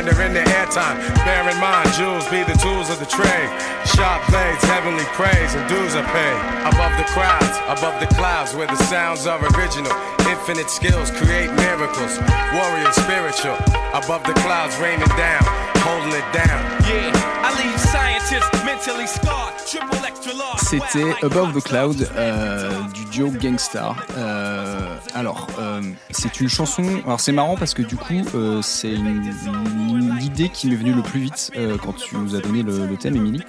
slander 0.00 0.22
in 0.22 0.32
the 0.32 0.40
airtime. 0.40 0.96
Bear 1.24 1.48
in 1.48 1.58
mind, 1.60 1.92
jewels 1.92 2.26
be 2.28 2.42
the 2.44 2.56
tools 2.58 2.90
of 2.90 2.98
the 2.98 3.06
trade. 3.06 3.50
Sharp 3.84 4.24
blades, 4.28 4.62
heavenly 4.64 5.04
praise, 5.12 5.54
and 5.54 5.68
dues 5.68 5.94
are 5.94 6.06
paid. 6.12 6.38
Above 6.72 6.96
the 6.96 7.04
crowds, 7.12 7.56
above 7.68 8.00
the 8.00 8.06
clouds, 8.14 8.54
where 8.54 8.66
the 8.66 8.76
sounds 8.88 9.26
are 9.26 9.40
original. 9.56 9.92
Infinite 10.28 10.70
skills 10.70 11.10
create 11.10 11.52
miracles. 11.52 12.18
Warrior 12.54 12.92
spiritual. 12.92 13.56
Above 13.92 14.24
the 14.24 14.34
clouds, 14.40 14.76
raining 14.78 15.08
down, 15.20 15.44
holding 15.84 16.12
it 16.12 16.24
down. 16.32 16.60
Yeah, 16.88 17.12
I 17.44 17.50
leave 17.62 17.78
scientists 17.78 18.64
mentally 18.64 19.06
scarred. 19.06 19.54
Triple 19.66 20.04
extra 20.06 20.32
large. 20.34 20.60
C'était 20.60 21.14
Above 21.24 21.52
the 21.52 21.62
Cloud 21.62 22.08
euh, 22.16 22.70
du 22.94 23.04
duo 23.06 23.30
Gangstar. 23.30 23.96
Euh, 24.16 24.94
alors, 25.14 25.46
euh, 25.58 25.80
c'est 26.10 26.40
une 26.40 26.48
chanson. 26.48 26.82
Alors, 27.06 27.20
c'est 27.20 27.32
marrant 27.32 27.56
parce 27.56 27.74
que 27.74 27.82
du 27.82 27.96
coup, 27.96 28.22
euh, 28.34 28.60
c'est 28.62 28.92
une- 28.92 29.32
une- 29.46 30.16
l'idée 30.18 30.48
qui 30.48 30.68
m'est 30.68 30.76
venue 30.76 30.92
le 30.92 31.02
plus 31.02 31.20
vite 31.20 31.50
euh, 31.56 31.76
quand 31.82 31.92
tu 31.94 32.16
nous 32.16 32.34
as 32.36 32.40
donné 32.40 32.62
le, 32.62 32.86
le 32.86 32.96
thème, 32.96 33.16
Émilie. 33.16 33.42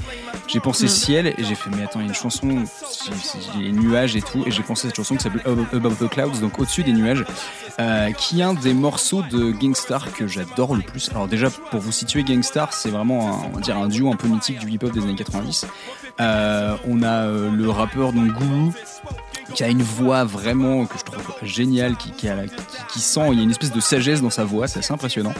J'ai 0.51 0.59
pensé 0.59 0.85
Mm. 0.85 0.89
ciel 0.89 1.27
et 1.27 1.43
j'ai 1.43 1.55
fait, 1.55 1.69
mais 1.69 1.83
attends, 1.83 1.99
il 1.99 2.03
y 2.03 2.05
a 2.05 2.09
une 2.09 2.13
chanson, 2.15 2.47
j'ai- 2.49 3.39
j'ai 3.55 3.59
les 3.63 3.71
nuages 3.71 4.15
et 4.15 4.21
tout, 4.21 4.43
et 4.45 4.51
j'ai 4.51 4.63
pensé 4.63 4.87
à 4.87 4.89
cette 4.89 4.97
chanson 4.97 5.15
qui 5.15 5.23
s'appelle 5.23 5.41
Above 5.73 5.95
the 5.97 6.09
Clouds, 6.09 6.39
donc 6.41 6.59
au-dessus 6.59 6.83
des 6.83 6.91
nuages, 6.93 7.23
euh, 7.79 8.11
qui 8.11 8.41
est 8.41 8.43
un 8.43 8.53
des 8.53 8.73
morceaux 8.73 9.21
de 9.21 9.51
Gangstar 9.51 10.11
que 10.13 10.27
j'adore 10.27 10.75
le 10.75 10.81
plus. 10.81 11.09
Alors, 11.11 11.27
déjà, 11.27 11.49
pour 11.49 11.79
vous 11.79 11.91
situer, 11.93 12.23
Gangstar, 12.23 12.73
c'est 12.73 12.89
vraiment 12.89 13.29
un, 13.29 13.47
on 13.51 13.55
va 13.55 13.61
dire 13.61 13.77
un 13.77 13.87
duo 13.87 14.11
un 14.11 14.15
peu 14.17 14.27
mythique 14.27 14.59
du 14.59 14.69
hip-hop 14.71 14.91
des 14.91 15.01
années 15.03 15.15
90. 15.15 15.65
Euh, 16.19 16.75
on 16.87 17.01
a 17.01 17.25
euh, 17.27 17.49
le 17.49 17.69
rappeur 17.69 18.11
donc 18.11 18.27
Guru 18.37 18.71
qui 19.55 19.63
a 19.63 19.69
une 19.69 19.81
voix 19.83 20.23
vraiment 20.23 20.85
que 20.85 20.97
je 20.97 21.03
trouve 21.03 21.23
géniale, 21.43 21.95
qui, 21.97 22.11
qui, 22.11 22.27
a- 22.29 22.43
qui- 22.45 22.53
qui 22.93 22.99
sent, 22.99 23.29
il 23.31 23.37
y 23.37 23.39
a 23.41 23.43
une 23.43 23.51
espèce 23.51 23.71
de 23.71 23.79
sagesse 23.81 24.21
dans 24.21 24.29
sa 24.29 24.43
voix, 24.45 24.67
c'est 24.67 24.79
assez 24.79 24.93
impressionnant. 24.93 25.33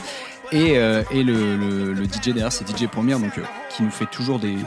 Et, 0.52 0.78
euh, 0.78 1.04
et 1.12 1.24
le, 1.24 1.56
le- 1.56 1.93
le 1.93 2.06
DJ 2.06 2.26
derrière, 2.34 2.52
c'est 2.52 2.65
DJ 2.67 2.88
Premier, 2.88 3.13
donc 3.13 3.38
euh, 3.38 3.41
qui 3.69 3.84
nous 3.84 3.91
fait 3.91 4.08
toujours 4.08 4.38
des, 4.39 4.58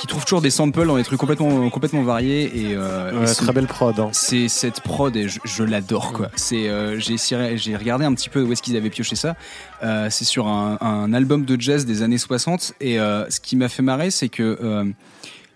qui 0.00 0.06
trouve 0.06 0.24
toujours 0.24 0.40
des 0.40 0.50
samples 0.50 0.86
dans 0.86 0.96
des 0.96 1.04
trucs 1.04 1.18
complètement, 1.20 1.68
complètement 1.68 2.02
variés 2.02 2.44
et, 2.44 2.74
euh, 2.74 3.12
Ouais, 3.12 3.24
et 3.24 3.26
ce- 3.26 3.42
très 3.44 3.52
belle 3.52 3.66
prod. 3.66 3.98
hein. 4.00 4.08
c'est 4.12 4.48
cette 4.48 4.80
prod 4.80 5.14
et 5.14 5.28
je, 5.28 5.38
je 5.44 5.62
l'adore 5.62 6.12
quoi. 6.12 6.30
C'est 6.36 6.68
euh, 6.68 6.98
j'ai 6.98 7.16
j'ai 7.56 7.76
regardé 7.76 8.04
un 8.06 8.14
petit 8.14 8.28
peu 8.30 8.42
où 8.42 8.50
est-ce 8.52 8.62
qu'ils 8.62 8.76
avaient 8.76 8.88
pioché 8.90 9.14
ça. 9.14 9.36
Euh, 9.82 10.08
c'est 10.10 10.24
sur 10.24 10.48
un, 10.48 10.78
un 10.80 11.12
album 11.12 11.44
de 11.44 11.60
jazz 11.60 11.84
des 11.84 12.02
années 12.02 12.18
60 12.18 12.74
et 12.80 12.96
ce 12.96 13.40
qui 13.40 13.56
m'a 13.56 13.68
fait 13.68 13.82
marrer 13.82 14.10
c'est 14.10 14.28
que 14.30 14.58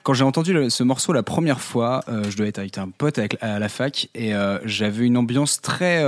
quand 0.02 0.12
j'ai 0.12 0.24
entendu 0.24 0.52
le- 0.52 0.68
ce 0.68 0.82
morceau 0.82 1.14
la 1.14 1.22
première 1.22 1.60
fois, 1.62 2.04
je 2.28 2.36
devais 2.36 2.50
être 2.50 2.58
avec 2.58 2.76
un 2.76 2.88
pote 2.90 3.18
avec- 3.18 3.38
à 3.40 3.58
la 3.58 3.68
fac 3.70 4.08
et 4.14 4.32
j'avais 4.64 5.06
une 5.06 5.16
ambiance 5.16 5.62
très 5.62 6.04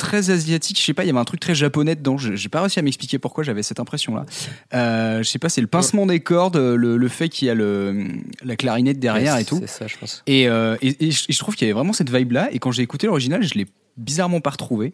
très 0.00 0.30
asiatique. 0.30 0.78
Je 0.80 0.84
sais 0.84 0.94
pas, 0.94 1.04
il 1.04 1.06
y 1.06 1.10
avait 1.10 1.18
un 1.20 1.24
truc 1.24 1.38
très 1.40 1.54
japonais 1.54 1.94
dedans. 1.94 2.18
Je- 2.18 2.34
J'ai 2.34 2.48
pas 2.48 2.60
réussi 2.60 2.78
à 2.78 2.82
m'expliquer 2.82 3.18
pourquoi 3.18 3.44
j'avais 3.44 3.62
cette 3.62 3.78
impression-là. 3.78 4.26
Euh, 4.74 5.18
je 5.22 5.28
sais 5.28 5.38
pas, 5.38 5.48
c'est 5.48 5.60
le 5.60 5.66
pincement 5.68 6.06
des 6.06 6.20
cordes, 6.20 6.56
le, 6.56 6.96
le 6.96 7.08
fait 7.08 7.28
qu'il 7.28 7.46
y 7.46 7.50
a 7.50 7.54
le, 7.54 8.08
la 8.42 8.56
clarinette 8.56 8.98
derrière 8.98 9.34
Ouais, 9.34 9.42
et 9.42 9.44
tout. 9.44 9.58
C'est 9.60 9.68
ça, 9.68 9.86
je 9.86 9.96
pense. 9.98 10.22
Et, 10.26 10.48
euh, 10.48 10.76
et, 10.82 11.06
et 11.06 11.10
je 11.10 11.24
et 11.28 11.32
je 11.32 11.38
trouve 11.38 11.54
qu'il 11.54 11.66
y 11.68 11.70
avait 11.70 11.78
vraiment 11.78 11.92
cette 11.92 12.10
vibe-là. 12.10 12.48
Et 12.52 12.58
quand 12.58 12.72
j'ai 12.72 12.82
écouté 12.82 13.06
l'original, 13.06 13.42
je 13.42 13.54
l'ai 13.54 13.66
bizarrement 13.96 14.40
pas 14.40 14.50
retrouvé. 14.50 14.92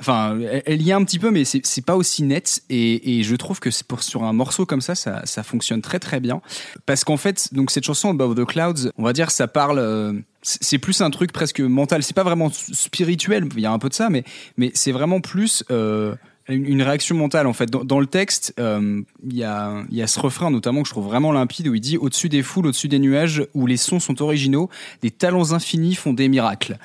Enfin, 0.00 0.38
elle, 0.64 0.82
y 0.82 0.92
a 0.92 0.96
un 0.96 1.04
petit 1.04 1.18
peu, 1.18 1.30
mais 1.30 1.44
c'est 1.44 1.84
pas 1.84 1.94
aussi 1.94 2.22
net. 2.22 2.62
Et, 2.70 3.22
je 3.22 3.36
trouve 3.36 3.60
que 3.60 3.70
sur 3.70 4.24
un 4.24 4.32
morceau 4.32 4.66
comme 4.66 4.80
ça, 4.80 4.94
ça, 4.94 5.42
fonctionne 5.42 5.82
très 5.82 5.98
très 5.98 6.20
bien. 6.20 6.40
Parce 6.86 7.04
qu'en 7.04 7.16
fait, 7.16 7.52
donc 7.52 7.70
cette 7.70 7.84
chanson 7.84 8.10
Above 8.10 8.34
the 8.34 8.44
Clouds, 8.44 8.90
on 8.96 9.04
va 9.04 9.12
dire, 9.12 9.30
ça 9.30 9.46
parle. 9.46 9.78
euh, 9.78 10.12
c'est 10.42 10.78
plus 10.78 11.02
un 11.02 11.10
truc 11.10 11.32
presque 11.32 11.60
mental. 11.60 12.02
C'est 12.02 12.16
pas 12.16 12.24
vraiment 12.24 12.50
spirituel. 12.50 13.48
Il 13.54 13.60
y 13.60 13.66
a 13.66 13.72
un 13.72 13.78
peu 13.78 13.90
de 13.90 13.94
ça, 13.94 14.08
mais 14.08 14.24
c'est 14.74 14.92
vraiment 14.92 15.20
plus. 15.20 15.64
euh, 15.70 16.14
une 16.48 16.82
réaction 16.82 17.16
mentale 17.16 17.46
en 17.46 17.52
fait. 17.52 17.70
Dans, 17.70 18.00
le 18.00 18.06
texte, 18.06 18.54
euh, 18.58 19.02
il 19.28 19.36
y 19.36 19.44
a 19.44 20.06
ce 20.06 20.20
refrain 20.20 20.50
notamment 20.50 20.82
que 20.82 20.88
je 20.88 20.92
trouve 20.92 21.04
vraiment 21.06 21.32
limpide 21.32 21.68
où 21.68 21.74
il 21.74 21.80
dit 21.80 21.96
Au-dessus 21.96 22.28
des 22.28 22.42
foules, 22.42 22.66
au-dessus 22.66 22.88
des 22.88 22.98
nuages, 22.98 23.46
où 23.54 23.66
les 23.66 23.76
sons 23.76 24.00
sont 24.00 24.20
originaux, 24.22 24.68
des 25.02 25.10
talents 25.10 25.52
infinis 25.52 25.94
font 25.94 26.12
des 26.12 26.28
miracles. 26.28 26.78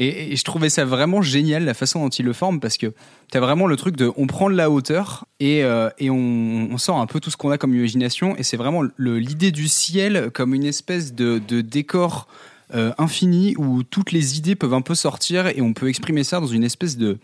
Et, 0.00 0.34
je 0.34 0.44
trouvais 0.44 0.70
ça 0.70 0.84
vraiment 0.84 1.20
génial 1.20 1.64
la 1.64 1.74
façon 1.74 2.00
dont 2.00 2.08
il 2.08 2.24
le 2.24 2.32
forme 2.32 2.58
parce 2.58 2.78
que 2.78 2.92
t'as 3.30 3.38
vraiment 3.38 3.66
le 3.66 3.76
truc 3.76 3.96
de 3.96 4.10
on 4.16 4.26
prend 4.26 4.48
de 4.48 4.56
la 4.56 4.70
hauteur 4.70 5.26
et, 5.38 5.62
euh, 5.62 5.90
et 5.98 6.10
on, 6.10 6.68
on 6.72 6.78
sort 6.78 6.98
un 6.98 7.06
peu 7.06 7.20
tout 7.20 7.30
ce 7.30 7.36
qu'on 7.36 7.50
a 7.50 7.58
comme 7.58 7.74
imagination. 7.74 8.34
Et 8.36 8.42
c'est 8.42 8.56
vraiment 8.56 8.82
l'idée 8.98 9.52
du 9.52 9.68
ciel 9.68 10.30
comme 10.32 10.54
une 10.54 10.64
espèce 10.64 11.14
de, 11.14 11.40
de 11.46 11.60
décor 11.60 12.26
euh, 12.74 12.92
infini 12.98 13.54
où 13.58 13.82
toutes 13.82 14.12
les 14.12 14.38
idées 14.38 14.54
peuvent 14.54 14.74
un 14.74 14.80
peu 14.80 14.94
sortir 14.94 15.48
et 15.48 15.60
on 15.60 15.74
peut 15.74 15.88
exprimer 15.88 16.24
ça 16.24 16.40
dans 16.40 16.46
une 16.46 16.64
espèce 16.64 16.96
de, 16.96 17.18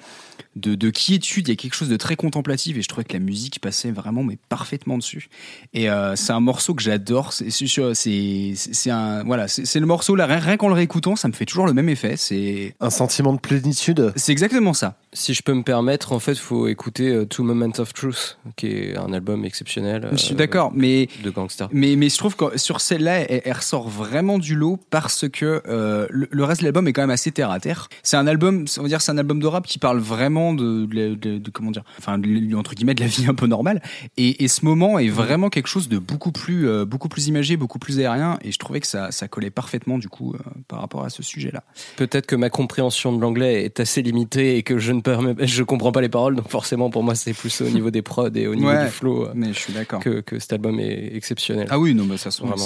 de, 0.56 0.74
de 0.74 0.90
quiétude. 0.90 1.46
Il 1.48 1.50
y 1.50 1.52
a 1.52 1.56
quelque 1.56 1.74
chose 1.74 1.88
de 1.88 1.96
très 1.96 2.16
contemplatif 2.16 2.76
et 2.76 2.82
je 2.82 2.88
trouvais 2.88 3.04
que 3.04 3.12
la 3.12 3.18
musique 3.20 3.60
passait 3.60 3.90
vraiment 3.92 4.24
mais 4.24 4.38
parfaitement 4.48 4.98
dessus. 4.98 5.28
Et 5.74 5.88
euh, 5.88 6.16
c'est 6.16 6.32
un 6.32 6.40
morceau 6.40 6.74
que 6.74 6.82
j'adore. 6.82 7.32
C'est 7.32 7.50
c'est- 7.50 7.94
c'est 7.94 8.52
c'est 8.56 8.90
un 8.90 9.22
voilà, 9.24 9.46
c'est 9.48 9.78
le 9.80 9.86
morceau 9.86 10.16
là 10.16 10.26
rien, 10.26 10.38
rien 10.38 10.56
qu'en 10.56 10.68
le 10.68 10.74
réécoutant, 10.74 11.14
ça 11.16 11.28
me 11.28 11.32
fait 11.32 11.44
toujours 11.44 11.66
le 11.66 11.72
même 11.72 11.88
effet. 11.88 12.16
C'est 12.16 12.74
Un 12.80 12.90
sentiment 12.90 13.32
de 13.32 13.38
plénitude. 13.38 14.12
c'est 14.16 14.32
exactement 14.32 14.72
ça. 14.74 14.96
Si 15.12 15.32
je 15.34 15.42
peux 15.42 15.54
me 15.54 15.62
permettre, 15.62 16.12
en 16.12 16.18
fait, 16.18 16.34
faut 16.36 16.66
écouter 16.68 17.08
euh, 17.08 17.24
Two 17.24 17.42
Moments 17.44 17.72
of 17.78 17.94
Truth, 17.94 18.38
qui 18.56 18.66
est 18.66 18.96
un 18.98 19.12
album 19.12 19.44
exceptionnel. 19.44 20.08
Je 20.12 20.16
suis 20.18 20.34
euh, 20.34 20.38
d'accord, 20.38 20.72
mais 20.74 21.08
De 21.22 21.30
gangster. 21.30 21.68
Mais, 21.72 21.96
mais 21.96 22.08
je 22.08 22.16
trouve 22.18 22.36
que 22.36 22.58
sur 22.58 22.80
celle-là, 22.80 23.20
elle, 23.20 23.42
elle 23.44 23.52
ressort 23.52 23.88
vraiment 23.88 24.38
du 24.38 24.54
lot 24.54 24.78
parce 24.90 25.28
que 25.28 25.62
euh, 25.68 26.06
le, 26.10 26.28
le 26.30 26.44
reste 26.44 26.60
de 26.60 26.66
l'album 26.66 26.86
est 26.88 26.92
quand 26.92 27.02
même 27.02 27.10
assez 27.10 27.30
terre 27.32 27.50
à 27.50 27.60
terre. 27.60 27.88
C'est 28.02 28.16
un 28.16 28.26
album, 28.26 28.66
on 28.78 28.82
va 28.82 28.88
dire, 28.88 29.00
c'est 29.00 29.12
un 29.12 29.18
album 29.18 29.40
de 29.40 29.46
rap 29.46 29.66
qui 29.66 29.78
parle 29.78 29.98
vraiment 30.00 30.45
de, 30.54 30.86
de, 30.86 31.14
de- 31.14 31.38
de- 31.38 31.50
comment 31.50 31.70
dire, 31.70 31.84
enfin 31.98 32.20
entre 32.56 32.74
guillemets 32.74 32.94
de 32.94 33.00
la 33.00 33.06
vie 33.06 33.26
un 33.28 33.34
peu 33.34 33.46
normale. 33.46 33.82
Et, 34.16 34.44
et 34.44 34.48
ce 34.48 34.64
moment 34.64 34.98
est 34.98 35.08
vraiment 35.08 35.50
quelque 35.50 35.66
chose 35.68 35.88
de 35.88 35.98
beaucoup 35.98 36.32
plus, 36.32 36.68
euh, 36.68 36.84
beaucoup 36.84 37.08
plus 37.08 37.28
imagé, 37.28 37.56
beaucoup 37.56 37.78
plus 37.78 37.98
aérien. 38.00 38.38
Et 38.42 38.52
je 38.52 38.58
trouvais 38.58 38.80
que 38.80 38.86
ça, 38.86 39.10
ça 39.12 39.28
collait 39.28 39.50
parfaitement 39.50 39.98
du 39.98 40.08
coup 40.08 40.34
euh, 40.34 40.38
par 40.68 40.80
rapport 40.80 41.04
à 41.04 41.10
ce 41.10 41.22
sujet-là. 41.22 41.62
Peut-être 41.96 42.26
que 42.26 42.36
ma 42.36 42.50
compréhension 42.50 43.14
de 43.14 43.20
l'anglais 43.20 43.64
est 43.64 43.80
assez 43.80 44.02
limitée 44.02 44.56
et 44.56 44.62
que 44.62 44.78
je 44.78 44.92
ne 44.92 45.00
permets, 45.00 45.34
je 45.46 45.62
comprends 45.62 45.92
pas 45.92 46.00
les 46.00 46.08
paroles, 46.08 46.36
donc 46.36 46.48
forcément 46.48 46.90
pour 46.90 47.02
moi 47.02 47.14
c'est 47.14 47.34
plus 47.34 47.60
au 47.60 47.68
niveau 47.70 47.90
des 47.90 48.02
prods 48.02 48.30
et 48.34 48.46
au 48.46 48.54
niveau 48.54 48.68
Ouais. 48.68 48.84
du 48.86 48.90
flow 48.90 49.24
euh, 49.26 49.32
Mais 49.34 49.52
je 49.52 49.58
suis 49.58 49.72
d'accord. 49.72 50.00
que, 50.00 50.20
que 50.20 50.38
cet 50.38 50.52
album 50.52 50.80
est 50.80 51.14
exceptionnel. 51.14 51.66
Ah 51.70 51.78
oui, 51.78 51.94
non, 51.94 52.04
mais 52.04 52.16
ça 52.16 52.30
se 52.30 52.42
Vraiment. 52.42 52.56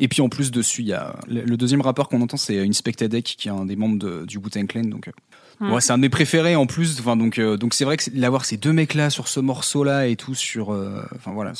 Et 0.00 0.08
puis 0.08 0.22
en 0.22 0.28
plus 0.28 0.50
dessus, 0.50 0.82
il 0.82 0.88
y 0.88 0.92
a 0.92 1.16
le, 1.28 1.56
deuxième 1.56 1.80
rappeur 1.80 2.08
qu'on 2.08 2.20
entend, 2.22 2.36
c'est 2.36 2.58
Inspectadec, 2.60 3.24
qui 3.38 3.48
est 3.48 3.50
un 3.50 3.64
des 3.66 3.76
membres 3.76 3.98
de- 3.98 4.24
du 4.24 4.38
Wu-Tang 4.38 4.66
Clan. 4.66 4.82
Donc, 4.84 5.10
ouais, 5.60 5.80
c'est 5.80 5.92
un 5.92 5.98
de 5.98 6.02
mes 6.02 6.08
préférés 6.08 6.56
en 6.56 6.66
plus. 6.66 6.98
Enfin, 7.00 7.16
donc, 7.16 7.38
euh, 7.38 7.56
donc 7.56 7.74
c'est 7.74 7.84
vrai 7.84 7.96
que 7.96 8.02
c'est- 8.02 8.14
d'avoir 8.14 8.44
ces 8.44 8.56
deux 8.56 8.72
mecs-là 8.72 9.10
sur 9.10 9.28
ce 9.28 9.40
morceau-là 9.40 10.06
et 10.06 10.16
tout 10.16 10.34
sur, 10.34 10.72
euh, 10.72 11.02
enfin 11.16 11.32
voilà, 11.32 11.52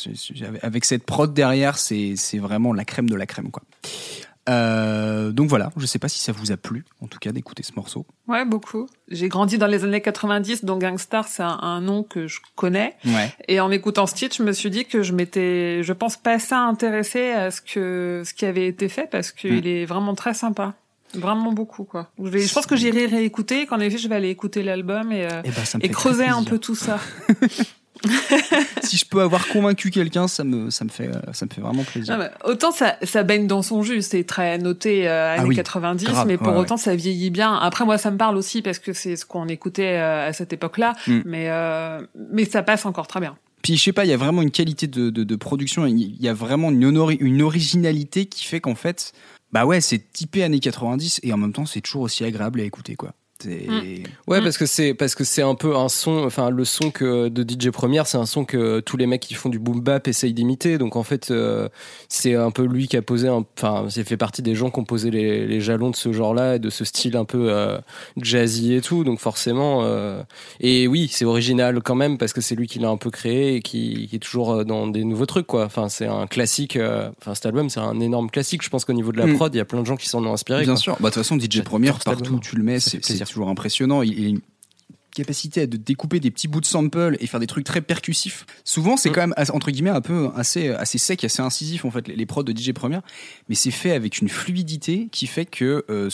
avec- 0.46 0.64
avec 0.64 0.84
cette 0.84 1.04
prod 1.04 1.32
derrière, 1.32 1.78
c'est 1.78 2.14
c'est 2.16 2.38
vraiment 2.38 2.72
la 2.72 2.84
crème 2.84 3.08
de 3.08 3.14
la 3.16 3.26
crème, 3.26 3.50
quoi. 3.50 3.62
Euh, 4.48 5.32
donc 5.32 5.48
voilà, 5.48 5.72
je 5.76 5.86
sais 5.86 5.98
pas 5.98 6.06
si 6.08 6.20
ça 6.20 6.30
vous 6.30 6.52
a 6.52 6.56
plu, 6.56 6.84
en 7.00 7.08
tout 7.08 7.18
cas, 7.18 7.32
d'écouter 7.32 7.64
ce 7.64 7.72
morceau. 7.74 8.06
Ouais, 8.28 8.44
beaucoup. 8.44 8.88
J'ai 9.10 9.28
grandi 9.28 9.58
dans 9.58 9.66
les 9.66 9.82
années 9.82 10.00
90, 10.00 10.64
donc 10.64 10.82
Gangstar, 10.82 11.26
c'est 11.26 11.42
un, 11.42 11.58
un 11.62 11.80
nom 11.80 12.04
que 12.04 12.28
je 12.28 12.38
connais. 12.54 12.94
Ouais. 13.04 13.34
Et 13.48 13.58
en 13.58 13.72
écoutant 13.72 14.06
ce 14.06 14.14
titre, 14.14 14.36
je 14.36 14.44
me 14.44 14.52
suis 14.52 14.70
dit 14.70 14.84
que 14.84 15.02
je 15.02 15.12
m'étais, 15.14 15.82
je 15.82 15.92
pense, 15.92 16.16
pas 16.16 16.34
assez 16.34 16.54
intéressée 16.54 17.30
à 17.32 17.50
ce 17.50 17.60
que, 17.60 18.22
ce 18.24 18.32
qui 18.34 18.44
avait 18.46 18.68
été 18.68 18.88
fait 18.88 19.08
parce 19.10 19.32
qu'il 19.32 19.64
Mm. 19.64 19.66
est 19.66 19.84
vraiment 19.84 20.14
très 20.14 20.32
sympa. 20.34 20.74
Vraiment 21.14 21.52
beaucoup, 21.52 21.84
quoi. 21.84 22.10
Je, 22.22 22.28
vais- 22.28 22.40
je 22.40 22.52
pense 22.52 22.66
que 22.66 22.76
j'irai 22.76 23.06
réécouter, 23.06 23.66
qu'en 23.66 23.80
effet, 23.80 23.98
je 23.98 24.08
vais 24.08 24.16
aller 24.16 24.30
écouter 24.30 24.62
l'album 24.62 25.12
et, 25.12 25.24
euh, 25.24 25.42
Et, 25.44 25.50
ben, 25.50 25.62
et 25.82 25.88
creuser 25.88 26.26
un 26.26 26.42
peu 26.44 26.58
tout 26.58 26.74
ça. 26.74 26.98
Si 28.82 28.96
je 28.98 29.04
peux 29.06 29.20
avoir 29.22 29.48
convaincu 29.48 29.90
quelqu'un, 29.90 30.28
ça 30.28 30.44
me, 30.44 30.70
ça 30.70 30.84
me 30.84 30.90
fait, 30.90 31.08
euh, 31.08 31.32
ça 31.32 31.46
me 31.46 31.50
fait 31.50 31.60
vraiment 31.60 31.82
plaisir. 31.82 32.16
Non, 32.16 32.24
mais 32.24 32.30
autant 32.44 32.70
ça, 32.70 32.96
ça 33.02 33.22
baigne 33.22 33.46
dans 33.46 33.62
son 33.62 33.82
jus, 33.82 34.02
c'est 34.02 34.22
très 34.24 34.58
noté 34.58 35.08
euh, 35.08 35.32
années 35.32 35.42
Ah 35.42 35.46
oui, 35.46 35.56
90, 35.56 36.04
grave, 36.04 36.26
mais 36.26 36.36
pour 36.36 36.48
ouais, 36.48 36.58
autant 36.58 36.76
ça 36.76 36.94
vieillit 36.94 37.30
bien. 37.30 37.54
Après 37.56 37.84
moi 37.84 37.98
ça 37.98 38.10
me 38.10 38.18
parle 38.18 38.36
aussi 38.36 38.62
parce 38.62 38.78
que 38.78 38.92
c'est 38.92 39.16
ce 39.16 39.24
qu'on 39.26 39.48
écoutait 39.48 39.96
euh, 39.98 40.28
à 40.28 40.32
cette 40.32 40.52
époque-là, 40.52 40.92
Mm. 41.06 41.20
mais 41.24 41.46
euh, 41.48 42.00
mais 42.32 42.44
ça 42.44 42.62
passe 42.62 42.84
encore 42.86 43.06
très 43.06 43.20
bien. 43.20 43.36
Puis 43.62 43.76
je 43.76 43.82
sais 43.82 43.92
pas, 43.92 44.04
il 44.04 44.10
y 44.10 44.14
a 44.14 44.16
vraiment 44.16 44.42
une 44.42 44.50
qualité 44.52 44.86
de, 44.86 45.10
de, 45.10 45.24
de 45.24 45.36
production, 45.36 45.86
il 45.86 46.20
y 46.22 46.28
a 46.28 46.34
vraiment 46.34 46.70
une, 46.70 47.16
une 47.20 47.42
originalité 47.42 48.26
qui 48.26 48.44
fait 48.44 48.60
qu'en 48.60 48.74
fait, 48.76 49.12
bah 49.56 49.64
ouais, 49.64 49.80
c'est 49.80 50.12
typé 50.12 50.42
années 50.42 50.60
90 50.60 51.20
et 51.22 51.32
en 51.32 51.38
même 51.38 51.54
temps, 51.54 51.64
c'est 51.64 51.80
toujours 51.80 52.02
aussi 52.02 52.24
agréable 52.24 52.60
à 52.60 52.64
écouter, 52.64 52.94
quoi. 52.94 53.14
C'est- 53.42 53.66
Ouais, 54.26 54.40
Mm. 54.40 54.44
parce 54.44 54.56
que 54.58 54.66
c'est 54.66 54.94
parce 54.94 55.14
que 55.14 55.22
c'est 55.22 55.42
un 55.42 55.54
peu 55.54 55.76
un 55.76 55.88
son, 55.88 56.24
enfin 56.24 56.48
le 56.50 56.64
son 56.64 56.90
que 56.90 57.28
de 57.28 57.42
DJ 57.42 57.70
Première, 57.70 58.06
c'est 58.06 58.16
un 58.16 58.24
son 58.26 58.44
que 58.44 58.80
tous 58.80 58.96
les 58.96 59.06
mecs 59.06 59.20
qui 59.20 59.34
font 59.34 59.48
du 59.50 59.58
boom 59.58 59.80
bap 59.80 60.08
essayent 60.08 60.32
d'imiter. 60.32 60.78
Donc 60.78 60.96
en 60.96 61.02
fait, 61.02 61.30
euh, 61.30 61.68
c'est 62.08 62.34
un 62.34 62.50
peu 62.50 62.64
lui 62.64 62.88
qui 62.88 62.96
a 62.96 63.02
posé, 63.02 63.28
enfin, 63.28 63.86
c'est 63.90 64.04
fait 64.04 64.16
partie 64.16 64.40
des 64.42 64.54
gens 64.54 64.70
qui 64.70 64.80
ont 64.80 64.84
posé 64.84 65.10
les, 65.10 65.46
les 65.46 65.60
jalons 65.60 65.90
de 65.90 65.96
ce 65.96 66.12
genre-là 66.12 66.56
et 66.56 66.58
de 66.58 66.70
ce 66.70 66.84
style 66.84 67.16
un 67.16 67.24
peu 67.26 67.50
euh, 67.50 67.78
jazzy 68.20 68.72
et 68.74 68.80
tout. 68.80 69.04
Donc 69.04 69.20
forcément, 69.20 69.80
euh, 69.84 70.22
et 70.60 70.88
oui, 70.88 71.08
c'est 71.12 71.24
original 71.26 71.80
quand 71.82 71.94
même 71.94 72.16
parce 72.18 72.32
que 72.32 72.40
c'est 72.40 72.54
lui 72.54 72.66
qui 72.66 72.78
l'a 72.78 72.88
un 72.88 72.96
peu 72.96 73.10
créé 73.10 73.56
et 73.56 73.60
qui, 73.62 74.06
qui 74.08 74.16
est 74.16 74.20
toujours 74.20 74.52
euh, 74.52 74.64
dans 74.64 74.86
des 74.86 75.04
nouveaux 75.04 75.26
trucs 75.26 75.46
quoi. 75.46 75.64
Enfin, 75.66 75.88
c'est 75.88 76.06
un 76.06 76.26
classique. 76.26 76.76
euh, 76.76 77.10
Enfin, 77.20 77.34
cet 77.34 77.46
album, 77.46 77.68
c'est 77.70 77.80
un 77.80 78.00
énorme 78.00 78.30
classique. 78.30 78.62
Je 78.64 78.70
pense 78.70 78.84
qu'au 78.84 78.92
niveau 78.94 79.12
de 79.12 79.18
la 79.18 79.26
Mm. 79.26 79.34
prod, 79.36 79.54
il 79.54 79.58
y 79.58 79.60
a 79.60 79.64
plein 79.64 79.80
de 79.82 79.86
gens 79.86 79.96
qui 79.96 80.08
s'en 80.08 80.24
ont 80.24 80.32
inspiré. 80.32 80.62
Bien 80.62 80.72
quoi. 80.74 80.80
sûr. 80.80 80.92
Bah, 81.00 81.10
de 81.10 81.14
toute 81.14 81.22
façon, 81.22 81.38
DJ 81.38 81.62
Première, 81.62 81.98
partout 81.98 82.34
où 82.34 82.40
tu 82.40 82.56
le 82.56 82.62
mets, 82.62 82.80
c'est. 82.80 83.25
Toujours 83.26 83.48
impressionnant. 83.48 84.02
Capacité 85.16 85.66
de 85.66 85.76
découper 85.76 86.20
des 86.20 86.30
petits 86.30 86.46
bouts 86.46 86.60
de 86.60 86.66
sample 86.66 87.16
et 87.20 87.26
faire 87.26 87.40
des 87.40 87.46
trucs 87.46 87.64
très 87.64 87.80
percussifs. 87.80 88.44
Souvent, 88.64 88.96
c'est 88.96 89.10
Mm. 89.10 89.12
quand 89.12 89.20
même, 89.20 89.34
entre 89.52 89.70
guillemets, 89.70 89.90
un 89.90 90.00
peu 90.00 90.28
assez, 90.36 90.68
assez 90.68 90.98
sec, 90.98 91.24
assez 91.24 91.40
incisif, 91.40 91.84
en 91.84 91.90
fait, 91.90 92.06
les, 92.06 92.16
les 92.16 92.26
prods 92.26 92.42
de 92.42 92.56
DJ 92.56 92.72
Première. 92.72 93.02
Mais 93.48 93.54
c'est 93.54 93.70
fait 93.70 93.92
avec 93.92 94.18
une 94.20 94.28
fluidité 94.28 95.08
qui 95.10 95.26
fait 95.26 95.46
que, 95.46 95.84
euh, 95.90 96.10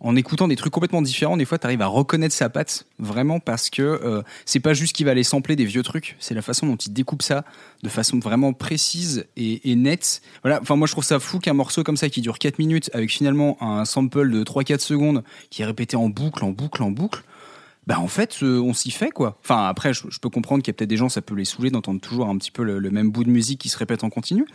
en 0.00 0.14
écoutant 0.16 0.48
des 0.48 0.56
trucs 0.56 0.72
complètement 0.72 1.02
différents, 1.02 1.36
des 1.36 1.44
fois, 1.44 1.58
tu 1.58 1.66
arrives 1.66 1.82
à 1.82 1.86
reconnaître 1.86 2.34
sa 2.34 2.50
patte, 2.50 2.86
vraiment, 2.98 3.40
parce 3.40 3.70
que 3.70 3.82
euh, 3.82 4.22
c'est 4.44 4.60
pas 4.60 4.74
juste 4.74 4.94
qu'il 4.94 5.06
va 5.06 5.12
aller 5.12 5.24
sampler 5.24 5.56
des 5.56 5.64
vieux 5.64 5.82
trucs, 5.82 6.16
c'est 6.20 6.34
la 6.34 6.42
façon 6.42 6.66
dont 6.66 6.76
il 6.76 6.92
découpe 6.92 7.22
ça 7.22 7.44
de 7.82 7.88
façon 7.88 8.18
vraiment 8.18 8.52
précise 8.52 9.24
et, 9.36 9.70
et 9.70 9.76
nette. 9.76 10.20
Voilà, 10.42 10.60
enfin, 10.60 10.76
moi, 10.76 10.86
je 10.86 10.92
trouve 10.92 11.04
ça 11.04 11.18
fou 11.18 11.38
qu'un 11.38 11.54
morceau 11.54 11.82
comme 11.82 11.96
ça 11.96 12.08
qui 12.08 12.20
dure 12.20 12.38
4 12.38 12.58
minutes 12.58 12.90
avec 12.92 13.10
finalement 13.10 13.56
un 13.62 13.84
sample 13.84 14.30
de 14.30 14.44
3-4 14.44 14.80
secondes 14.80 15.24
qui 15.50 15.62
est 15.62 15.64
répété 15.64 15.96
en 15.96 16.08
boucle, 16.08 16.44
en 16.44 16.50
boucle, 16.50 16.82
en 16.82 16.90
boucle. 16.90 17.22
Bah 17.86 17.98
en 17.98 18.06
fait, 18.06 18.38
euh, 18.42 18.60
on 18.60 18.74
s'y 18.74 18.90
fait 18.92 19.10
quoi. 19.10 19.38
Enfin 19.42 19.66
après, 19.66 19.92
je, 19.92 20.02
je 20.08 20.18
peux 20.20 20.28
comprendre 20.30 20.62
qu'il 20.62 20.70
y 20.72 20.74
a 20.74 20.76
peut-être 20.76 20.88
des 20.90 20.96
gens, 20.96 21.08
ça 21.08 21.20
peut 21.20 21.34
les 21.34 21.44
saouler 21.44 21.70
d'entendre 21.70 22.00
toujours 22.00 22.28
un 22.28 22.36
petit 22.38 22.52
peu 22.52 22.62
le, 22.62 22.78
le 22.78 22.90
même 22.90 23.10
bout 23.10 23.24
de 23.24 23.30
musique 23.30 23.60
qui 23.60 23.68
se 23.68 23.76
répète 23.76 24.04
en 24.04 24.10
continu. 24.10 24.46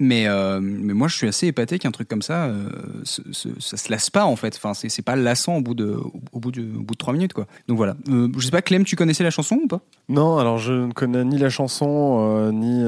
Mais, 0.00 0.26
euh, 0.26 0.58
mais 0.60 0.92
moi, 0.92 1.06
je 1.06 1.14
suis 1.16 1.28
assez 1.28 1.46
épaté 1.46 1.78
qu'un 1.78 1.92
truc 1.92 2.08
comme 2.08 2.20
ça, 2.22 2.46
euh, 2.46 2.68
se- 3.04 3.22
se- 3.30 3.60
ça 3.60 3.76
se 3.76 3.92
lasse 3.92 4.10
pas 4.10 4.24
en 4.24 4.34
fait. 4.34 4.56
Enfin, 4.56 4.74
c'est 4.74 5.02
pas 5.02 5.14
lassant 5.14 5.58
au 5.58 5.60
bout 5.60 5.74
de, 5.74 5.96
au 6.32 6.40
bout 6.40 6.50
de, 6.50 6.62
au 6.62 6.82
bout 6.82 6.94
de 6.94 6.98
trois 6.98 7.12
minutes 7.12 7.32
quoi. 7.32 7.46
Donc 7.68 7.76
voilà. 7.76 7.94
Euh, 8.08 8.28
je 8.36 8.44
sais 8.44 8.50
pas, 8.50 8.60
Clem, 8.60 8.82
tu 8.82 8.96
connaissais 8.96 9.22
la 9.22 9.30
chanson 9.30 9.54
ou 9.62 9.68
pas? 9.68 9.82
Non, 10.08 10.38
alors 10.38 10.58
je 10.58 10.72
ne 10.72 10.92
connais 10.92 11.24
ni 11.24 11.38
la 11.38 11.50
chanson 11.50 12.50
ni 12.52 12.82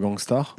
Gangstar. 0.00 0.56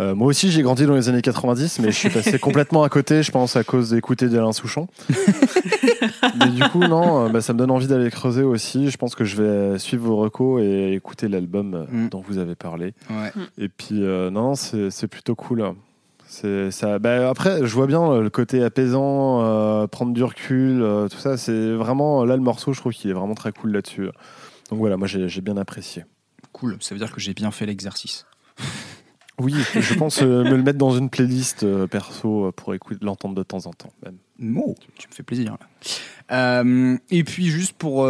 Euh, 0.00 0.14
moi 0.14 0.28
aussi, 0.28 0.50
j'ai 0.50 0.62
grandi 0.62 0.86
dans 0.86 0.94
les 0.94 1.08
années 1.08 1.20
90, 1.22 1.78
mais 1.80 1.90
je 1.92 1.96
suis 1.96 2.08
passé 2.10 2.38
complètement 2.40 2.82
à 2.82 2.88
côté, 2.88 3.22
je 3.22 3.30
pense, 3.30 3.54
à 3.56 3.64
cause 3.64 3.90
d'écouter 3.90 4.28
d'Alain 4.28 4.52
Souchon. 4.52 4.88
mais 6.38 6.48
du 6.48 6.62
coup, 6.70 6.80
non, 6.80 7.26
euh, 7.26 7.28
bah, 7.28 7.40
ça 7.40 7.52
me 7.52 7.58
donne 7.58 7.70
envie 7.70 7.86
d'aller 7.86 8.10
creuser 8.10 8.42
aussi. 8.42 8.90
Je 8.90 8.96
pense 8.96 9.14
que 9.14 9.24
je 9.24 9.40
vais 9.42 9.78
suivre 9.78 10.06
vos 10.06 10.16
recos 10.16 10.62
et 10.62 10.92
écouter 10.94 11.28
l'album 11.28 11.74
euh, 11.74 11.84
Mm. 11.90 12.08
dont 12.08 12.20
vous 12.26 12.38
avez 12.38 12.54
parlé. 12.54 12.94
Ouais. 13.10 13.32
Et 13.58 13.68
puis, 13.68 14.02
euh, 14.04 14.30
non, 14.30 14.42
non, 14.42 14.54
c'est 14.54 14.90
c'est 14.90 15.08
plutôt 15.08 15.34
cool. 15.34 15.64
C'est 16.26 16.70
ça. 16.70 16.98
bah, 17.00 17.28
après, 17.28 17.66
je 17.66 17.74
vois 17.74 17.86
bien 17.88 18.20
le 18.20 18.30
côté 18.30 18.62
apaisant, 18.62 19.42
euh, 19.42 19.86
prendre 19.88 20.12
du 20.12 20.22
recul, 20.22 20.80
euh, 20.82 21.08
tout 21.08 21.18
ça. 21.18 21.36
C'est 21.36 21.72
vraiment 21.74 22.24
là 22.24 22.36
le 22.36 22.42
morceau. 22.42 22.72
Je 22.72 22.80
trouve 22.80 22.92
qu'il 22.92 23.10
est 23.10 23.14
vraiment 23.14 23.34
très 23.34 23.50
cool 23.52 23.72
là-dessus. 23.72 24.06
Donc 24.70 24.78
voilà, 24.78 24.96
moi 24.96 25.08
j'ai 25.08 25.28
j'ai 25.28 25.40
bien 25.40 25.56
apprécié. 25.56 26.04
Cool. 26.52 26.76
Ça 26.80 26.94
veut 26.94 26.98
dire 27.00 27.12
que 27.12 27.20
j'ai 27.20 27.34
bien 27.34 27.50
fait 27.50 27.66
l'exercice. 27.66 28.26
Oui, 29.40 29.54
je 29.74 29.94
pense 29.94 30.22
euh, 30.22 30.44
me 30.44 30.56
le 30.56 30.62
mettre 30.62 30.78
dans 30.78 30.90
une 30.90 31.08
playlist 31.08 31.62
euh, 31.62 31.86
perso 31.86 32.46
euh, 32.46 32.52
pour 32.52 32.74
l'entendre 33.00 33.34
de 33.34 33.42
temps 33.42 33.66
en 33.66 33.72
temps. 33.72 33.92
Même. 34.04 34.16
Tu 34.98 35.08
me 35.08 35.14
fais 35.14 35.22
plaisir. 35.22 35.56
Là. 36.28 36.62
Et 37.10 37.24
puis 37.24 37.46
juste 37.46 37.72
pour 37.72 38.06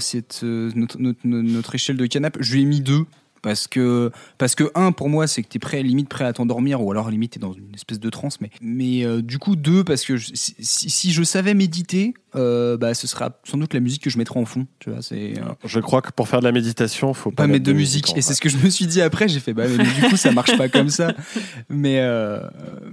cette, 0.00 0.42
notre 0.42 1.74
échelle 1.74 1.96
de 1.96 2.06
canap, 2.06 2.36
je 2.40 2.54
lui 2.54 2.62
ai 2.62 2.64
mis 2.64 2.80
deux. 2.80 3.04
Parce 3.42 3.66
que, 3.66 4.10
parce 4.36 4.54
que 4.54 4.70
un, 4.74 4.92
pour 4.92 5.08
moi, 5.08 5.26
c'est 5.26 5.42
que 5.42 5.48
t'es 5.48 5.58
prêt, 5.58 5.82
limite 5.82 6.08
prêt 6.10 6.24
à 6.24 6.32
t'endormir, 6.32 6.82
ou 6.82 6.90
alors 6.92 7.10
limite 7.10 7.32
t'es 7.32 7.40
dans 7.40 7.52
une 7.54 7.74
espèce 7.74 7.98
de 7.98 8.10
transe. 8.10 8.40
Mais, 8.40 8.50
mais 8.60 9.04
euh, 9.04 9.22
du 9.22 9.38
coup, 9.38 9.56
deux, 9.56 9.82
parce 9.82 10.04
que 10.04 10.16
je- 10.18 10.32
si, 10.34 11.10
je 11.12 11.22
savais 11.22 11.54
méditer, 11.54 12.12
euh, 12.36 12.76
bah, 12.76 12.92
ce 12.94 13.06
sera 13.06 13.40
sans 13.44 13.56
doute 13.56 13.72
la 13.74 13.80
musique 13.80 14.02
que 14.02 14.10
je 14.10 14.18
mettrais 14.18 14.38
en 14.38 14.44
fond. 14.44 14.66
Tu 14.78 14.90
vois, 14.90 15.00
c'est. 15.02 15.38
euh, 15.38 15.42
Je 15.64 15.80
crois 15.80 16.02
que 16.02 16.10
pour 16.12 16.28
faire 16.28 16.40
de 16.40 16.44
la 16.44 16.52
méditation, 16.52 17.14
faut 17.14 17.30
pas, 17.30 17.44
pas 17.44 17.46
mettre 17.46 17.64
de 17.64 17.72
musique. 17.72 18.10
en 18.10 18.14
Et 18.16 18.20
c'est 18.20 18.34
ce 18.34 18.40
que 18.42 18.48
je 18.50 18.58
me 18.58 18.68
suis 18.68 18.86
dit 18.86 19.00
après. 19.00 19.26
J'ai 19.28 19.40
fait, 19.40 19.54
bah, 19.54 19.64
mais 19.68 19.84
du 19.84 20.02
coup, 20.08 20.16
ça 20.16 20.32
marche 20.32 20.56
pas 20.58 20.68
comme 20.68 20.90
ça. 20.90 21.14
Mais, 21.70 22.00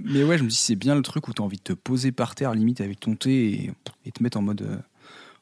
mais 0.04 0.24
ouais, 0.24 0.38
je 0.38 0.44
me 0.44 0.48
dis, 0.48 0.56
c'est 0.56 0.76
bien 0.76 0.94
le 0.94 1.02
truc 1.02 1.28
où 1.28 1.32
t'as 1.32 1.42
envie 1.42 1.58
de 1.58 1.62
te 1.62 1.72
poser 1.72 2.12
par 2.12 2.34
terre, 2.34 2.54
limite 2.54 2.80
avec 2.80 3.00
ton 3.00 3.14
thé 3.16 3.46
et, 3.52 3.70
et 4.06 4.12
te 4.12 4.22
mettre 4.22 4.38
en 4.38 4.42
mode. 4.42 4.66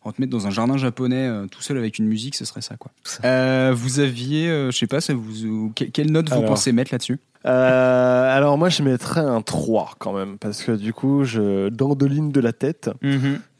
En 0.06 0.12
te 0.12 0.20
mettre 0.20 0.32
dans 0.32 0.46
un 0.46 0.50
jardin 0.50 0.76
japonais 0.76 1.26
euh, 1.26 1.46
tout 1.46 1.60
seul 1.62 1.76
avec 1.78 1.98
une 1.98 2.06
musique, 2.06 2.34
ce 2.36 2.44
serait 2.44 2.60
ça 2.62 2.76
quoi. 2.76 2.90
Euh, 3.24 3.72
vous 3.74 4.00
aviez, 4.00 4.48
euh, 4.48 4.70
je 4.70 4.76
sais 4.78 4.86
pas, 4.86 5.00
ça 5.00 5.14
vous, 5.14 5.72
que- 5.74 5.84
quelle 5.84 6.10
note 6.12 6.28
vous 6.28 6.34
Alors. 6.36 6.46
pensez 6.50 6.72
mettre 6.72 6.92
là-dessus? 6.92 7.18
Euh, 7.44 8.36
alors 8.36 8.58
moi 8.58 8.68
je 8.70 8.82
mettrais 8.82 9.20
un 9.20 9.40
3 9.40 9.92
quand 10.00 10.12
même 10.12 10.36
parce 10.36 10.64
que 10.64 10.72
du 10.72 10.92
coup 10.92 11.22
je 11.22 11.68
dandoline 11.68 12.32
de 12.32 12.40
la 12.40 12.52
tête 12.52 12.90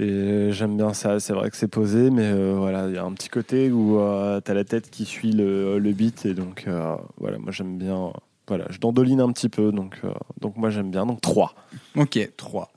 et 0.00 0.48
j'aime 0.50 0.76
bien 0.76 0.92
ça 0.92 1.20
c'est 1.20 1.32
vrai 1.32 1.50
que 1.50 1.56
c'est 1.56 1.68
posé 1.68 2.10
mais 2.10 2.24
euh, 2.24 2.54
voilà 2.56 2.88
il 2.88 2.94
y 2.94 2.98
a 2.98 3.04
un 3.04 3.12
petit 3.12 3.28
côté 3.28 3.70
où 3.70 4.00
euh, 4.00 4.40
t'as 4.40 4.54
la 4.54 4.64
tête 4.64 4.90
qui 4.90 5.04
suit 5.04 5.30
le, 5.30 5.78
le 5.78 5.92
beat 5.92 6.26
et 6.26 6.34
donc 6.34 6.64
euh, 6.66 6.96
voilà 7.18 7.38
moi 7.38 7.52
j'aime 7.52 7.78
bien 7.78 8.12
voilà 8.48 8.64
je 8.70 8.78
dandoline 8.78 9.20
un 9.20 9.30
petit 9.30 9.48
peu 9.48 9.70
donc 9.70 9.98
euh, 10.04 10.08
donc 10.40 10.56
moi 10.56 10.70
j'aime 10.70 10.90
bien 10.90 11.06
donc 11.06 11.20
3 11.20 11.54
Ok, 11.94 12.18
3. 12.36 12.70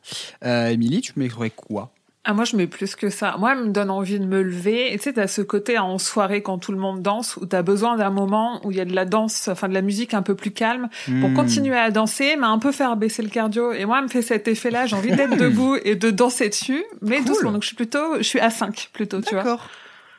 Euh, 0.46 0.68
Émilie, 0.70 1.02
tu 1.02 1.14
mettrais 1.18 1.50
quoi? 1.50 1.92
Ah, 2.30 2.34
moi, 2.34 2.46
je 2.46 2.56
mets 2.56 2.68
plus 2.68 2.96
que 2.96 3.10
ça. 3.10 3.38
Moi, 3.40 3.54
elle 3.54 3.64
me 3.66 3.70
donne 3.72 3.90
envie 3.90 4.20
de 4.20 4.26
me 4.26 4.44
lever. 4.44 4.94
Et 4.94 4.98
tu 5.00 5.06
sais, 5.06 5.14
t'as 5.14 5.26
ce 5.26 5.42
côté 5.42 5.80
en 5.80 5.98
soirée 5.98 6.44
quand 6.44 6.60
tout 6.60 6.72
le 6.72 6.78
monde 6.78 7.02
danse 7.02 7.38
où 7.38 7.48
t'as 7.48 7.64
besoin 7.64 7.98
d'un 7.98 8.12
moment 8.12 8.62
où 8.64 8.70
il 8.70 8.78
y 8.78 8.82
a 8.82 8.86
de 8.86 8.94
la 8.94 9.06
danse, 9.06 9.48
enfin 9.48 9.68
de 9.68 9.74
la 9.74 9.82
musique 9.82 10.14
un 10.14 10.22
peu 10.22 10.36
plus 10.36 10.52
calme 10.52 10.90
pour 11.22 11.30
Hmm. 11.30 11.34
continuer 11.34 11.76
à 11.76 11.90
danser, 11.90 12.36
mais 12.40 12.46
un 12.46 12.60
peu 12.60 12.72
faire 12.72 12.96
baisser 12.98 13.24
le 13.24 13.30
cardio. 13.30 13.74
Et 13.74 13.86
moi, 13.86 13.98
elle 13.98 14.04
me 14.04 14.10
fait 14.10 14.22
cet 14.22 14.48
effet-là. 14.48 14.86
J'ai 14.86 14.96
envie 14.96 15.12
d'être 15.16 15.38
debout 15.38 15.76
et 15.84 15.96
de 15.96 16.12
danser 16.12 16.50
dessus, 16.50 16.84
mais 17.02 17.18
Cool. 17.18 17.26
doucement. 17.26 17.52
Donc, 17.52 17.64
je 17.64 17.68
suis 17.70 17.76
plutôt, 17.76 18.18
je 18.18 18.24
suis 18.24 18.40
à 18.40 18.52
5 18.52 18.90
plutôt, 18.94 19.22
tu 19.22 19.34
vois. 19.34 19.44
D'accord. 19.44 19.68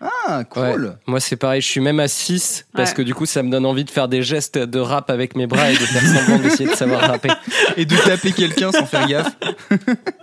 Ah, 0.03 0.39
Ouais. 0.39 0.45
cool. 0.73 0.97
Moi, 1.07 1.21
c'est 1.21 1.37
pareil, 1.37 1.61
je 1.61 1.67
suis 1.69 1.81
même 1.81 2.01
à 2.01 2.09
6 2.09 2.65
parce 2.73 2.91
Ouais. 2.91 2.97
que 2.97 3.03
du 3.03 3.15
coup, 3.15 3.27
ça 3.27 3.43
me 3.43 3.51
donne 3.51 3.67
envie 3.67 3.85
de 3.85 3.91
faire 3.91 4.09
des 4.09 4.23
gestes 4.23 4.57
de 4.57 4.79
rap 4.81 5.11
avec 5.11 5.37
mes 5.37 5.47
bras 5.47 5.71
et 5.71 5.75
de 5.75 5.79
faire 5.79 6.03
semblant 6.03 6.39
d'essayer 6.39 6.71
de 6.71 6.75
savoir 6.75 7.03
rapper. 7.03 7.29
Et 7.77 7.85
de 7.85 7.95
taper 7.97 8.33
quelqu'un 8.33 8.73
sans 8.73 8.87
faire 8.87 9.07
gaffe. 9.07 9.37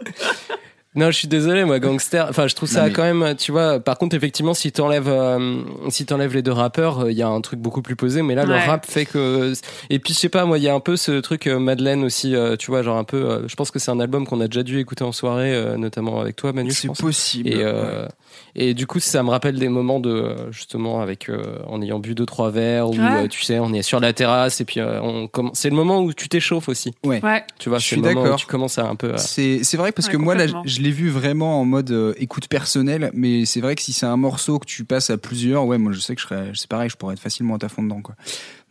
Non, 0.98 1.12
je 1.12 1.18
suis 1.18 1.28
désolé, 1.30 1.64
moi, 1.64 1.80
gangster. 1.80 2.26
Enfin, 2.30 2.48
je 2.48 2.56
trouve 2.56 2.68
ça 2.68 2.82
Non, 2.82 2.88
mais- 2.88 2.94
quand 2.94 3.04
même, 3.14 3.36
tu 3.36 3.52
vois. 3.52 3.80
Par 3.80 3.98
contre, 3.98 4.16
effectivement, 4.16 4.54
si 4.54 4.72
t'enlèves, 4.72 5.08
euh, 5.08 5.62
si 5.90 6.06
t'enlèves 6.06 6.34
les 6.34 6.42
deux 6.42 6.52
rappeurs, 6.52 7.02
euh, 7.06 7.12
il 7.12 7.18
y 7.18 7.22
a 7.22 7.28
un 7.28 7.40
truc 7.40 7.60
beaucoup 7.60 7.82
plus 7.82 7.96
posé. 7.96 8.22
Mais 8.24 8.36
là, 8.36 8.44
le 8.46 8.56
rap 8.56 8.86
fait 8.86 9.06
que. 9.06 9.54
Et 9.90 10.00
puis, 10.00 10.14
je 10.14 10.20
sais 10.20 10.30
pas, 10.30 10.44
moi, 10.46 10.58
il 10.58 10.64
y 10.64 10.68
a 10.68 10.74
un 10.74 10.80
peu 10.80 10.98
ce 10.98 11.20
truc 11.22 11.48
euh, 11.48 11.60
Madeleine 11.60 12.04
aussi, 12.04 12.36
euh, 12.36 12.56
tu 12.58 12.72
vois, 12.72 12.82
genre 12.82 12.98
un 12.98 13.04
peu. 13.04 13.18
euh, 13.18 13.48
je 13.48 13.56
pense 13.56 13.72
que 13.72 13.80
c'est 13.80 13.92
un 13.92 14.00
album 14.00 14.26
qu'on 14.28 14.42
a 14.42 14.48
déjà 14.48 14.64
dû 14.64 14.80
écouter 14.80 15.04
en 15.04 15.12
soirée, 15.12 15.54
euh, 15.54 15.78
notamment 15.78 16.20
avec 16.20 16.36
toi, 16.36 16.52
Manu. 16.52 16.72
C'est 16.72 16.88
possible. 16.94 17.48
Et, 17.48 17.58
euh, 17.60 18.08
et 18.56 18.74
du 18.74 18.88
coup, 18.88 19.00
ça 19.00 19.22
me 19.22 19.30
rappelle 19.30 19.60
des 19.60 19.70
moments 19.70 20.00
de 20.00 20.10
euh, 20.10 20.52
justement 20.52 21.02
avec 21.02 21.30
euh, 21.30 21.60
en 21.68 21.80
ayant 21.82 22.00
bu 22.00 22.16
deux 22.16 22.26
trois 22.26 22.50
verres 22.50 22.90
Ouais. 22.90 22.98
euh, 23.00 23.28
tu 23.28 23.44
sais, 23.44 23.60
on 23.60 23.72
est 23.74 23.84
sur 23.84 24.00
la 24.00 24.14
terrasse 24.14 24.62
et 24.62 24.66
puis 24.66 24.80
euh, 24.80 25.00
on 25.02 25.28
commence. 25.28 25.60
C'est 25.60 25.70
le 25.70 25.76
moment 25.76 26.02
où 26.02 26.12
tu 26.14 26.28
t'échauffes 26.28 26.70
aussi. 26.70 26.94
Ouais. 27.06 27.24
Ouais. 27.24 27.44
Tu 27.60 27.70
vois, 27.70 27.78
Je 27.78 27.84
c'est 27.84 27.88
suis 27.90 27.96
le 27.98 28.02
moment 28.02 28.22
où 28.22 28.24
d'accord. 28.24 28.40
tu 28.40 28.48
commences 28.48 28.80
à 28.80 28.88
un 28.88 28.96
peu. 28.96 29.14
à- 29.14 29.18
C'est 29.18 29.62
vrai 29.76 29.92
parce 29.92 30.08
Ouais, 30.08 30.14
que 30.14 30.18
moi 30.18 30.34
là 30.36 30.46
je 30.66 30.82
l'ai 30.88 30.94
vu 30.94 31.10
vraiment 31.10 31.60
en 31.62 31.66
mode 31.66 31.92
euh, 31.92 32.14
écoute 32.18 32.48
personnelle 32.48 33.12
mais 33.14 33.46
c'est 33.46 33.62
vrai 33.62 33.76
que 33.76 33.82
si 33.82 33.94
c'est 33.94 34.06
un 34.06 34.18
morceau 34.18 34.60
que 34.60 34.66
tu 34.66 34.84
passes 34.86 35.10
à 35.10 35.18
plusieurs 35.18 35.66
ouais 35.66 35.78
moi 35.78 35.92
je 35.92 36.00
sais 36.00 36.16
que 36.16 36.22
je 36.22 36.28
serais 36.28 36.52
c'est 36.56 36.68
pareil 36.70 36.90
je 36.90 36.96
pourrais 36.96 37.14
être 37.14 37.20
facilement 37.20 37.56
à 37.56 37.58
ta 37.60 37.70
fond 37.70 37.84
dedans 37.84 38.02
quoi. 38.02 38.16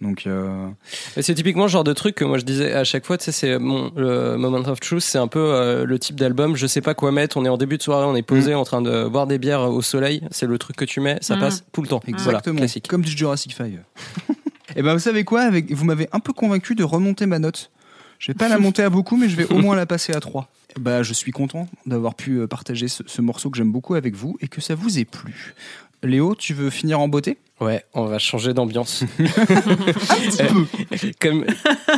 Donc 0.02 0.26
euh, 0.26 0.68
C'est 1.18 1.34
typiquement 1.34 1.62
le 1.64 1.68
genre 1.70 1.84
de 1.84 1.94
truc 1.94 2.16
que 2.16 2.24
moi 2.24 2.36
je 2.36 2.44
disais 2.44 2.72
à 2.74 2.84
chaque 2.84 3.06
fois, 3.06 3.16
tu 3.16 3.24
sais, 3.24 3.32
c'est 3.32 3.58
mon 3.58 3.90
le 3.96 4.36
Moment 4.36 4.58
of 4.58 4.78
Truth, 4.78 5.00
c'est 5.00 5.16
un 5.16 5.26
peu 5.26 5.38
euh, 5.40 5.86
le 5.86 5.98
type 5.98 6.16
d'album, 6.16 6.54
je 6.54 6.66
sais 6.66 6.82
pas 6.82 6.92
quoi 6.92 7.12
mettre, 7.12 7.38
on 7.38 7.46
est 7.46 7.48
en 7.48 7.56
début 7.56 7.78
de 7.78 7.82
soirée, 7.82 8.04
on 8.04 8.14
est 8.14 8.20
posé 8.22 8.54
en 8.54 8.64
train 8.64 8.82
de 8.82 9.08
boire 9.08 9.26
des 9.26 9.38
bières 9.38 9.62
au 9.62 9.80
soleil, 9.80 10.20
c'est 10.30 10.44
le 10.46 10.58
truc 10.58 10.76
que 10.76 10.84
tu 10.84 11.00
mets, 11.00 11.16
ça 11.22 11.36
Mm. 11.36 11.40
passe 11.40 11.64
tout 11.72 11.80
le 11.80 11.88
temps. 11.88 12.02
Voilà, 12.04 12.18
exactement. 12.18 12.58
classique. 12.58 12.88
comme 12.88 13.00
du 13.02 13.10
Jurassic 13.10 13.52
5 13.54 13.72
et 14.76 14.82
ben 14.82 14.92
vous 14.92 14.98
savez 14.98 15.24
quoi 15.24 15.40
avec 15.40 15.72
vous 15.72 15.84
m'avez 15.86 16.08
un 16.12 16.20
peu 16.20 16.34
convaincu 16.34 16.74
de 16.74 16.84
remonter 16.84 17.24
ma 17.24 17.38
note. 17.38 17.70
Je 18.18 18.32
vais 18.32 18.34
pas 18.36 18.48
la 18.48 18.58
monter 18.66 18.82
à 18.82 18.90
beaucoup 18.90 19.16
mais 19.16 19.30
je 19.30 19.36
vais 19.36 19.50
au 19.50 19.58
moins 19.58 19.76
la 19.76 19.86
passer 19.86 20.12
à 20.12 20.20
3 20.20 20.46
bah 20.78 21.02
je 21.02 21.12
suis 21.12 21.32
content 21.32 21.68
d'avoir 21.86 22.14
pu 22.14 22.38
euh, 22.38 22.46
partager 22.46 22.88
ce, 22.88 23.02
ce 23.06 23.22
morceau 23.22 23.50
que 23.50 23.56
j'aime 23.56 23.72
beaucoup 23.72 23.94
avec 23.94 24.14
vous 24.14 24.36
et 24.40 24.48
que 24.48 24.60
ça 24.60 24.74
vous 24.74 24.98
ait 24.98 25.04
plu 25.04 25.54
Léo 26.02 26.34
tu 26.34 26.54
veux 26.54 26.70
finir 26.70 27.00
en 27.00 27.08
beauté? 27.08 27.38
Ouais, 27.58 27.84
on 27.94 28.04
va 28.04 28.18
changer 28.18 28.52
d'ambiance. 28.52 29.04
Euh, 30.40 31.12
comme, 31.20 31.44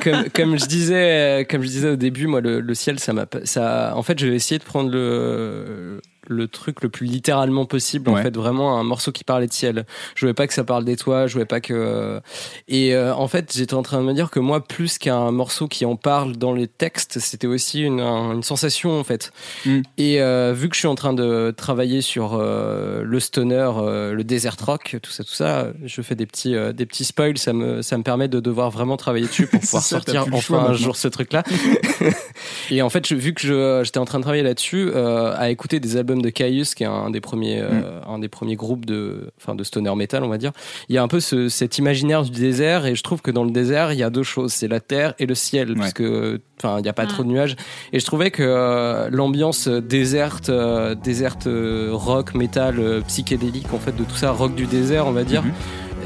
comme, 0.03 0.31
comme 0.31 0.59
je 0.59 0.67
disais, 0.67 1.41
euh, 1.41 1.45
comme 1.45 1.63
je 1.63 1.69
disais 1.69 1.89
au 1.91 1.97
début, 1.97 2.27
moi, 2.27 2.41
le, 2.41 2.61
le 2.61 2.75
ciel, 2.75 3.01
ça 3.01 3.13
m'a, 3.13 3.27
ça, 3.45 3.93
en 3.97 4.03
fait, 4.03 4.19
j'ai 4.19 4.35
essayé 4.35 4.59
de 4.59 4.65
prendre 4.65 4.91
le, 4.91 6.01
le 6.29 6.47
truc 6.49 6.83
le 6.83 6.89
plus 6.89 7.07
littéralement 7.07 7.65
possible 7.67 8.11
en 8.11 8.17
fait 8.17 8.37
vraiment 8.37 8.79
un 8.79 8.85
morceau 8.85 9.13
qui 9.13 9.25
parlait 9.25 9.47
de 9.47 9.53
ciel. 9.53 9.87
Je 10.15 10.21
voulais 10.21 10.35
pas 10.35 10.47
que 10.47 10.55
ça 10.55 10.65
parle 10.65 10.85
des 10.85 10.97
toits 10.97 11.27
je 11.27 11.33
voulais 11.33 11.45
pas 11.47 11.61
que 11.61 12.21
et 12.69 12.95
euh, 12.95 13.15
en 13.15 13.29
fait 13.29 13.53
j'étais 13.57 13.75
en 13.75 13.83
train 13.83 13.99
de 14.01 14.05
me 14.05 14.13
dire 14.13 14.31
que 14.31 14.39
moi 14.41 14.63
plus 14.65 14.99
qu'un 14.99 15.31
morceau 15.33 15.69
qui 15.69 15.85
en 15.85 15.97
parle 15.97 16.37
dans 16.37 16.53
les 16.53 16.67
textes 16.69 17.19
c'était 17.19 17.47
aussi 17.47 17.81
une, 17.83 18.01
un- 18.01 18.33
une 18.35 18.43
sensation 18.43 18.99
en 18.99 19.05
fait. 19.05 19.33
Mm. 19.67 19.81
et 19.97 20.21
euh, 20.21 20.53
vu 20.55 20.69
que 20.69 20.75
je 20.75 20.81
suis 20.81 20.89
en 20.89 20.95
train 20.95 21.13
de 21.15 21.53
travailler 21.57 22.01
sur 22.03 22.35
euh, 22.35 23.03
le 23.05 23.21
stoner 23.21 23.71
euh, 23.79 24.13
le 24.13 24.25
desert 24.25 24.57
rock 24.65 24.97
tout 25.03 25.11
ça 25.11 25.25
tout 25.25 25.33
ça 25.33 25.69
je 25.85 26.03
fais 26.03 26.15
des 26.15 26.27
petits 26.27 26.55
euh, 26.55 26.73
des 26.73 26.87
petits 26.87 27.05
spoils. 27.05 27.39
Ça 27.39 27.53
me 27.53 27.83
ça 27.83 27.97
me 27.97 28.03
permet 28.03 28.29
de 28.29 28.41
devoir 28.41 28.71
vraiment 28.71 28.97
travailler 28.97 29.27
dessus 29.27 29.47
pour 29.47 29.61
pouvoir 29.63 29.83
ça, 29.83 29.89
sortir 29.97 30.23
enfin 30.29 30.41
choix 30.41 30.63
un 30.71 30.73
jour 30.75 30.97
ce 30.97 31.09
truc 31.09 31.33
là 31.33 31.43
et 32.71 32.83
en 32.83 32.91
fait, 32.91 33.07
je- 33.07 33.15
vu 33.15 33.35
que 33.35 33.83
j'étais 33.85 33.99
en 33.99 34.05
train 34.05 34.19
de 34.19 34.23
travailler 34.23 34.43
là-dessus, 34.43 34.91
euh, 34.95 35.33
à 35.37 35.51
écouter 35.51 35.81
des 35.81 35.97
albums 35.97 36.18
de 36.23 36.31
Caius, 36.31 36.75
qui 36.75 36.83
est 36.83 36.87
un 36.87 37.11
des 37.11 37.21
premiers, 37.21 37.61
euh, 37.61 38.01
un 38.07 38.19
des 38.19 38.29
premiers 38.29 38.57
groupes 38.57 38.85
de, 38.87 39.31
enfin, 39.41 39.55
de 39.55 39.65
stoner 39.65 39.95
metal, 39.95 40.23
on 40.25 40.29
va 40.29 40.39
dire. 40.39 40.53
Il 40.89 40.95
y 40.95 40.99
a 40.99 41.03
un 41.03 41.09
peu 41.09 41.21
ce- 41.21 41.49
cet 41.49 41.79
imaginaire 41.79 42.23
du 42.23 42.31
désert, 42.31 42.87
et 42.87 42.95
je 42.95 43.03
trouve 43.03 43.23
que 43.23 43.31
dans 43.31 43.45
le 43.45 43.51
désert, 43.51 43.93
il 43.93 43.99
y 43.99 44.03
a 44.03 44.11
deux 44.11 44.23
choses, 44.23 44.53
c'est 44.53 44.69
la 44.69 44.81
terre 44.81 45.15
et 45.19 45.27
le 45.27 45.35
ciel, 45.35 45.75
parce 45.75 45.93
que, 45.93 46.41
enfin, 46.59 46.79
il 46.79 46.83
n'y 46.83 46.89
a 46.89 46.93
pas 46.93 47.07
trop 47.07 47.23
de 47.25 47.29
nuages. 47.29 47.57
Et 47.93 48.01
je 48.01 48.05
trouvais 48.07 48.31
que 48.31 48.43
euh, 48.43 49.09
l'ambiance 49.11 49.69
déserte, 49.69 50.49
euh, 50.49 50.95
déserte 50.95 51.47
euh, 51.47 51.91
rock, 51.93 52.35
metal, 52.35 52.79
euh, 52.79 53.01
psychédélique, 53.03 53.73
en 53.73 53.79
fait, 53.79 53.97
de 53.97 54.05
tout 54.05 54.17
ça, 54.17 54.31
rock 54.33 54.55
du 54.55 54.67
désert, 54.67 55.07
on 55.07 55.13
va 55.13 55.25
dire. 55.25 55.43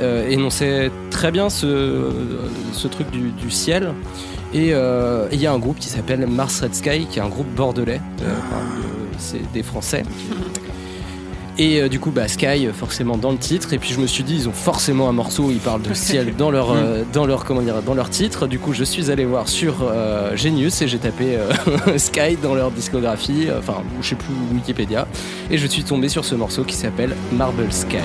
euh, 0.01 0.27
énonçait 0.31 0.91
très 1.11 1.31
bien 1.31 1.51
ce, 1.51 2.09
ce 2.73 2.89
truc 2.89 3.11
du, 3.11 3.31
du 3.31 3.51
ciel. 3.51 3.93
Et 4.55 4.71
euh, 4.73 5.29
il 5.33 5.41
y 5.41 5.47
a 5.47 5.53
un 5.53 5.59
groupe 5.59 5.79
qui 5.79 5.89
s'appelle 5.89 6.27
Mars 6.27 6.61
Red 6.61 6.75
Sky, 6.75 7.07
qui 7.11 7.19
est 7.19 7.23
un 7.23 7.29
groupe 7.29 7.49
bordelais. 7.55 8.01
euh, 8.23 8.27
c'est 9.23 9.53
des 9.53 9.63
Français. 9.63 10.03
Et 11.59 11.81
euh, 11.83 11.89
du 11.89 12.01
coup, 12.01 12.11
bah, 12.11 12.29
Sky, 12.29 12.67
euh, 12.67 12.73
forcément 12.73 13.17
dans 13.17 13.31
le 13.31 13.37
titre. 13.37 13.73
Et 13.73 13.79
puis 13.79 13.93
je 13.93 14.01
me 14.01 14.07
suis 14.07 14.25
dit, 14.25 14.35
ils 14.35 14.49
ont 14.49 14.53
forcément 14.53 15.09
un 15.09 15.13
morceau 15.13 15.45
où 15.45 15.51
ils 15.51 15.59
parlent 15.59 15.83
de 15.83 15.95
ciel 15.95 16.35
dans 16.37 16.51
leur, 16.51 16.71
euh, 16.75 17.03
dans 17.13 17.27
leur, 17.27 17.45
comment 17.45 17.61
dire, 17.61 17.83
dans 17.83 17.95
leur 17.95 18.11
titre. 18.11 18.47
Du 18.47 18.59
coup, 18.59 18.73
je 18.73 18.85
suis 18.85 19.11
allé 19.11 19.25
voir 19.25 19.49
sur 19.49 19.77
euh, 19.83 20.35
Genius 20.37 20.81
et 20.83 20.89
j'ai 20.89 20.99
tapé 20.99 21.39
Sky 21.97 22.37
dans 22.43 22.55
leur 22.55 22.71
discographie, 22.71 23.49
enfin, 23.57 23.83
je 24.01 24.09
sais 24.09 24.15
plus 24.15 24.35
Wikipédia. 24.55 25.07
Et 25.51 25.59
je 25.59 25.67
suis 25.67 25.85
tombé 25.85 26.09
sur 26.09 26.25
ce 26.25 26.35
morceau 26.35 26.65
qui 26.65 26.75
s'appelle 26.75 27.15
Marble 27.33 27.71
Sky. 27.71 27.99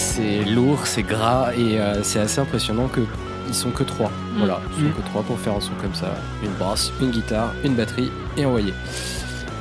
C'est 0.00 0.44
lourd, 0.44 0.86
c'est 0.86 1.02
gras 1.02 1.52
et 1.56 1.78
euh, 1.78 2.02
c'est 2.02 2.20
assez 2.20 2.40
impressionnant 2.40 2.88
que 2.88 3.00
ils 3.48 3.54
sont 3.54 3.70
que 3.70 3.82
trois. 3.82 4.10
Voilà, 4.36 4.60
ils 4.70 4.84
sont 4.84 4.92
que 4.92 5.06
trois 5.08 5.22
pour 5.22 5.38
faire 5.38 5.54
un 5.54 5.60
son 5.60 5.72
comme 5.80 5.94
ça. 5.94 6.14
Une 6.42 6.52
basse, 6.52 6.92
une 7.00 7.10
guitare, 7.10 7.52
une 7.64 7.74
batterie 7.74 8.10
et 8.36 8.46
envoyer. 8.46 8.72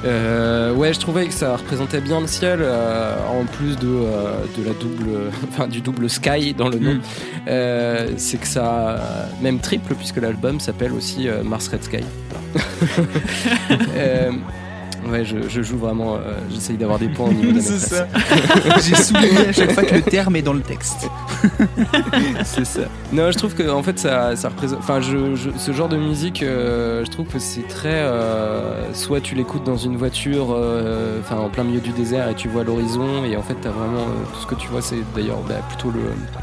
Euh, 0.06 0.74
ouais, 0.74 0.94
je 0.94 1.00
trouvais 1.00 1.28
que 1.28 1.34
ça 1.34 1.58
représentait 1.58 2.00
bien 2.00 2.22
le 2.22 2.28
ciel, 2.28 2.60
euh, 2.62 3.18
en 3.28 3.46
plus 3.46 3.78
de, 3.78 3.88
euh, 3.88 4.46
de 4.58 4.64
la 4.64 4.74
double, 4.74 5.30
enfin 5.50 5.68
du 5.68 5.82
double 5.82 6.10
sky 6.10 6.54
dans 6.54 6.70
le 6.70 6.80
nom. 6.80 6.94
Mm. 6.94 8.18
C'est 8.18 8.40
que 8.40 8.48
ça, 8.48 9.28
même 9.42 9.60
triple 9.60 9.96
puisque 9.96 10.18
l'album 10.18 10.60
s'appelle 10.60 10.94
aussi 10.94 11.28
Mars 11.44 11.68
Red 11.68 11.84
Sky. 11.84 12.04
Ouais, 15.08 15.24
je, 15.26 15.38
je 15.48 15.62
joue 15.62 15.78
vraiment, 15.78 16.16
euh, 16.16 16.20
j'essaye 16.52 16.78
d'avoir 16.78 17.00
des 17.00 17.10
points 17.10 17.30
au 17.30 17.34
niveau 17.34 17.52
de 17.52 17.58
la 17.58 17.62
C'est 17.64 17.80
ça. 17.80 18.08
J'ai 18.86 18.96
souligné 18.96 19.48
à 19.48 19.52
chaque 19.52 19.72
fois 19.72 19.84
que 19.84 19.96
le 19.96 20.02
terme 20.02 20.36
est 20.36 20.42
dans 20.42 20.54
le 20.54 20.62
texte. 20.62 21.10
c'est 22.44 22.66
ça. 22.66 22.82
Non, 23.12 23.32
je 23.32 23.38
trouve 23.38 23.56
que 23.56 23.70
en 23.70 23.82
fait 23.84 23.98
ça, 24.00 24.36
ça 24.36 24.50
représente. 24.50 24.80
Enfin, 24.80 25.02
je, 25.02 25.36
je- 25.36 25.50
ce 25.58 25.72
genre 25.72 25.90
de 25.90 25.98
musique, 25.98 26.44
euh, 26.44 27.04
je 27.06 27.12
trouve 27.12 27.28
que 27.28 27.40
c'est 27.40 27.68
très. 27.68 27.90
euh, 27.94 28.94
soit 28.94 29.22
tu 29.22 29.36
l'écoutes 29.36 29.64
dans 29.64 29.78
une 29.78 29.98
voiture, 29.98 30.48
euh, 30.52 31.20
enfin 31.22 31.38
en 31.38 31.50
plein 31.50 31.64
milieu 31.64 31.80
du 31.80 31.92
désert 31.92 32.28
et 32.30 32.36
tu 32.36 32.48
vois 32.48 32.64
l'horizon 32.64 33.24
et 33.24 33.36
en 33.38 33.42
fait 33.44 33.56
t'as 33.62 33.70
vraiment 33.70 34.02
euh, 34.02 34.34
tout 34.34 34.42
ce 34.42 34.46
que 34.48 34.56
tu 34.56 34.68
vois, 34.68 34.82
c'est 34.82 34.98
d'ailleurs 35.16 35.40
bah, 35.48 35.56
plutôt 35.70 35.92
le, 35.92 36.02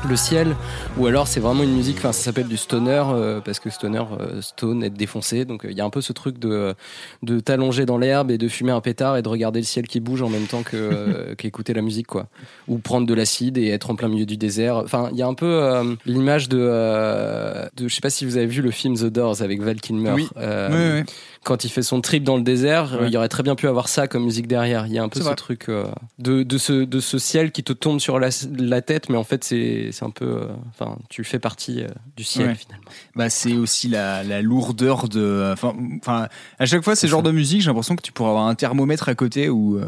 le 0.09 0.17
ciel. 0.17 0.57
Ou 0.99 1.07
alors 1.07 1.29
c'est 1.29 1.41
vraiment 1.41 1.63
une 1.63 1.75
musique. 1.75 1.97
Enfin, 1.99 2.13
ça 2.13 2.23
s'appelle 2.25 2.49
du 2.49 2.57
stoner 2.57 3.03
euh, 3.11 3.41
parce 3.45 3.61
que 3.61 3.71
stoner, 3.71 4.03
euh, 4.21 4.41
stone, 4.41 4.83
être 4.83 4.95
défoncé. 4.95 5.45
Donc 5.45 5.65
euh, 5.65 5.71
il 5.71 5.77
y 5.77 5.81
a 5.81 5.85
un 5.85 5.91
peu 5.91 6.01
ce 6.01 6.13
truc 6.13 6.39
de 6.39 6.75
de 7.23 7.41
t'allonger 7.41 7.87
dans 7.87 7.99
l'herbe 7.99 8.31
et 8.31 8.39
de 8.39 8.46
fumer 8.49 8.73
un 8.73 8.81
pétard 8.81 9.17
et 9.17 9.23
de 9.23 9.29
regarder 9.29 9.61
le 9.61 9.65
ciel 9.65 9.87
qui 9.87 10.01
bouge 10.01 10.23
en 10.23 10.29
même 10.29 10.47
temps 10.47 10.63
que 10.63 10.77
euh, 10.77 11.35
qu'écouter 11.39 11.75
la 11.75 11.83
musique 11.83 12.07
quoi 12.07 12.29
ou 12.69 12.79
prendre 12.79 13.07
de 13.07 13.15
l'acide 13.15 13.59
et 13.59 13.69
être 13.69 13.91
en 13.91 13.97
plein 13.97 14.09
milieu 14.09 14.27
du 14.27 14.37
désert. 14.37 14.77
Enfin, 14.77 15.09
il 15.13 15.19
y 15.19 15.23
a 15.23 15.27
un 15.27 15.35
peu 15.35 15.47
euh, 15.47 15.95
l'image 16.05 16.49
de, 16.49 16.59
euh, 16.61 17.69
de, 17.77 17.89
je 17.89 17.95
sais 17.95 18.01
pas 18.01 18.11
si 18.11 18.25
vous 18.25 18.37
avez 18.37 18.47
vu 18.47 18.63
le 18.63 18.71
film 18.71 18.97
The 18.97 19.07
Doors 19.07 19.43
avec 19.43 19.63
Val 19.63 19.81
Kilmer. 19.81 20.13
Oui. 20.13 20.29
Ouais. 20.37 21.05
Quand 21.47 21.63
il 21.65 21.69
fait 21.71 21.83
son 21.83 22.01
trip 22.01 22.25
dans 22.25 22.37
le 22.37 22.43
désert, 22.43 22.99
Ouais. 23.01 23.07
il 23.07 23.13
y 23.15 23.17
aurait 23.17 23.29
très 23.29 23.45
bien 23.45 23.55
pu 23.55 23.69
avoir 23.69 23.89
ça 23.89 24.09
comme 24.09 24.25
musique 24.25 24.49
derrière. 24.49 24.87
Il 24.89 24.93
y 24.93 24.99
a 24.99 25.03
un 25.05 25.09
peu 25.09 25.21
ce 25.21 25.25
vrai. 25.27 25.37
truc 25.37 25.69
euh, 25.69 25.85
de, 26.19 26.43
de, 26.43 26.59
ce, 26.59 26.73
de 26.73 26.99
ce 26.99 27.19
ciel 27.19 27.53
qui 27.53 27.63
te 27.63 27.73
tombe 27.73 28.01
sur 28.01 28.19
la, 28.19 28.31
la 28.59 28.83
tête, 28.83 29.09
mais 29.09 29.17
en 29.17 29.23
fait 29.23 29.45
c'est 29.45 29.91
c'est 29.93 30.05
un 30.05 30.11
peu, 30.11 30.25
euh, 30.25 30.47
enfin, 30.71 30.99
tu 31.09 31.23
fais 31.23 31.39
partie 31.39 31.83
euh, 31.83 31.89
du 32.17 32.25
ciel 32.25 32.49
Ouais. 32.49 32.55
finalement. 32.57 32.91
Bah, 33.15 33.31
c'est 33.31 33.55
aussi 33.55 33.87
la, 33.89 34.25
la 34.25 34.43
lourdeur 34.43 35.09
de. 35.09 35.51
Enfin, 35.53 35.73
enfin, 36.03 36.29
à 36.59 36.67
chaque 36.67 36.83
fois, 36.83 36.97
ces 36.97 37.07
genres 37.07 37.23
de 37.23 37.31
musique, 37.31 37.61
j'ai 37.61 37.69
l'impression 37.69 37.95
que 37.95 38.03
tu 38.03 38.11
pourrais 38.11 38.31
avoir 38.31 38.49
un 38.49 38.57
thermomètre 38.57 39.09
à 39.09 39.15
côté 39.15 39.49
où, 39.49 39.79
euh, 39.79 39.87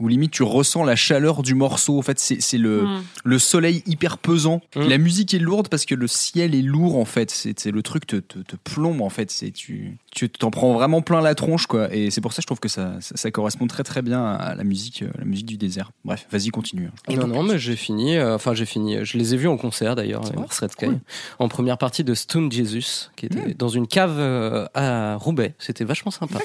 où 0.00 0.08
limite 0.08 0.32
tu 0.32 0.42
ressens 0.42 0.82
la 0.84 0.96
chaleur 0.96 1.42
du 1.42 1.54
morceau. 1.54 1.98
En 1.98 2.02
fait, 2.02 2.18
c'est 2.18 2.40
c'est 2.40 2.58
le, 2.58 2.86
le 3.24 3.38
soleil 3.38 3.82
hyper 3.86 4.18
pesant. 4.18 4.60
Mm. 4.74 4.80
La 4.88 4.98
musique 4.98 5.32
est 5.34 5.38
lourde 5.38 5.68
parce 5.68 5.84
que 5.84 5.94
le 5.94 6.06
ciel 6.08 6.54
est 6.54 6.62
lourd, 6.62 6.96
en 6.98 7.04
fait. 7.04 7.30
C'est 7.30 7.66
le 7.70 7.82
truc 7.82 8.06
te, 8.06 8.16
te, 8.16 8.38
te 8.40 8.56
plombe, 8.56 9.00
en 9.02 9.10
fait. 9.10 9.30
C'est 9.30 9.50
tu 9.52 9.96
tu 10.12 10.28
t'en 10.28 10.50
prends 10.50 10.72
vraiment 10.72 11.02
plein 11.02 11.20
la 11.20 11.36
tronche, 11.36 11.66
quoi. 11.66 11.94
Et 11.94 12.10
c'est 12.10 12.20
pour 12.20 12.32
ça 12.32 12.38
que 12.38 12.42
je 12.42 12.46
trouve 12.48 12.58
que 12.58 12.68
ça, 12.68 12.94
ça, 13.00 13.16
ça 13.16 13.30
correspond 13.30 13.68
très 13.68 13.84
très 13.84 14.02
bien 14.02 14.24
à 14.24 14.54
la 14.56 14.64
musique, 14.64 15.02
euh, 15.02 15.10
la 15.18 15.24
musique 15.24 15.46
du 15.46 15.56
désert. 15.56 15.92
Bref, 16.04 16.26
vas-y, 16.32 16.48
continue. 16.48 16.90
non, 17.08 17.26
non, 17.28 17.42
mais 17.44 17.58
j'ai 17.58 17.76
fini. 17.76 18.16
euh, 18.16 18.34
Enfin, 18.34 18.54
j'ai 18.54 18.64
fini. 18.66 19.04
Je 19.04 19.18
les 19.18 19.34
ai 19.34 19.36
vus 19.36 19.46
en 19.48 19.56
concert 19.56 19.94
d'ailleurs, 19.94 20.22
Cool. 20.86 20.98
en 21.38 21.48
première 21.48 21.78
partie 21.78 22.02
de 22.04 22.14
Stone 22.14 22.50
Jesus, 22.50 23.10
qui 23.16 23.26
était 23.26 23.54
dans 23.54 23.68
une 23.68 23.86
cave 23.86 24.16
euh, 24.18 24.66
à 24.74 25.16
Roubaix. 25.16 25.54
C'était 25.58 25.84
vachement 25.84 26.10
sympa. 26.10 26.38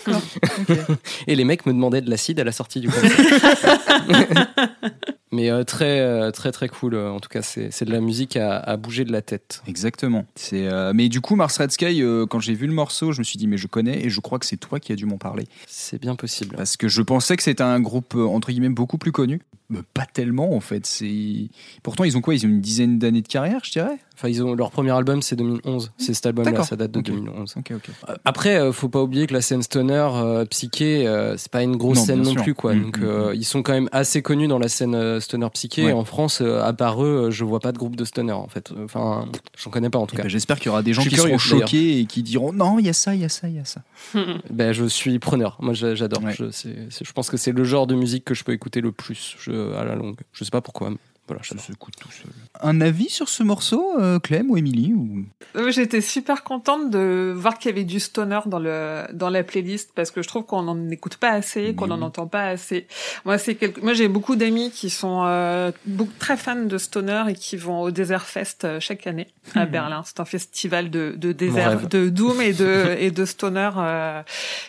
Et 1.27 1.35
les 1.35 1.43
mecs 1.43 1.65
me 1.65 1.73
demandaient 1.73 2.01
de 2.01 2.09
l'acide 2.09 2.39
à 2.39 2.43
la 2.43 2.51
sortie 2.51 2.79
du 2.81 2.87
concert. 2.89 3.09
mais 5.31 5.49
euh, 5.49 5.63
très, 5.63 5.99
euh, 5.99 6.31
très, 6.31 6.51
très 6.51 6.67
cool. 6.69 6.95
euh, 6.95 7.09
En 7.11 7.19
tout 7.19 7.29
cas, 7.29 7.41
c'est 7.41 7.83
de 7.83 7.91
la 7.91 7.99
musique 7.99 8.37
à, 8.37 8.57
à 8.57 8.77
bouger 8.77 9.03
de 9.05 9.11
la 9.11 9.21
tête. 9.21 9.61
Exactement. 9.67 10.25
C'est 10.35 10.67
euh, 10.67 10.91
mais 10.95 11.09
du 11.09 11.21
coup 11.21 11.35
Mars 11.35 11.57
Red 11.57 11.71
Sky 11.71 12.01
euh, 12.01 12.25
quand 12.25 12.39
j'ai 12.39 12.53
vu 12.53 12.67
le 12.67 12.73
morceau, 12.73 13.11
je 13.11 13.19
me 13.19 13.23
suis 13.23 13.37
dit 13.37 13.47
mais 13.47 13.57
je 13.57 13.67
connais 13.67 14.03
et 14.05 14.09
je 14.09 14.19
crois 14.21 14.39
que 14.39 14.45
c'est 14.45 14.57
toi 14.57 14.79
qui 14.79 14.91
as 14.91 14.95
dû 14.95 15.05
m'en 15.05 15.17
parler 15.17 15.45
C'est 15.67 15.99
bien 16.01 16.15
possible. 16.15 16.55
parce 16.55 16.77
que 16.77 16.87
je 16.87 17.01
pensais 17.01 17.35
que 17.37 17.43
c'était 17.43 17.63
un 17.63 17.79
groupe 17.79 18.15
entre 18.15 18.51
guillemets 18.51 18.69
beaucoup 18.69 18.97
plus 18.97 19.11
connu. 19.11 19.41
Bah, 19.69 19.79
pas 19.93 20.05
tellement 20.05 20.53
en 20.55 20.59
fait. 20.59 20.85
C'est 20.85 21.49
pourtant 21.83 22.03
ils 22.03 22.17
ont 22.17 22.21
quoi? 22.21 22.35
Ils 22.35 22.45
ont 22.45 22.49
une 22.49 22.61
dizaine 22.61 22.99
d'années 22.99 23.21
de 23.21 23.27
carrière, 23.27 23.61
je 23.63 23.71
dirais? 23.71 23.97
Enfin, 24.17 24.29
ils 24.29 24.41
ont 24.41 24.55
leur 24.55 24.71
premier 24.71 24.91
album, 24.91 25.21
c'est 25.21 25.35
2011. 25.35 25.91
C'est 25.97 26.13
cet 26.13 26.25
album-là, 26.27 26.63
ça 26.63 26.77
date 26.77 26.91
de 26.91 26.99
Ok. 26.99 27.05
2011. 27.07 27.55
Ok, 27.57 27.71
ok. 27.75 27.89
Euh, 28.09 28.15
Après, 28.23 28.57
euh, 28.57 28.71
faut 28.71 28.87
pas 28.87 29.01
oublier 29.03 29.27
que 29.27 29.33
la 29.33 29.41
scène 29.41 29.61
stoner 29.61 30.07
euh, 30.13 30.45
psyché, 30.45 31.05
euh, 31.05 31.35
c'est 31.35 31.51
pas 31.51 31.63
une 31.63 31.75
grosse 31.75 31.97
Non, 31.97 32.05
scène 32.05 32.21
non 32.21 32.31
sûr. 32.31 32.43
plus, 32.43 32.53
quoi. 32.53 32.73
Mm, 32.75 32.81
Donc, 32.83 32.99
mm, 32.99 33.03
euh, 33.03 33.35
ils 33.35 33.43
sont 33.43 33.61
quand 33.61 33.73
même 33.73 33.89
assez 33.91 34.21
connus 34.21 34.47
dans 34.47 34.57
la 34.57 34.69
scène 34.69 35.19
stoner 35.19 35.49
psyché. 35.53 35.87
Ouais. 35.87 35.91
En 35.91 36.05
France, 36.05 36.39
à 36.39 36.71
part 36.71 37.03
eux, 37.03 37.27
je 37.29 37.43
vois 37.43 37.59
pas 37.59 37.73
de 37.73 37.77
groupe 37.77 37.97
de 37.97 38.05
stoner, 38.05 38.31
en 38.31 38.47
fait. 38.47 38.71
Enfin, 38.85 39.27
j'en 39.57 39.69
connais 39.69 39.89
pas 39.89 39.99
en 39.99 40.05
tout 40.05 40.13
Eh 40.15 40.17
cas. 40.17 40.23
ben, 40.23 40.29
J'espère 40.29 40.59
qu'il 40.59 40.67
y 40.67 40.69
aura 40.69 40.81
des 40.81 40.93
gens 40.93 41.01
qui 41.03 41.13
seront 41.17 41.37
choqués 41.37 41.99
et 41.99 42.05
qui 42.05 42.23
diront 42.23 42.53
non, 42.53 42.79
il 42.79 42.85
y 42.85 42.89
a 42.89 42.93
ça, 42.93 43.13
il 43.15 43.19
y 43.19 43.25
a 43.25 43.29
ça, 43.29 43.49
il 43.49 43.55
y 43.55 43.59
a 43.59 43.65
ça. 43.65 43.81
Ben, 44.49 44.71
je 44.71 44.85
suis 44.85 45.19
preneur. 45.19 45.57
Moi, 45.59 45.73
j'a- 45.73 45.93
j'adore. 45.95 46.23
Ouais. 46.23 46.33
Je, 46.33 46.45
je 46.49 47.11
pense 47.11 47.29
que 47.29 47.35
c'est 47.35 47.51
le 47.51 47.63
genre 47.65 47.85
de 47.85 47.95
musique 47.95 48.23
que 48.23 48.33
je 48.33 48.45
peux 48.45 48.53
écouter 48.53 48.79
le 48.79 48.93
plus 48.93 49.35
je- 49.39 49.51
à 49.77 49.83
la 49.83 49.95
longue. 49.95 50.19
Je 50.33 50.43
sais 50.43 50.51
pas 50.51 50.61
pourquoi. 50.61 50.91
Voilà, 51.27 51.43
Ça 51.43 51.57
s'écoute 51.57 51.95
tout 51.99 52.11
seul. 52.11 52.31
Un 52.61 52.81
avis 52.81 53.09
sur 53.09 53.29
ce 53.29 53.43
morceau, 53.43 53.99
euh, 53.99 54.19
Clem 54.19 54.49
ou 54.51 54.57
Émilie 54.57 54.93
ou... 54.93 55.25
Euh, 55.55 55.71
J'étais 55.71 56.01
super 56.01 56.43
contente 56.43 56.89
de 56.89 57.33
voir 57.35 57.57
qu'il 57.57 57.71
y 57.71 57.73
avait 57.73 57.83
du 57.83 57.99
stoner 57.99 58.39
dans 58.45 58.59
le 58.59 59.05
dans 59.13 59.29
la 59.29 59.43
playlist 59.43 59.91
parce 59.95 60.11
que 60.11 60.21
je 60.21 60.27
trouve 60.27 60.45
qu'on 60.45 60.63
n'en 60.63 60.89
écoute 60.89 61.17
pas 61.17 61.31
assez, 61.31 61.73
qu'on 61.75 61.87
n'en 61.87 62.01
entend 62.01 62.27
pas 62.27 62.45
assez. 62.45 62.87
Moi, 63.25 63.37
c'est 63.37 63.55
quelque... 63.55 63.81
moi 63.81 63.93
j'ai 63.93 64.07
beaucoup 64.07 64.35
d'amis 64.35 64.71
qui 64.71 64.89
sont 64.89 65.23
euh, 65.25 65.71
beaucoup, 65.85 66.13
très 66.19 66.37
fans 66.37 66.55
de 66.65 66.77
stoner 66.77 67.23
et 67.29 67.33
qui 67.33 67.57
vont 67.57 67.81
au 67.81 67.91
Desert 67.91 68.25
Fest 68.25 68.67
chaque 68.79 69.07
année 69.07 69.27
à 69.53 69.65
Berlin. 69.65 70.03
C'est 70.05 70.19
un 70.19 70.25
festival 70.25 70.89
de, 70.89 71.15
de 71.17 71.31
désert, 71.31 71.87
de 71.87 72.09
doom 72.09 72.41
et 72.41 72.53
de 72.53 72.95
et 72.99 73.11
de 73.11 73.25
stoner 73.25 73.71
euh, 73.77 74.21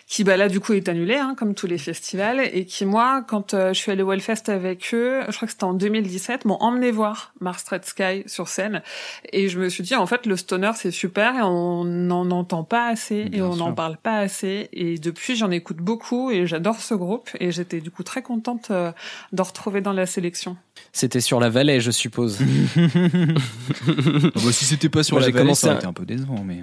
qui 0.07 0.23
bah 0.23 0.37
là 0.37 0.49
du 0.49 0.59
coup 0.59 0.73
est 0.73 0.87
annulé 0.89 1.15
hein, 1.15 1.35
comme 1.37 1.53
tous 1.53 1.67
les 1.67 1.77
festivals 1.77 2.41
et 2.53 2.65
qui 2.65 2.85
moi 2.85 3.23
quand 3.27 3.53
euh, 3.53 3.73
je 3.73 3.79
suis 3.79 3.91
allée 3.91 4.03
au 4.03 4.11
Hellfest 4.11 4.49
avec 4.49 4.93
eux, 4.93 5.21
je 5.27 5.35
crois 5.35 5.47
que 5.47 5.51
c'était 5.51 5.63
en 5.63 5.73
2017, 5.73 6.45
m'ont 6.47 6.57
emmené 6.61 6.91
voir 6.91 7.33
Mars 7.39 7.63
Red 7.69 7.85
Sky 7.85 8.23
sur 8.25 8.47
scène 8.47 8.81
et 9.31 9.49
je 9.49 9.59
me 9.59 9.69
suis 9.69 9.83
dit 9.83 9.95
en 9.95 10.07
fait 10.07 10.25
le 10.25 10.35
stoner 10.37 10.71
c'est 10.75 10.91
super 10.91 11.35
et 11.35 11.41
on 11.41 11.83
n'en 11.83 12.31
entend 12.31 12.63
pas 12.63 12.87
assez 12.87 13.29
et 13.31 13.41
on 13.41 13.55
n'en 13.55 13.73
parle 13.73 13.97
pas 13.97 14.17
assez 14.17 14.69
et 14.73 14.97
depuis 14.97 15.35
j'en 15.35 15.51
écoute 15.51 15.77
beaucoup 15.77 16.31
et 16.31 16.47
j'adore 16.47 16.77
ce 16.81 16.93
groupe 16.95 17.29
et 17.39 17.51
j'étais 17.51 17.81
du 17.81 17.91
coup 17.91 18.03
très 18.03 18.21
contente 18.21 18.69
euh, 18.71 18.91
d'en 19.33 19.43
retrouver 19.43 19.81
dans 19.81 19.93
la 19.93 20.05
sélection. 20.05 20.57
C'était 20.91 21.21
sur 21.21 21.39
la 21.39 21.49
vallée, 21.49 21.79
je 21.81 21.91
suppose. 21.91 22.39
Ah 23.87 24.39
bah, 24.43 24.51
Si 24.51 24.65
c'était 24.65 24.89
pas 24.89 25.03
sur 25.03 25.15
Moi, 25.15 25.21
la 25.21 25.27
j'ai 25.27 25.31
vallée, 25.33 25.45
commencé 25.45 25.61
ça 25.61 25.67
aurait 25.67 25.75
à- 25.75 25.79
été 25.79 25.87
un 25.87 25.93
peu 25.93 26.05
décevant, 26.05 26.43
mais. 26.45 26.59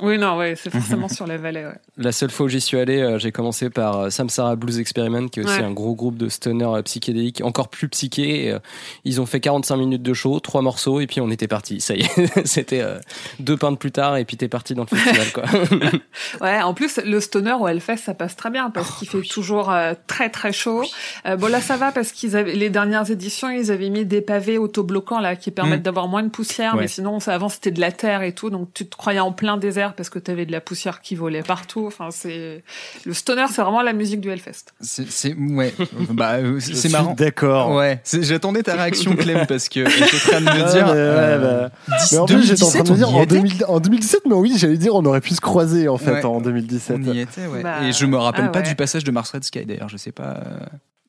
Oui 0.00 0.18
non 0.18 0.36
ouais 0.36 0.54
c'est 0.56 0.70
forcément 0.72 1.08
sur 1.08 1.26
la 1.26 1.36
vallée 1.36 1.64
ouais. 1.64 1.74
La 1.96 2.12
seule 2.12 2.30
fois 2.30 2.46
où 2.46 2.48
j'y 2.48 2.60
suis 2.60 2.78
allé, 2.78 3.00
euh, 3.00 3.18
j'ai 3.18 3.32
commencé 3.32 3.70
par 3.70 3.98
euh, 3.98 4.10
Samsara 4.10 4.54
Blues 4.56 4.78
Experiment, 4.78 5.28
qui 5.28 5.40
est 5.40 5.44
aussi 5.44 5.58
Ouais. 5.58 5.64
un 5.64 5.72
gros 5.72 5.94
groupe 5.94 6.16
de 6.16 6.28
stoner 6.28 6.64
euh, 6.64 6.82
psychédélique, 6.82 7.42
encore 7.42 7.68
plus 7.68 7.88
psyché. 7.88 8.46
Et, 8.46 8.52
euh, 8.52 8.58
ils 9.04 9.20
ont 9.20 9.26
fait 9.26 9.40
45 9.40 9.76
minutes 9.76 10.02
de 10.02 10.14
show, 10.14 10.38
trois 10.40 10.62
morceaux, 10.62 11.00
et 11.00 11.06
puis 11.06 11.20
on 11.20 11.30
était 11.30 11.48
parti. 11.48 11.80
Ça 11.88 11.94
y 11.96 12.02
est, 12.02 12.46
c'était 12.46 12.80
euh, 12.80 12.98
deux 13.40 13.56
pintes 13.56 13.78
plus 13.78 13.90
tard, 13.90 14.16
et 14.16 14.24
puis 14.24 14.36
t'es 14.36 14.48
parti 14.48 14.74
dans 14.74 14.86
le 14.90 14.96
festival, 14.96 15.32
quoi. 15.32 15.44
Ouais, 16.40 16.60
en 16.62 16.74
plus, 16.74 16.98
le 17.04 17.20
stoner 17.20 17.54
au 17.54 17.66
Hellfest, 17.66 17.96
ça 17.98 18.14
passe 18.14 18.36
très 18.36 18.50
bien 18.50 18.70
parce 18.70 18.98
qu'il 18.98 19.08
fait 19.08 19.22
toujours 19.22 19.70
euh, 19.72 19.94
très 20.06 20.28
très 20.30 20.52
chaud. 20.52 20.84
Euh, 21.26 21.36
bon 21.36 21.50
là, 21.50 21.60
ça 21.60 21.76
va 21.76 21.90
parce 21.92 22.12
qu'ils 22.12 22.36
avaient 22.36 22.54
les 22.54 22.70
dernières 22.70 23.10
éditions, 23.10 23.48
ils 23.50 23.70
avaient 23.72 23.90
mis 23.90 24.04
des 24.04 24.20
pavés 24.20 24.58
autobloquants 24.58 25.20
là 25.20 25.36
qui 25.36 25.50
permettent 25.50 25.80
Mm. 25.80 25.82
d'avoir 25.82 26.08
moins 26.08 26.22
de 26.22 26.28
poussière. 26.28 26.74
Ouais. 26.74 26.82
Mais 26.82 26.88
sinon, 26.88 27.20
ça, 27.20 27.34
avant 27.34 27.48
c'était 27.48 27.70
de 27.70 27.80
la 27.80 27.92
terre 27.92 28.22
et 28.22 28.32
tout, 28.32 28.50
donc 28.50 28.68
tu 28.74 28.86
te 28.86 28.96
croyais 28.96 29.20
en 29.20 29.32
plein 29.32 29.56
désert 29.56 29.87
parce 29.96 30.10
que 30.10 30.18
t'avais 30.18 30.46
de 30.46 30.52
la 30.52 30.60
poussière 30.60 31.00
qui 31.00 31.14
volait 31.14 31.42
partout. 31.42 31.86
Enfin, 31.86 32.08
c'est 32.10 32.62
le 33.04 33.14
stoner, 33.14 33.46
c'est 33.50 33.62
vraiment 33.62 33.82
la 33.82 33.92
musique 33.92 34.20
du 34.20 34.30
Hellfest. 34.30 34.66
C'est, 34.80 35.34
ouais. 35.34 35.74
bah, 36.10 36.34
euh, 36.34 36.60
c'est 36.60 36.90
marrant. 36.90 37.14
D'accord. 37.14 37.72
Ouais, 37.74 38.02
j'attendais 38.20 38.62
ta 38.62 38.74
réaction, 38.74 39.14
Clem, 39.16 39.46
parce 39.46 39.68
que 39.68 39.88
j'étais 39.90 40.04
en 40.04 40.18
train 40.18 40.40
de 40.40 40.44
me 40.46 40.72
dire. 40.72 40.86
ouais, 40.86 40.92
euh, 40.94 41.68
bah. 41.68 41.96
Mais 42.12 42.18
en 42.18 42.26
plus, 42.26 42.42
j'étais 42.46 42.62
en 42.62 42.68
train 42.70 42.82
de 42.82 42.90
me 42.90 42.96
2017, 42.96 42.98
dire 42.98 43.14
en, 43.16 43.22
était 43.22 43.34
2000 43.36 43.64
en 43.66 43.80
2017, 43.80 44.20
mais 44.26 44.34
oui, 44.34 44.54
j'allais 44.56 44.76
dire 44.76 44.94
on 44.94 45.04
aurait 45.04 45.20
pu 45.20 45.34
se 45.34 45.40
croiser 45.40 45.88
en 45.88 45.98
fait 45.98 46.12
Ouais. 46.12 46.24
en 46.24 46.40
2017. 46.40 46.96
On 47.00 47.12
y 47.12 47.20
était, 47.20 47.46
ouais. 47.46 47.62
Bah, 47.62 47.82
Et 47.84 47.92
je 47.92 48.06
me 48.06 48.16
rappelle 48.16 48.46
ah 48.46 48.48
pas 48.48 48.60
ouais. 48.60 48.68
du 48.68 48.74
passage 48.74 49.04
de 49.04 49.10
Mars 49.10 49.30
Red 49.30 49.44
Sky 49.44 49.64
d'ailleurs, 49.66 49.88
je 49.88 49.96
sais 49.96 50.12
pas. 50.12 50.40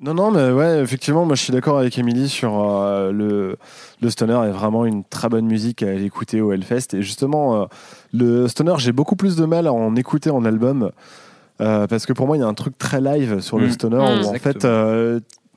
Non, 0.01 0.13
non, 0.13 0.31
mais 0.31 0.49
ouais, 0.51 0.79
effectivement, 0.81 1.25
moi 1.25 1.35
je 1.35 1.43
suis 1.43 1.51
d'accord 1.51 1.77
avec 1.77 1.97
Émilie 1.97 2.29
sur 2.29 2.57
euh, 2.63 3.11
le, 3.11 3.57
le 4.01 4.09
stoner 4.09 4.39
est 4.47 4.51
vraiment 4.51 4.85
une 4.85 5.03
très 5.03 5.27
bonne 5.27 5.45
musique 5.45 5.83
à 5.83 5.91
écouter 5.93 6.39
au 6.39 6.53
Hellfest. 6.53 6.93
Et 6.93 7.01
justement, 7.01 7.63
euh, 7.63 7.65
le 8.13 8.47
stoner, 8.47 8.75
j'ai 8.77 8.93
beaucoup 8.93 9.17
plus 9.17 9.35
de 9.35 9.43
mal 9.45 9.67
à 9.67 9.73
en 9.73 9.95
écouter 9.97 10.29
en 10.29 10.45
album 10.45 10.91
euh, 11.59 11.85
parce 11.87 12.05
que 12.05 12.13
pour 12.13 12.27
moi, 12.27 12.37
il 12.37 12.39
y 12.39 12.43
a 12.43 12.47
un 12.47 12.53
truc 12.53 12.77
très 12.77 13.01
live 13.01 13.41
sur 13.41 13.59
le 13.59 13.67
Mm. 13.67 13.71
stoner 13.71 13.97
Mm. 13.97 14.23
où 14.23 14.27
en 14.29 14.33
fait. 14.35 14.65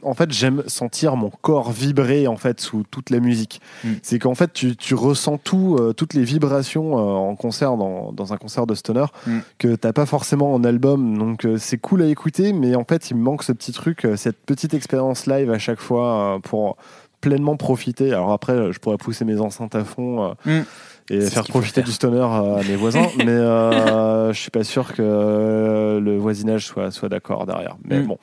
En 0.02 0.14
fait, 0.14 0.32
j'aime 0.32 0.62
sentir 0.66 1.16
mon 1.16 1.30
corps 1.30 1.70
vibrer 1.72 2.26
en 2.26 2.36
fait 2.36 2.60
sous 2.60 2.82
toute 2.90 3.10
la 3.10 3.20
musique. 3.20 3.60
Mm. 3.84 3.88
C'est 4.02 4.18
qu'en 4.18 4.34
fait, 4.34 4.52
tu, 4.52 4.76
tu 4.76 4.94
ressens 4.94 5.38
tout, 5.38 5.76
euh, 5.78 5.92
toutes 5.92 6.14
les 6.14 6.24
vibrations 6.24 6.98
euh, 6.98 7.02
en 7.02 7.36
concert, 7.36 7.76
dans, 7.76 8.12
dans 8.12 8.32
un 8.32 8.36
concert 8.36 8.66
de 8.66 8.74
stoner, 8.74 9.06
Mm. 9.26 9.38
que 9.58 9.74
t'as 9.76 9.92
pas 9.92 10.06
forcément 10.06 10.52
en 10.54 10.64
album. 10.64 11.16
Donc 11.18 11.44
euh, 11.44 11.56
c'est 11.58 11.78
cool 11.78 12.02
à 12.02 12.06
écouter, 12.06 12.52
mais 12.52 12.74
en 12.74 12.84
fait, 12.84 13.10
il 13.10 13.16
me 13.16 13.22
manque 13.22 13.42
ce 13.42 13.52
petit 13.52 13.72
truc, 13.72 14.04
euh, 14.04 14.16
cette 14.16 14.38
petite 14.44 14.74
expérience 14.74 15.26
live 15.26 15.50
à 15.50 15.58
chaque 15.58 15.80
fois 15.80 16.34
euh, 16.34 16.38
pour 16.38 16.76
pleinement 17.20 17.56
profiter. 17.56 18.12
Alors 18.12 18.32
après, 18.32 18.72
je 18.72 18.78
pourrais 18.80 18.96
pousser 18.98 19.24
mes 19.24 19.40
enceintes 19.40 19.74
à 19.74 19.84
fond. 19.84 20.24
euh, 20.46 20.60
Mm. 20.60 20.64
Et 21.10 21.20
faire 21.20 21.42
profiter 21.44 21.80
faire. 21.80 21.84
du 21.84 21.90
stoner 21.92 22.20
à 22.22 22.60
mes 22.68 22.76
voisins, 22.76 23.06
mais 23.18 23.26
euh, 23.28 24.32
je 24.32 24.38
suis 24.40 24.52
pas 24.52 24.62
sûr 24.62 24.94
que 24.94 25.98
le 26.00 26.16
voisinage 26.16 26.64
soit, 26.66 26.90
soit 26.92 27.08
d'accord 27.08 27.44
derrière. 27.44 27.76
Mais 27.84 27.98
Mm. 28.00 28.06
bon, 28.06 28.18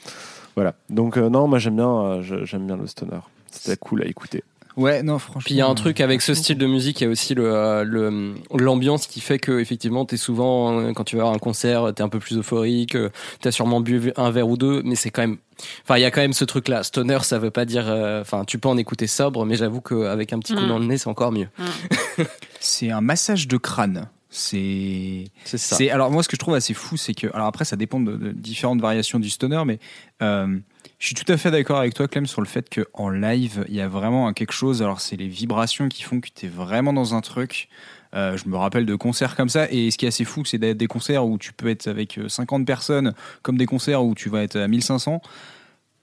voilà. 0.60 0.74
Donc 0.90 1.18
euh, 1.18 1.30
non, 1.30 1.48
moi 1.48 1.58
j'aime 1.60 1.78
bien, 1.78 1.90
euh, 1.90 2.44
j'aime 2.46 2.68
bien 2.68 2.76
le 2.76 2.86
stoner. 2.86 3.20
C'était 3.50 3.78
cool 3.78 4.04
à 4.04 4.06
écouter. 4.06 4.44
Ouais, 4.78 5.04
non, 5.04 5.20
franchement. 5.20 5.42
Puis 5.46 5.56
il 5.56 5.58
y 5.58 5.62
a 5.62 5.68
un 5.68 5.72
euh, 5.72 5.74
truc 5.74 6.00
avec 6.02 6.22
ce 6.22 6.34
style 6.34 6.58
de 6.58 6.66
musique, 6.66 7.02
il 7.02 7.04
y 7.06 7.08
a 7.08 7.10
aussi 7.10 7.34
le 7.34 7.46
euh, 7.54 7.84
le- 7.84 8.36
l'ambiance 8.58 9.08
qui 9.08 9.20
fait 9.22 9.40
que 9.40 9.60
effectivement 9.60 10.06
t'es 10.06 10.16
souvent 10.18 10.80
euh, 10.80 10.94
quand 10.94 11.04
tu 11.04 11.18
vas 11.18 11.24
à 11.24 11.32
un 11.32 11.38
concert, 11.38 11.92
t'es 11.94 12.02
un 12.04 12.10
peu 12.10 12.20
plus 12.20 12.38
euphorique, 12.38 12.96
euh, 12.96 13.10
t'as 13.42 13.52
sûrement 13.52 13.82
bu 13.82 14.12
un 14.16 14.32
verre 14.32 14.48
ou 14.48 14.58
deux, 14.58 14.82
mais 14.86 14.96
c'est 14.96 15.10
quand 15.12 15.22
même, 15.24 15.38
enfin 15.84 15.98
il 15.98 16.02
y 16.02 16.06
a 16.06 16.12
quand 16.12 16.22
même 16.22 16.34
ce 16.34 16.46
truc 16.46 16.68
là. 16.70 16.84
Stoner, 16.84 17.20
ça 17.24 17.40
veut 17.40 17.52
pas 17.52 17.66
dire, 17.66 17.86
euh, 17.90 18.22
enfin 18.22 18.44
tu 18.46 18.58
peux 18.60 18.70
en 18.70 18.78
écouter 18.78 19.08
sobre, 19.08 19.46
mais 19.46 19.56
j'avoue 19.56 19.82
qu'avec 19.82 20.32
un 20.34 20.40
petit 20.40 20.54
coup 20.54 20.62
Mm. 20.64 20.68
dans 20.68 20.80
le 20.80 20.86
nez, 20.86 20.98
c'est 20.98 21.10
encore 21.10 21.32
mieux. 21.32 21.48
C'est 22.62 22.92
un 22.92 23.02
massage 23.02 23.48
de 23.48 23.58
crâne. 23.58 24.08
C'est. 24.32 25.26
C'est 25.44 25.90
alors 25.90 26.12
moi 26.12 26.22
ce 26.22 26.28
que 26.28 26.36
je 26.36 26.40
trouve 26.40 26.54
assez 26.54 26.76
fou 26.76 26.98
c'est 26.98 27.16
que 27.16 27.26
alors 27.34 27.48
après 27.48 27.66
ça 27.66 27.76
dépend 27.76 28.00
de, 28.00 28.16
de 28.16 28.32
différentes 28.32 28.80
variations 28.80 29.20
du 29.20 29.30
stoner 29.30 29.64
mais 29.66 29.80
euh, 30.22 30.60
je 31.00 31.06
suis 31.08 31.16
tout 31.16 31.30
à 31.32 31.38
fait 31.38 31.50
d'accord 31.50 31.80
avec 31.80 31.96
toi 31.96 32.08
Clem 32.08 32.28
sur 32.28 32.42
le 32.42 32.48
fait 32.48 32.70
que 32.70 32.86
en 32.94 33.10
live 33.10 33.66
il 33.68 33.76
y 33.76 33.82
a 33.82 33.88
vraiment 33.88 34.32
quelque 34.34 34.52
chose. 34.54 34.84
Alors 34.84 35.02
c'est 35.02 35.16
les 35.16 35.28
vibrations 35.28 35.90
qui 35.90 36.04
font 36.04 36.20
que 36.22 36.28
tu 36.34 36.46
es 36.46 36.50
vraiment 36.50 36.94
dans 36.94 37.16
un 37.16 37.22
truc. 37.22 37.70
Euh, 38.14 38.38
je 38.38 38.48
me 38.48 38.58
rappelle 38.58 38.86
de 38.86 38.96
concerts 38.96 39.36
comme 39.36 39.50
ça 39.50 39.68
et 39.72 39.92
ce 39.92 39.98
qui 39.98 40.06
est 40.06 40.10
assez 40.10 40.26
fou 40.26 40.44
c'est 40.44 40.58
d'être 40.58 40.78
des 40.78 40.88
concerts 40.88 41.26
où 41.26 41.38
tu 41.38 41.54
peux 41.54 41.70
être 41.70 41.88
avec 41.88 42.18
euh, 42.18 42.28
50 42.28 42.66
personnes 42.66 43.14
comme 43.44 43.58
des 43.58 43.68
concerts 43.68 44.04
où 44.04 44.16
tu 44.16 44.30
vas 44.30 44.42
être 44.44 44.56
à 44.56 44.68
1500 44.68 45.22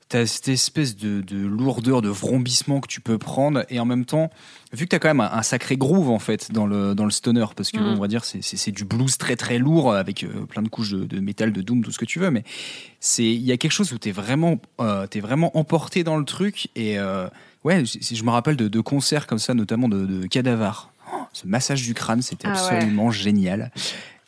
T'as 0.09 0.25
cette 0.27 0.47
espèce 0.49 0.95
de, 0.97 1.21
de 1.21 1.37
lourdeur, 1.45 2.01
de 2.01 2.09
vrombissement 2.09 2.79
que 2.81 2.87
tu 2.87 3.01
peux 3.01 3.19
prendre, 3.19 3.65
et 3.71 3.81
en 3.81 3.85
même 3.85 4.05
temps, 4.05 4.31
vu 4.73 4.85
que 4.85 4.91
t'as 4.91 5.01
quand 5.01 5.09
même 5.09 5.21
un, 5.21 5.33
un 5.33 5.43
sacré 5.43 5.77
groove 5.77 6.11
en 6.11 6.21
fait 6.21 6.53
dans 6.53 6.65
le, 6.65 6.95
dans 6.95 7.05
le 7.07 7.11
stoner, 7.11 7.47
parce 7.57 7.73
que 7.73 7.81
Mm. 7.81 7.87
on 7.89 8.01
va 8.01 8.07
dire 8.07 8.25
c'est, 8.25 8.71
du 8.71 8.85
blues 8.85 9.19
très 9.19 9.35
très 9.35 9.59
lourd 9.59 9.93
avec 9.95 10.23
euh, 10.23 10.47
plein 10.49 10.63
de 10.63 10.69
couches 10.69 10.91
de, 10.93 11.05
de 11.07 11.19
métal, 11.19 11.53
de 11.53 11.61
doom, 11.61 11.83
tout 11.83 11.91
ce 11.91 11.99
que 11.99 12.05
tu 12.05 12.21
veux, 12.21 12.31
mais 12.31 12.45
c'est 13.01 13.25
il 13.25 13.43
y 13.43 13.51
a 13.51 13.57
quelque 13.57 13.73
chose 13.73 13.93
où 13.93 13.99
t'es 13.99 14.13
vraiment 14.13 14.59
euh, 14.81 15.07
vraiment 15.17 15.57
emporté 15.59 16.05
dans 16.05 16.17
le 16.19 16.25
truc, 16.25 16.69
et 16.77 17.01
euh, 17.01 17.27
ouais, 17.65 17.83
si 17.85 18.15
je 18.15 18.23
me 18.23 18.31
rappelle 18.31 18.57
de, 18.57 18.69
de 18.69 18.81
concerts 18.81 19.27
comme 19.27 19.41
ça, 19.41 19.55
notamment 19.55 19.89
de, 19.89 20.07
de 20.07 20.27
Cadavar, 20.29 20.93
Oh, 21.13 21.19
ce 21.33 21.47
massage 21.47 21.83
du 21.83 21.95
crâne, 21.95 22.21
c'était 22.21 22.49
Ah 22.49 22.51
ouais. 22.53 22.59
absolument 22.59 23.13
génial. 23.13 23.71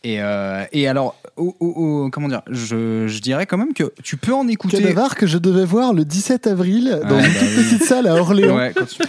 Et, 0.04 0.22
euh, 0.22 0.64
et 0.72 0.86
alors, 0.86 1.16
au- 1.36 1.56
au- 1.58 1.66
au- 2.04 2.10
comment 2.10 2.28
dire, 2.28 2.42
je, 2.48 3.08
je 3.08 3.20
dirais 3.20 3.46
quand 3.46 3.58
même 3.58 3.74
que 3.74 3.92
tu 4.04 4.16
peux 4.16 4.32
en 4.32 4.46
écouter. 4.46 4.80
Cadavar 4.80 5.16
que 5.16 5.26
je 5.26 5.38
devais 5.38 5.64
voir 5.64 5.92
le 5.92 6.04
17 6.04 6.46
avril 6.46 7.00
dans 7.08 7.16
Ouais, 7.16 7.26
une 7.26 7.32
bah 7.32 7.38
toute 7.40 7.48
oui. 7.56 7.64
petite 7.64 7.82
salle 7.84 8.06
à 8.06 8.14
Orléans. 8.14 8.56
Ouais, 8.56 8.72
quand 8.76 8.86
tu- 8.86 9.02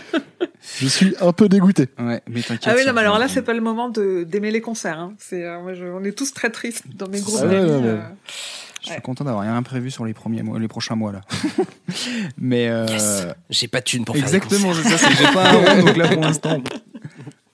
Je 0.79 0.87
suis 0.87 1.15
un 1.21 1.31
peu 1.31 1.47
dégoûté. 1.47 1.87
ouais, 1.99 2.21
mais 2.27 2.41
t'inquiète. 2.41 2.63
Ah 2.67 2.73
oui, 2.75 2.85
non, 2.87 2.93
mais 2.93 3.01
alors 3.01 3.19
là, 3.19 3.27
c'est 3.27 3.43
pas 3.43 3.53
le 3.53 3.61
moment 3.61 3.89
de 3.89 4.23
d'aimer 4.23 4.49
les 4.51 4.61
concerts. 4.61 4.99
Hein. 4.99 5.13
C'est, 5.19 5.43
euh, 5.45 5.61
moi, 5.61 5.73
je- 5.75 5.85
on 5.85 6.03
est 6.03 6.11
tous 6.17 6.33
très 6.33 6.49
tristes 6.49 6.83
dans 6.95 7.07
mes 7.07 7.19
groupes 7.21 7.39
Ah 7.41 7.45
ouais, 7.45 7.51
d'amis. 7.51 7.69
ouais, 7.69 7.77
ouais. 7.77 7.83
euh. 7.87 7.99
Je 8.81 8.91
suis 8.93 9.01
content 9.01 9.25
d'avoir 9.25 9.43
rien 9.43 9.61
prévu 9.61 9.91
sur 9.91 10.05
les 10.05 10.13
premiers 10.13 10.41
mois, 10.41 10.57
les 10.57 10.67
prochains 10.69 10.95
mois 10.95 11.11
là. 11.11 11.21
mais 12.37 12.67
euh, 12.69 12.85
J'ai 13.49 13.67
pas 13.67 13.79
de 13.79 13.83
thune 13.85 14.05
pour 14.05 14.15
faire 14.15 14.23
exactement, 14.23 14.73
c'est 14.73 14.97
ça. 14.97 15.07
J'ai 15.09 15.33
pas 15.33 15.49
un 15.49 15.51
rond, 15.75 15.85
donc 15.85 15.97
là 15.97 16.07
pour 16.07 16.21
l'instant. 16.21 16.61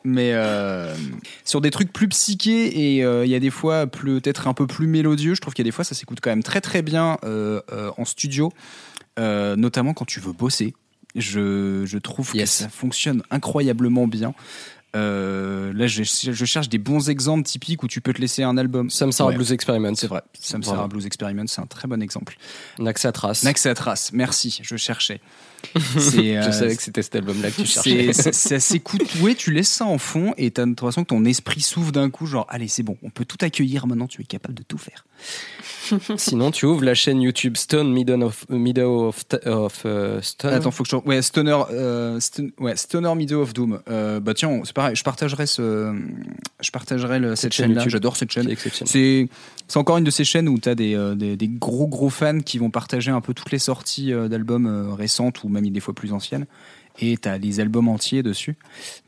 Mais 0.07 0.31
euh, 0.33 0.95
sur 1.43 1.61
des 1.61 1.71
trucs 1.71 1.91
plus 1.91 2.07
psychés 2.09 2.95
et 2.97 3.03
euh, 3.03 3.25
il 3.25 3.31
y 3.31 3.35
a 3.35 3.39
des 3.39 3.49
fois 3.49 3.87
peut-être 3.87 4.47
un 4.47 4.53
peu 4.53 4.67
plus 4.67 4.85
mélodieux, 4.85 5.33
je 5.33 5.41
trouve 5.41 5.53
qu'il 5.55 5.63
y 5.63 5.67
a 5.67 5.69
des 5.69 5.73
fois 5.73 5.83
ça 5.83 5.95
s'écoute 5.95 6.19
quand 6.21 6.29
même 6.29 6.43
très 6.43 6.61
très 6.61 6.83
bien 6.83 7.17
euh, 7.23 7.59
en 7.97 8.05
studio, 8.05 8.51
notamment 9.17 9.93
quand 9.93 10.05
tu 10.05 10.19
veux 10.19 10.31
bosser. 10.33 10.73
Je, 11.15 11.83
je 11.85 11.97
trouve 11.97 12.35
Yes. 12.35 12.57
que 12.57 12.63
ça 12.63 12.69
fonctionne 12.69 13.23
incroyablement 13.31 14.07
bien. 14.07 14.33
Là, 14.93 15.87
je, 15.87 16.03
je 16.03 16.45
cherche 16.45 16.69
des 16.69 16.77
bons 16.77 17.09
exemples 17.09 17.43
typiques 17.43 17.83
où 17.83 17.87
tu 17.87 17.99
peux 17.99 18.13
te 18.13 18.21
laisser 18.21 18.43
un 18.43 18.57
album. 18.57 18.89
Samsara 18.89 19.29
Ouais. 19.29 19.35
Blues 19.35 19.51
Experiment. 19.51 19.95
C'est 19.95 20.07
vrai. 20.07 20.21
Samsara. 20.39 20.87
Blues 20.87 21.05
Experiment, 21.05 21.47
c'est 21.47 21.61
un 21.61 21.65
très 21.65 21.87
bon 21.87 22.01
exemple. 22.01 22.37
Naxatras. 22.79 23.41
Naxatras, 23.43 24.11
merci, 24.13 24.59
je 24.61 24.75
cherchais. 24.77 25.19
C'est, 25.75 25.81
Je 26.41 26.47
euh, 26.47 26.51
savais 26.51 26.75
que 26.75 26.83
c'était 26.83 27.01
cet 27.01 27.15
album-là 27.15 27.51
que 27.51 27.61
tu 27.61 27.67
c'est 27.67 27.73
cherchais. 27.83 28.13
c'est- 28.13 28.33
c'est 28.33 28.55
assez 28.55 28.79
cool. 28.79 28.99
Ouais, 29.21 29.35
tu 29.35 29.51
laisses 29.51 29.69
ça 29.69 29.85
en 29.85 29.97
fond 29.97 30.33
et 30.37 30.51
t'as 30.51 30.65
l'impression 30.65 31.03
que 31.03 31.09
ton 31.09 31.25
esprit 31.25 31.61
s'ouvre 31.61 31.91
d'un 31.91 32.09
coup, 32.09 32.25
genre, 32.25 32.45
allez, 32.49 32.67
c'est 32.67 32.83
bon, 32.83 32.97
on 33.03 33.09
peut 33.09 33.25
tout 33.25 33.37
accueillir 33.41 33.87
maintenant, 33.87 34.07
tu 34.07 34.21
es 34.21 34.25
capable 34.25 34.53
de 34.55 34.63
tout 34.63 34.77
faire. 34.77 35.05
Sinon, 36.17 36.49
tu 36.51 36.65
ouvres 36.65 36.83
la 36.83 36.93
chaîne 36.95 37.21
YouTube 37.21 37.57
Stone 37.57 37.91
Middle 37.93 38.23
of, 38.23 38.45
Middle 38.49 38.81
of, 38.83 39.23
of 39.45 39.81
euh, 39.85 40.19
Stone. 40.21 40.51
Attends, 40.53 40.71
faut 40.71 40.83
que 40.83 40.89
je. 40.89 40.95
Ouais, 40.95 41.21
Stoner, 41.21 41.57
euh, 41.71 42.19
Stone- 42.19 42.51
ouais, 42.59 42.75
Stoner 42.75 43.13
Meadow 43.15 43.41
of 43.43 43.53
Doom. 43.53 43.79
Euh, 43.87 44.19
bah 44.19 44.33
tiens, 44.33 44.61
c'est 44.63 44.73
pareil, 44.73 44.95
je 44.95 45.03
partagerai, 45.03 45.45
ce, 45.45 45.95
je 46.59 46.71
partagerai 46.71 47.19
le- 47.19 47.35
cette 47.35 47.53
chaîne 47.53 47.67
chaîne-là, 47.67 47.81
YouTube. 47.81 47.91
j'adore 47.91 48.17
cette 48.17 48.31
C'est 48.31 48.41
chaîne. 48.41 48.49
exceptionnel. 48.51 48.89
C'est 48.91 49.29
c'est 49.67 49.77
encore 49.77 49.97
une 49.97 50.03
de 50.03 50.11
ces 50.11 50.23
chaînes 50.23 50.47
où 50.49 50.57
tu 50.59 50.69
as 50.69 50.75
des, 50.75 50.95
des, 51.15 51.37
des 51.37 51.47
gros 51.47 51.87
gros 51.87 52.09
fans 52.09 52.39
qui 52.39 52.57
vont 52.59 52.69
partager 52.71 53.11
un 53.11 53.21
peu 53.21 53.33
toutes 53.33 53.51
les 53.51 53.59
sorties 53.59 54.11
d'albums 54.29 54.93
récentes 54.97 55.43
ou 55.43 55.49
même 55.61 55.69
des 55.69 55.79
fois 55.79 55.93
plus 55.93 56.13
anciennes. 56.13 56.45
Et 56.99 57.17
tu 57.17 57.27
as 57.27 57.37
les 57.37 57.59
albums 57.59 57.89
entiers 57.89 58.23
dessus. 58.23 58.55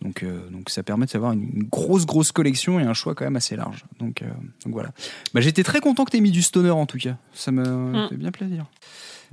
Donc, 0.02 0.22
euh, 0.24 0.50
donc 0.50 0.70
ça 0.70 0.84
permet 0.84 1.06
de 1.06 1.10
savoir 1.12 1.32
une, 1.32 1.50
une 1.54 1.64
grosse 1.64 2.06
grosse 2.06 2.34
collection 2.34 2.80
et 2.82 2.84
un 2.84 2.93
choix 2.93 3.16
quand 3.16 3.24
même 3.24 3.38
assez 3.38 3.56
large. 3.56 3.86
Donc, 4.00 4.22
euh, 4.22 4.26
donc 4.66 4.74
voilà. 4.74 4.89
Bah, 5.34 5.39
J'étais 5.39 5.64
très 5.64 5.80
content 5.80 6.04
que 6.04 6.12
tu 6.12 6.18
aies 6.18 6.22
mis 6.22 6.32
du 6.32 6.41
stoner 6.41 6.70
en 6.72 6.86
tout 6.86 6.98
cas. 6.98 7.16
Ça 7.34 7.52
me 7.52 7.64
Mm. 7.64 8.10
fait 8.10 8.18
bien 8.18 8.32
plaisir. 8.32 8.66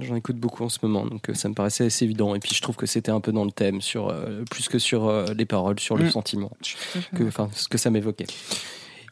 J'en 0.00 0.14
écoute 0.16 0.36
beaucoup 0.36 0.64
en 0.64 0.68
ce 0.68 0.78
moment, 0.82 1.06
donc 1.06 1.30
euh, 1.30 1.34
ça 1.34 1.48
me 1.48 1.54
paraissait 1.54 1.86
assez 1.86 2.04
évident. 2.04 2.34
Et 2.34 2.40
puis 2.40 2.52
je 2.54 2.60
trouve 2.62 2.74
que 2.76 2.86
c'était 2.86 3.10
un 3.12 3.20
peu 3.20 3.32
dans 3.32 3.44
le 3.44 3.52
thème, 3.52 3.80
sur, 3.80 4.08
euh, 4.08 4.42
plus 4.50 4.68
que 4.68 4.78
sur 4.78 5.06
euh, 5.06 5.26
les 5.36 5.46
paroles, 5.46 5.78
sur 5.80 5.96
le 5.96 6.04
Mm. 6.06 6.10
sentiment, 6.10 6.50
que, 7.16 7.24
ce 7.54 7.68
que 7.68 7.78
ça 7.78 7.90
m'évoquait. 7.90 8.26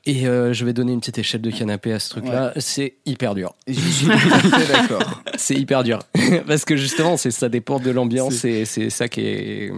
Et 0.04 0.26
euh, 0.26 0.52
je 0.52 0.64
vais 0.64 0.72
donner 0.72 0.92
une 0.92 1.00
petite 1.00 1.18
échelle 1.18 1.42
de 1.42 1.50
canapé 1.50 1.92
à 1.92 2.00
ce 2.00 2.10
truc-là. 2.10 2.52
C'est 2.56 2.94
hyper 3.06 3.34
dur. 3.34 3.54
Je 3.68 3.74
suis 3.74 4.06
d'accord. 4.08 5.22
C'est 5.36 5.54
hyper 5.54 5.84
dur. 5.84 6.00
Parce 6.46 6.64
que 6.64 6.76
justement, 6.76 7.16
ça 7.16 7.48
dépend 7.48 7.78
de 7.78 7.90
l'ambiance 7.90 8.44
et 8.44 8.64
c'est 8.64 8.90
ça 8.90 9.08
qui 9.08 9.20
est. 9.20 9.72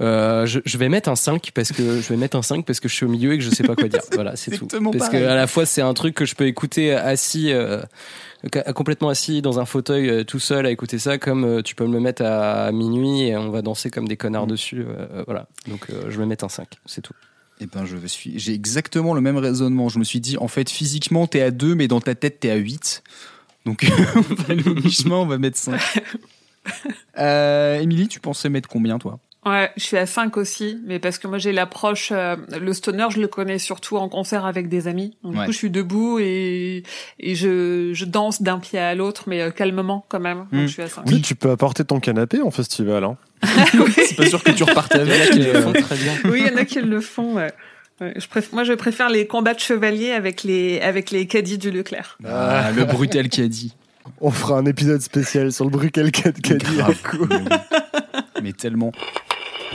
Euh, 0.00 0.44
je, 0.46 0.60
je 0.64 0.78
vais 0.78 0.88
mettre 0.88 1.08
un 1.08 1.14
5 1.14 1.52
parce 1.54 1.70
que 1.70 2.00
je 2.00 2.08
vais 2.08 2.16
mettre 2.16 2.36
un 2.36 2.42
5 2.42 2.66
parce 2.66 2.80
que 2.80 2.88
je 2.88 2.94
suis 2.94 3.06
au 3.06 3.08
milieu 3.08 3.32
et 3.32 3.38
que 3.38 3.44
je 3.44 3.50
sais 3.50 3.62
pas 3.62 3.76
quoi 3.76 3.88
dire. 3.88 4.00
Voilà, 4.12 4.34
c'est 4.34 4.50
tout. 4.50 4.66
Parce 4.66 4.82
que 4.82 4.98
pareil. 4.98 5.24
à 5.24 5.36
la 5.36 5.46
fois 5.46 5.66
c'est 5.66 5.82
un 5.82 5.94
truc 5.94 6.16
que 6.16 6.24
je 6.24 6.34
peux 6.34 6.48
écouter 6.48 6.92
assis 6.92 7.52
euh, 7.52 7.80
complètement 8.74 9.08
assis 9.08 9.40
dans 9.40 9.58
un 9.60 9.64
fauteuil 9.64 10.10
euh, 10.10 10.24
tout 10.24 10.40
seul 10.40 10.66
à 10.66 10.70
écouter 10.70 10.98
ça 10.98 11.16
comme 11.16 11.62
tu 11.62 11.74
peux 11.74 11.86
me 11.86 11.92
le 11.92 12.00
mettre 12.00 12.24
à, 12.24 12.72
minuit 12.72 13.22
et 13.22 13.36
on 13.36 13.50
va 13.50 13.62
danser 13.62 13.90
comme 13.90 14.08
des 14.08 14.16
connards 14.16 14.46
dessus 14.46 14.84
euh, 14.86 15.22
voilà. 15.26 15.46
Donc 15.68 15.86
je 16.08 16.18
vais 16.18 16.26
mettre 16.26 16.44
un 16.44 16.48
5, 16.48 16.66
c'est 16.86 17.00
tout. 17.00 17.14
Eh 17.60 17.66
ben, 17.66 17.84
je 17.84 17.96
suis, 18.06 18.38
j'ai 18.38 18.52
exactement 18.52 19.14
le 19.14 19.20
même 19.20 19.36
raisonnement. 19.36 19.88
Je 19.88 19.98
me 19.98 20.04
suis 20.04 20.20
dit, 20.20 20.36
en 20.38 20.48
fait, 20.48 20.68
physiquement, 20.68 21.26
t'es 21.26 21.40
à 21.40 21.50
2, 21.50 21.74
mais 21.74 21.88
dans 21.88 22.00
ta 22.00 22.14
tête, 22.14 22.40
t'es 22.40 22.50
à 22.50 22.56
8. 22.56 23.02
Donc, 23.64 23.86
on 24.16 24.20
va 24.20 24.44
aller 24.48 24.66
au 24.68 24.74
mi-chemin, 24.74 25.16
on 25.16 25.26
va 25.26 25.38
mettre 25.38 25.58
5. 25.58 25.80
Euh, 27.18 27.78
Émilie, 27.78 28.08
tu 28.08 28.20
pensais 28.20 28.48
mettre 28.48 28.70
combien, 28.70 28.98
toi? 28.98 29.20
Ouais, 29.46 29.70
je 29.76 29.82
suis 29.82 29.96
à 29.98 30.06
5 30.06 30.36
aussi, 30.38 30.78
mais 30.86 30.98
parce 30.98 31.18
que 31.18 31.26
moi 31.26 31.36
j'ai 31.38 31.52
l'approche, 31.52 32.10
euh, 32.12 32.36
le 32.60 32.72
stoner, 32.72 33.06
je 33.10 33.20
le 33.20 33.28
connais 33.28 33.58
surtout 33.58 33.96
en 33.98 34.08
concert 34.08 34.46
avec 34.46 34.68
des 34.68 34.88
amis. 34.88 35.16
Donc, 35.22 35.34
Ouais. 35.34 35.40
Du 35.40 35.46
coup, 35.46 35.52
je 35.52 35.58
suis 35.58 35.70
debout 35.70 36.18
et, 36.18 36.82
et 37.20 37.34
je, 37.34 37.90
je 37.92 38.04
danse 38.06 38.40
d'un 38.42 38.58
pied 38.58 38.78
à 38.78 38.94
l'autre, 38.94 39.24
mais 39.26 39.42
euh, 39.42 39.50
calmement 39.50 40.04
quand 40.08 40.20
même. 40.20 40.46
Donc 40.50 40.62
Mm. 40.62 40.66
je 40.66 40.72
suis 40.72 40.82
à 40.82 40.88
5. 40.88 41.04
Oui, 41.08 41.20
tu 41.20 41.34
peux 41.34 41.50
apporter 41.50 41.84
ton 41.84 42.00
canapé 42.00 42.40
en 42.40 42.50
festival. 42.50 43.04
Hein. 43.04 43.16
C'est 44.06 44.16
pas 44.16 44.26
sûr 44.26 44.42
que 44.42 44.50
tu 44.52 44.62
repartes 44.64 44.92
Il 44.94 45.00
y 45.02 45.04
en 45.04 45.10
a 45.10 45.14
avec. 45.14 45.30
qui 45.32 45.38
le 45.40 45.56
euh, 45.56 45.62
font 45.62 45.72
très 45.72 45.96
bien. 45.96 46.12
Oui, 46.24 46.42
il 46.46 46.50
y 46.50 46.54
en 46.54 46.56
a 46.56 46.64
qui 46.64 46.80
le 46.80 47.00
font. 47.00 47.34
ouais. 47.34 47.52
Ouais, 48.00 48.12
je 48.16 48.26
préfère, 48.26 48.54
moi, 48.54 48.64
je 48.64 48.72
préfère 48.72 49.08
les 49.08 49.26
combats 49.26 49.54
de 49.54 49.60
chevaliers 49.60 50.10
avec 50.10 50.42
les 50.42 50.80
avec 50.80 51.10
les 51.12 51.26
caddies 51.28 51.58
du 51.58 51.70
Leclerc. 51.70 52.18
Ah, 52.26 52.70
le 52.74 52.84
brutal 52.86 53.28
dit. 53.28 53.74
On 54.20 54.30
fera 54.32 54.58
un 54.58 54.66
épisode 54.66 55.00
spécial 55.00 55.52
sur 55.52 55.64
le. 55.64 55.70
Grave. 55.70 56.94
Mais, 57.30 57.36
oui. 57.36 57.56
Mais 58.42 58.52
tellement. 58.52 58.90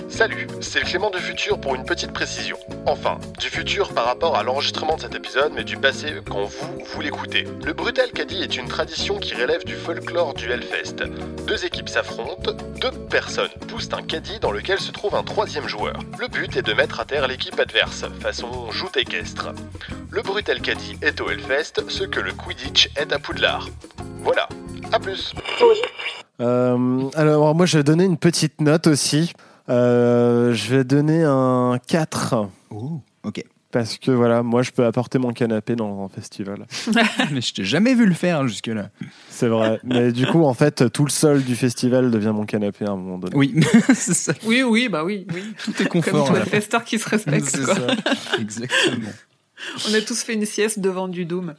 Salut, 0.07 0.47
c'est 0.61 0.79
le 0.79 0.85
Clément 0.85 1.09
du 1.09 1.19
futur 1.19 1.59
pour 1.59 1.75
une 1.75 1.85
petite 1.85 2.11
précision. 2.11 2.57
Enfin, 2.85 3.17
du 3.39 3.47
futur 3.47 3.93
par 3.93 4.05
rapport 4.05 4.37
à 4.37 4.43
l'enregistrement 4.43 4.95
de 4.95 5.01
cet 5.01 5.15
épisode, 5.15 5.51
mais 5.53 5.63
du 5.63 5.77
passé 5.77 6.13
quand 6.25 6.43
vous, 6.43 6.83
vous 6.85 7.01
l'écoutez. 7.01 7.45
Le 7.63 7.73
Brutal 7.73 8.11
Caddy 8.11 8.41
est 8.41 8.57
une 8.57 8.67
tradition 8.67 9.19
qui 9.19 9.35
relève 9.35 9.63
du 9.65 9.75
folklore 9.75 10.33
du 10.33 10.51
Hellfest. 10.51 11.03
Deux 11.47 11.65
équipes 11.65 11.89
s'affrontent, 11.89 12.53
deux 12.81 12.91
personnes 13.09 13.49
poussent 13.67 13.89
un 13.93 14.01
caddie 14.01 14.39
dans 14.39 14.51
lequel 14.51 14.79
se 14.79 14.91
trouve 14.91 15.15
un 15.15 15.23
troisième 15.23 15.67
joueur. 15.67 15.99
Le 16.19 16.27
but 16.27 16.55
est 16.57 16.61
de 16.61 16.73
mettre 16.73 16.99
à 16.99 17.05
terre 17.05 17.27
l'équipe 17.27 17.59
adverse, 17.59 18.05
façon 18.21 18.71
joute 18.71 18.97
équestre. 18.97 19.49
Le 20.11 20.21
Brutal 20.21 20.61
Caddy 20.61 20.97
est 21.01 21.21
au 21.21 21.29
Hellfest, 21.29 21.87
ce 21.89 22.03
que 22.03 22.19
le 22.19 22.33
Quidditch 22.33 22.89
est 22.95 23.11
à 23.11 23.19
Poudlard. 23.19 23.67
Voilà, 24.23 24.47
à 24.91 24.99
plus 24.99 25.33
Euh, 26.41 27.09
alors, 27.15 27.53
moi, 27.53 27.65
je 27.65 27.77
vais 27.77 27.83
donner 27.83 28.05
une 28.05 28.17
petite 28.17 28.61
note 28.61 28.87
aussi. 28.87 29.33
Euh, 29.69 30.53
je 30.53 30.75
vais 30.75 30.83
donner 30.83 31.23
un 31.23 31.79
4. 31.87 32.47
Oh, 32.71 33.01
ok. 33.23 33.43
Parce 33.71 33.99
que 33.99 34.09
voilà, 34.09 34.41
moi, 34.41 34.63
je 34.63 34.71
peux 34.71 34.83
apporter 34.83 35.19
mon 35.19 35.31
canapé 35.31 35.75
dans 35.75 36.03
un 36.03 36.09
festival. 36.09 36.65
Mais 37.31 37.41
je 37.41 37.53
t'ai 37.53 37.63
jamais 37.63 37.93
vu 37.93 38.07
le 38.07 38.15
faire 38.15 38.47
jusque-là. 38.47 38.89
C'est 39.29 39.47
vrai. 39.47 39.79
Mais 39.83 40.11
du 40.11 40.25
coup, 40.25 40.43
en 40.43 40.55
fait, 40.55 40.91
tout 40.91 41.05
le 41.05 41.11
sol 41.11 41.43
du 41.43 41.55
festival 41.55 42.09
devient 42.09 42.33
mon 42.33 42.45
canapé 42.45 42.85
à 42.85 42.91
un 42.91 42.95
moment 42.95 43.19
donné. 43.19 43.35
Oui, 43.35 43.53
c'est 43.93 44.15
ça. 44.15 44.33
Oui, 44.43 44.63
oui, 44.63 44.89
bah 44.89 45.03
oui, 45.03 45.27
oui. 45.31 45.43
Tout 45.63 45.71
est 45.83 45.85
Comme 45.87 46.01
confort. 46.01 46.27
tous 46.29 46.33
les 46.33 46.39
là. 46.39 46.45
festeurs 46.45 46.83
qui 46.83 46.97
se 46.97 47.07
respectent. 47.07 47.45
C'est 47.45 47.63
quoi. 47.63 47.75
ça. 47.75 48.39
Exactement. 48.39 49.09
On 49.89 49.93
a 49.93 50.01
tous 50.01 50.23
fait 50.23 50.33
une 50.33 50.45
sieste 50.47 50.79
devant 50.79 51.07
du 51.07 51.25
Doom. 51.25 51.53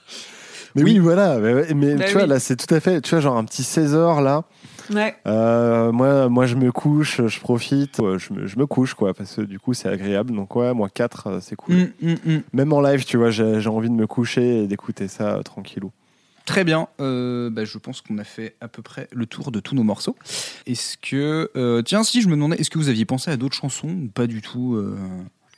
Mais 0.75 0.83
oui, 0.83 0.99
voilà. 0.99 1.39
Mais, 1.39 1.95
Bah 1.95 2.05
tu 2.07 2.15
vois, 2.15 2.27
là, 2.27 2.41
c'est 2.41 2.57
tout 2.57 2.75
à 2.75 2.81
fait, 2.81 3.01
tu 3.03 3.11
vois, 3.11 3.21
genre 3.21 3.37
un 3.37 3.45
petit 3.45 3.63
16 3.63 3.95
heures 3.95 4.21
là. 4.21 4.43
Ouais. 4.91 5.15
Euh, 5.27 5.93
moi, 5.93 6.29
moi, 6.29 6.47
je 6.47 6.55
me 6.57 6.73
couche, 6.73 7.21
je 7.27 7.41
profite, 7.41 8.01
euh, 8.01 8.19
je 8.19 8.33
me, 8.33 8.47
je 8.47 8.59
me 8.59 8.67
couche, 8.67 8.95
quoi, 8.95 9.15
parce 9.15 9.37
que 9.37 9.43
du 9.43 9.59
coup, 9.59 9.75
c'est 9.75 9.89
agréable. 9.89 10.35
Donc, 10.35 10.55
ouais, 10.57 10.75
moi, 10.75 10.89
4, 10.89 11.41
c'est 11.41 11.57
cool. 11.57 11.75
Mm, 11.75 11.93
mm, 12.03 12.17
mm. 12.27 12.43
Même 12.53 12.73
en 12.73 12.81
live, 12.81 13.05
tu 13.05 13.17
vois, 13.17 13.31
j'ai 13.31 13.61
j'ai 13.61 13.69
envie 13.69 13.89
de 13.89 13.95
me 13.95 14.07
coucher 14.07 14.65
et 14.65 14.67
d'écouter 14.67 15.09
ça 15.09 15.37
euh, 15.37 15.43
tranquillou. 15.43 15.93
Très 16.47 16.65
bien. 16.65 16.89
Euh, 17.01 17.49
bah, 17.51 17.65
je 17.65 17.79
pense 17.79 18.01
qu'on 18.01 18.19
a 18.19 18.25
fait 18.25 18.57
à 18.61 18.67
peu 18.67 18.83
près 18.83 19.09
le 19.13 19.27
tour 19.27 19.53
de 19.53 19.61
tous 19.61 19.75
nos 19.77 19.85
morceaux. 19.85 20.17
Est-ce 20.67 20.97
que. 20.97 21.51
euh, 21.55 21.83
tiens, 21.83 22.03
si 22.03 22.23
je 22.23 22.29
me 22.29 22.33
demandais, 22.33 22.57
est-ce 22.57 22.71
que 22.71 22.79
vous 22.79 22.89
aviez 22.89 23.05
pensé 23.05 23.31
à 23.31 23.37
d'autres 23.37 23.55
chansons 23.55 23.89
ou 23.89 24.09
pas 24.09 24.27
du 24.27 24.43
tout 24.43 24.75
euh? 24.75 24.97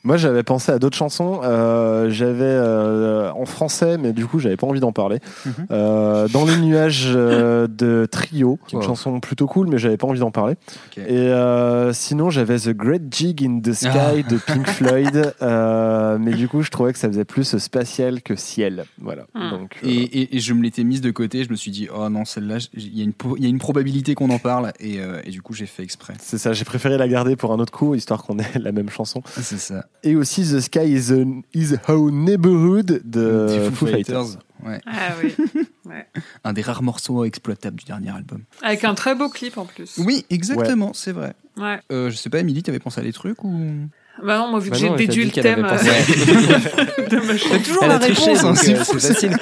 Moi, 0.05 0.17
j'avais 0.17 0.43
pensé 0.43 0.71
à 0.71 0.79
d'autres 0.79 0.97
chansons. 0.97 1.39
Euh, 1.43 2.09
j'avais 2.09 2.43
euh, 2.43 3.31
en 3.31 3.45
français, 3.45 3.97
mais 3.97 4.11
du 4.11 4.25
coup, 4.25 4.37
j'avais 4.39 4.57
pas 4.57 4.67
envie 4.67 4.81
d'en 4.81 4.91
parler. 4.91 5.19
Mhm. 5.45 5.53
Euh, 5.71 6.27
dans 6.27 6.43
les 6.45 6.57
nuages 6.57 7.05
euh, 7.15 7.67
de 7.67 8.05
Trio, 8.11 8.59
qui 8.67 8.75
est 8.75 8.79
une 8.79 8.83
Wow. 8.83 8.87
chanson 8.89 9.19
plutôt 9.21 9.47
cool, 9.47 9.69
mais 9.69 9.77
j'avais 9.77 9.95
pas 9.95 10.05
envie 10.07 10.19
d'en 10.19 10.31
parler. 10.31 10.55
Et 10.97 11.09
euh, 11.17 11.93
sinon, 11.93 12.29
j'avais 12.29 12.57
The 12.59 12.71
Great 12.71 13.03
Jig 13.13 13.43
in 13.45 13.61
the 13.61 13.71
Sky 13.73 13.87
Ah. 13.93 14.11
de 14.29 14.37
Pink 14.37 14.67
Floyd, 14.67 15.33
euh, 15.41 16.17
mais 16.19 16.33
du 16.33 16.49
coup, 16.49 16.63
je 16.63 16.69
trouvais 16.69 16.91
que 16.91 16.99
ça 16.99 17.07
faisait 17.07 17.23
plus 17.25 17.57
spatial 17.57 18.21
que 18.21 18.35
ciel. 18.35 18.83
Voilà. 19.01 19.23
Donc, 19.33 19.77
euh, 19.83 19.87
et, 19.87 19.93
et- 20.03 20.35
et 20.35 20.39
je 20.39 20.53
me 20.53 20.61
l'étais 20.63 20.83
mise 20.83 20.99
de 20.99 21.11
côté. 21.11 21.45
Je 21.45 21.49
me 21.49 21.55
suis 21.55 21.71
dit, 21.71 21.87
oh 21.95 22.09
non, 22.09 22.25
celle-là, 22.25 22.57
il 22.73 22.97
y, 22.97 23.01
a 23.01 23.03
une 23.05 23.13
po- 23.13 23.35
il 23.37 23.43
y 23.43 23.45
a 23.45 23.49
une 23.49 23.57
probabilité 23.59 24.15
qu'on 24.15 24.29
en 24.31 24.39
parle. 24.39 24.73
Et, 24.81 24.99
euh, 24.99 25.21
et 25.23 25.29
du 25.29 25.41
coup, 25.41 25.53
j'ai 25.53 25.65
fait 25.65 25.83
exprès. 25.83 26.13
c'est 26.19 26.37
ça. 26.37 26.51
J'ai 26.51 26.65
préféré 26.65 26.97
la 26.97 27.07
garder 27.07 27.37
pour 27.37 27.53
un 27.53 27.59
autre 27.59 27.71
coup, 27.71 27.95
histoire 27.95 28.23
qu'on 28.23 28.37
ait 28.39 28.43
la 28.59 28.73
même 28.73 28.89
chanson. 28.89 29.21
C'est 29.39 29.57
ça. 29.59 29.85
Et 30.03 30.15
aussi 30.15 30.41
The 30.43 30.59
Sky 30.59 30.91
is, 30.93 31.11
a, 31.13 31.23
is 31.53 31.75
Our 31.87 32.11
Neighborhood 32.11 33.01
de 33.05 33.69
Foo, 33.73 33.85
Fighters. 33.87 34.37
Ouais. 34.65 34.79
Ah 34.85 35.11
oui. 35.21 35.35
Ouais. 35.85 36.07
Un 36.45 36.53
des 36.53 36.61
rares 36.61 36.81
morceaux 36.81 37.25
exploitables 37.25 37.75
du 37.75 37.83
dernier 37.83 38.09
album. 38.09 38.43
Avec 38.61 38.85
un 38.85 38.95
très 38.95 39.15
beau 39.15 39.27
clip 39.27 39.57
en 39.57 39.65
plus. 39.65 39.95
Oui, 39.97 40.25
exactement, 40.29 40.93
c'est 40.93 41.11
vrai. 41.11 41.33
Ouais. 41.57 41.77
Euh, 41.91 42.09
je 42.09 42.15
sais 42.15 42.29
pas, 42.29 42.39
Émilie, 42.39 42.63
t'avais 42.63 42.79
pensé 42.79 43.01
à 43.01 43.03
des 43.03 43.11
trucs 43.11 43.43
ou? 43.43 43.89
Bah 44.23 44.37
non, 44.37 44.47
moi 44.47 44.59
vu 44.61 44.69
que 44.69 44.75
Bah 44.75 44.79
j'ai 44.79 44.95
déduit 44.95 45.25
le 45.25 45.31
thème. 45.31 45.65
euh, 45.65 45.69
de 47.09 47.15
ma 47.27 47.59
toujours 47.59 47.83
Elle 47.83 47.89
la 47.89 47.97
réponse, 47.97 48.43
hein, 48.45 48.55
c'est 48.55 48.75
euh, 48.75 48.83
facile. 48.83 49.35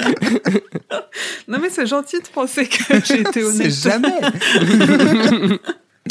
Non 1.48 1.60
mais 1.62 1.70
c'est 1.70 1.86
gentil 1.86 2.20
de 2.22 2.28
penser 2.34 2.66
que 2.68 3.06
j'ai 3.06 3.20
été 3.20 3.44
honnête. 3.44 3.72
C'est 3.72 3.92
jamais. 3.92 4.20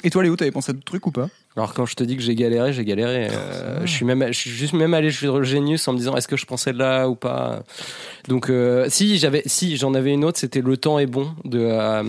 Et 0.05 0.11
toi, 0.11 0.23
Léo, 0.23 0.37
t'avais 0.37 0.51
pensé 0.51 0.71
à 0.71 0.73
d'autres 0.73 0.85
trucs 0.85 1.07
ou 1.07 1.11
pas? 1.11 1.29
Alors 1.57 1.75
quand 1.75 1.85
je 1.85 1.97
te 1.97 2.05
dis 2.05 2.17
que 2.17 2.23
j'ai 2.23 2.37
galéré, 2.37 2.73
j'ai 2.73 2.85
galéré. 2.85 3.29
Euh, 3.31 3.81
je 3.85 3.91
suis 3.91 4.05
même, 4.05 4.25
je 4.29 4.39
suis 4.39 4.51
juste 4.51 4.73
même 4.73 4.95
allé 4.95 5.11
sur 5.11 5.43
Genius 5.43 5.87
en 5.89 5.93
me 5.93 5.99
disant 5.99 6.17
est-ce 6.17 6.29
que 6.29 6.37
je 6.37 6.47
pensais 6.47 6.73
là 6.73 7.09
ou 7.09 7.17
pas? 7.17 7.65
Donc 8.29 8.51
euh, 8.51 8.87
si 8.89 9.19
j'avais, 9.19 9.43
si 9.47 9.77
j'en 9.77 9.95
avais 9.95 10.13
une 10.13 10.25
autre, 10.25 10.39
c'était 10.39 10.61
Le 10.61 10.77
temps 10.77 11.01
est 11.01 11.07
bon 11.07 11.35
de 11.45 11.59
euh, 11.61 12.05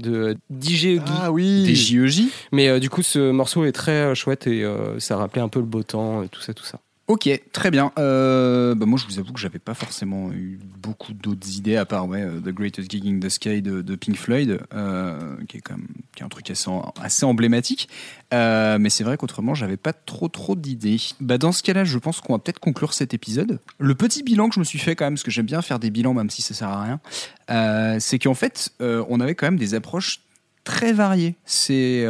de 0.00 0.36
DJ 0.50 0.84
Huggy. 0.84 1.00
Ah 1.22 1.30
oui. 1.30 1.74
JEJ 1.74 2.22
Mais 2.52 2.68
euh, 2.68 2.80
du 2.80 2.90
coup, 2.90 3.02
ce 3.02 3.30
morceau 3.30 3.64
est 3.64 3.72
très 3.72 4.14
chouette 4.14 4.46
et 4.48 4.64
euh, 4.64 4.98
ça 4.98 5.16
rappelait 5.16 5.42
un 5.42 5.48
peu 5.48 5.60
le 5.60 5.66
beau 5.66 5.82
temps 5.84 6.22
et 6.22 6.28
tout 6.28 6.40
ça, 6.40 6.52
tout 6.54 6.64
ça. 6.64 6.80
Ok, 7.08 7.30
très 7.52 7.70
bien. 7.70 7.92
Euh, 7.98 8.74
bah 8.74 8.84
moi, 8.84 8.98
je 8.98 9.06
vous 9.06 9.20
avoue 9.20 9.32
que 9.32 9.38
j'avais 9.38 9.60
pas 9.60 9.74
forcément 9.74 10.32
eu 10.32 10.58
beaucoup 10.78 11.12
d'autres 11.12 11.56
idées 11.56 11.76
à 11.76 11.84
part 11.84 12.08
ouais, 12.08 12.22
euh, 12.22 12.40
The 12.40 12.48
Greatest 12.48 12.90
Gig 12.90 13.06
in 13.06 13.20
the 13.20 13.28
Sky 13.28 13.62
de, 13.62 13.94
Pink 13.94 14.16
Floyd, 14.16 14.60
euh, 14.74 15.36
qui 15.48 15.58
est 15.58 15.60
quand 15.60 15.76
même 15.76 15.86
qui 16.16 16.22
est 16.22 16.26
un 16.26 16.28
truc 16.28 16.50
assez, 16.50 16.68
assez 17.00 17.24
emblématique. 17.24 17.88
Mais 18.32 18.90
c'est 18.90 19.04
vrai 19.04 19.16
qu'autrement, 19.16 19.54
j'avais 19.54 19.76
pas 19.76 19.92
trop 19.92 20.26
trop 20.26 20.56
d'idées. 20.56 20.96
Bah 21.20 21.38
dans 21.38 21.52
ce 21.52 21.62
cas-là, 21.62 21.84
je 21.84 21.96
pense 21.98 22.20
qu'on 22.20 22.32
va 22.32 22.40
peut-être 22.40 22.58
conclure 22.58 22.92
cet 22.92 23.14
épisode. 23.14 23.60
Le 23.78 23.94
petit 23.94 24.24
bilan 24.24 24.48
que 24.48 24.56
je 24.56 24.60
me 24.60 24.64
suis 24.64 24.80
fait 24.80 24.96
quand 24.96 25.04
même, 25.04 25.14
parce 25.14 25.22
que 25.22 25.30
j'aime 25.30 25.46
bien 25.46 25.62
faire 25.62 25.78
des 25.78 25.90
bilans, 25.90 26.14
même 26.14 26.30
si 26.30 26.42
ça 26.42 26.54
sert 26.54 26.68
à 26.68 26.82
rien, 26.82 28.00
c'est 28.00 28.18
qu'en 28.18 28.34
fait, 28.34 28.72
on 28.80 29.20
avait 29.20 29.36
quand 29.36 29.46
même 29.46 29.58
des 29.58 29.74
approches 29.74 30.22
très 30.64 30.92
variées. 30.92 31.36
C'est 31.44 32.04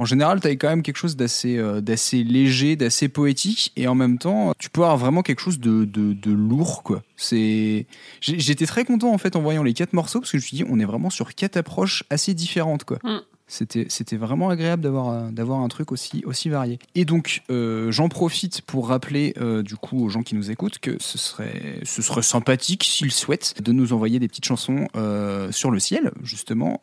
en 0.00 0.06
général, 0.06 0.40
tu 0.40 0.48
as 0.48 0.52
quand 0.52 0.70
même 0.70 0.82
quelque 0.82 0.96
chose 0.96 1.14
d'assez 1.14 1.58
euh, 1.58 1.82
d'assez 1.82 2.24
léger, 2.24 2.74
d'assez 2.74 3.10
poétique, 3.10 3.70
et 3.76 3.86
en 3.86 3.94
même 3.94 4.16
temps, 4.16 4.54
tu 4.58 4.70
peux 4.70 4.80
avoir 4.80 4.96
vraiment 4.96 5.20
quelque 5.20 5.40
chose 5.40 5.60
de, 5.60 5.84
de, 5.84 6.32
lourd, 6.32 6.82
quoi. 6.82 7.02
C'est, 7.18 7.84
j'étais 8.22 8.64
très 8.64 8.86
content 8.86 9.12
en 9.12 9.18
fait 9.18 9.36
en 9.36 9.42
voyant 9.42 9.62
les 9.62 9.74
quatre 9.74 9.92
morceaux 9.92 10.20
parce 10.20 10.32
que 10.32 10.38
je 10.38 10.42
me 10.42 10.46
suis 10.46 10.56
dit, 10.56 10.64
on 10.66 10.80
est 10.80 10.86
vraiment 10.86 11.10
sur 11.10 11.34
quatre 11.34 11.58
approches 11.58 12.04
assez 12.08 12.32
différentes, 12.32 12.84
quoi. 12.84 12.96
Mm. 13.04 13.18
C'était, 13.50 13.86
c'était 13.88 14.16
vraiment 14.16 14.48
agréable 14.48 14.80
d'avoir, 14.80 15.08
euh, 15.08 15.30
d'avoir 15.32 15.58
un 15.58 15.66
truc 15.66 15.90
aussi, 15.90 16.22
aussi 16.24 16.48
varié. 16.48 16.78
Et 16.94 17.04
donc, 17.04 17.42
euh, 17.50 17.90
j'en 17.90 18.08
profite 18.08 18.62
pour 18.62 18.88
rappeler 18.88 19.34
euh, 19.40 19.64
du 19.64 19.74
coup 19.74 20.04
aux 20.04 20.08
gens 20.08 20.22
qui 20.22 20.36
nous 20.36 20.52
écoutent 20.52 20.78
que 20.78 20.96
ce 21.00 21.18
serait, 21.18 21.80
ce 21.82 22.00
serait 22.00 22.22
sympathique, 22.22 22.84
s'ils 22.84 23.10
souhaitent, 23.10 23.60
de 23.60 23.72
nous 23.72 23.92
envoyer 23.92 24.20
des 24.20 24.28
petites 24.28 24.44
chansons 24.44 24.86
sur 25.50 25.70
le 25.70 25.80
ciel, 25.80 26.12
justement, 26.22 26.78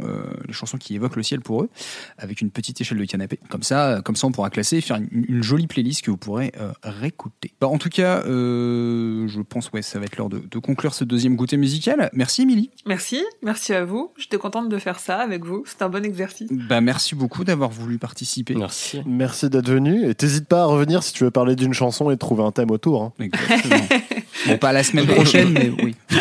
les 0.45 0.53
chansons 0.53 0.78
qui 0.78 0.95
évoquent 0.95 1.15
le 1.15 1.24
ciel 1.24 1.39
pour 1.39 1.63
eux, 1.63 1.70
avec 2.18 2.41
une 2.41 2.51
petite 2.51 2.82
échelle 2.82 2.97
de 2.97 3.05
canapé. 3.05 3.39
Comme 3.49 3.63
ça, 3.63 4.01
comme 4.03 4.15
ça 4.15 4.28
on 4.28 4.32
pourra 4.32 4.49
classer 4.49 4.78
et 4.78 4.82
faire 4.82 4.97
une, 4.97 5.41
jolie 5.41 5.68
playlist 5.68 6.01
que 6.01 6.11
vous 6.11 6.18
pourrez 6.18 6.51
réécouter. 6.84 7.53
Bah, 7.61 7.68
en 7.68 7.78
tout 7.78 7.89
cas, 7.89 8.24
je 8.26 9.41
pense 9.41 9.72
ouais, 9.72 9.82
ça 9.82 9.99
va 9.99 10.05
être 10.05 10.18
l'heure 10.18 10.30
de, 10.30 10.39
de 10.39 10.59
conclure 10.59 10.93
ce 10.93 11.03
deuxième 11.03 11.36
goûter 11.36 11.57
musical. 11.57 12.09
Merci 12.13 12.41
Émilie. 12.41 12.70
Merci, 12.86 13.24
merci 13.41 13.74
à 13.74 13.86
vous. 13.86 14.11
J'étais 14.18 14.38
contente 14.38 14.70
de 14.70 14.78
faire 14.78 14.99
ça 14.99 15.20
avec 15.20 15.45
vous. 15.45 15.63
C'était 15.65 15.84
un 15.84 15.89
bon 15.89 16.03
exercice. 16.03 16.49
Bah, 16.70 16.82
merci 16.82 17.16
beaucoup 17.16 17.43
d'avoir 17.43 17.70
voulu 17.70 17.97
participer. 17.97 18.55
Merci. 18.55 19.01
Merci 19.05 19.49
d'être 19.49 19.70
venu 19.70 20.10
et 20.10 20.16
t'hésites 20.16 20.47
pas 20.47 20.64
à 20.64 20.66
revenir 20.66 21.03
si 21.03 21.14
tu 21.14 21.24
veux 21.24 21.32
parler 21.32 21.55
d'une 21.55 21.74
chanson 21.74 22.10
et 22.12 22.18
trouver 22.18 22.43
un 22.43 22.51
thème 22.51 22.72
autour. 22.72 23.03
hein. 23.03 23.14
Exactement. 23.20 23.88
bon, 24.47 24.58
pas 24.58 24.72
la 24.72 24.84
semaine 24.84 25.05
prochaine, 25.16 25.51
mais 25.53 25.70
oui. 25.84 25.95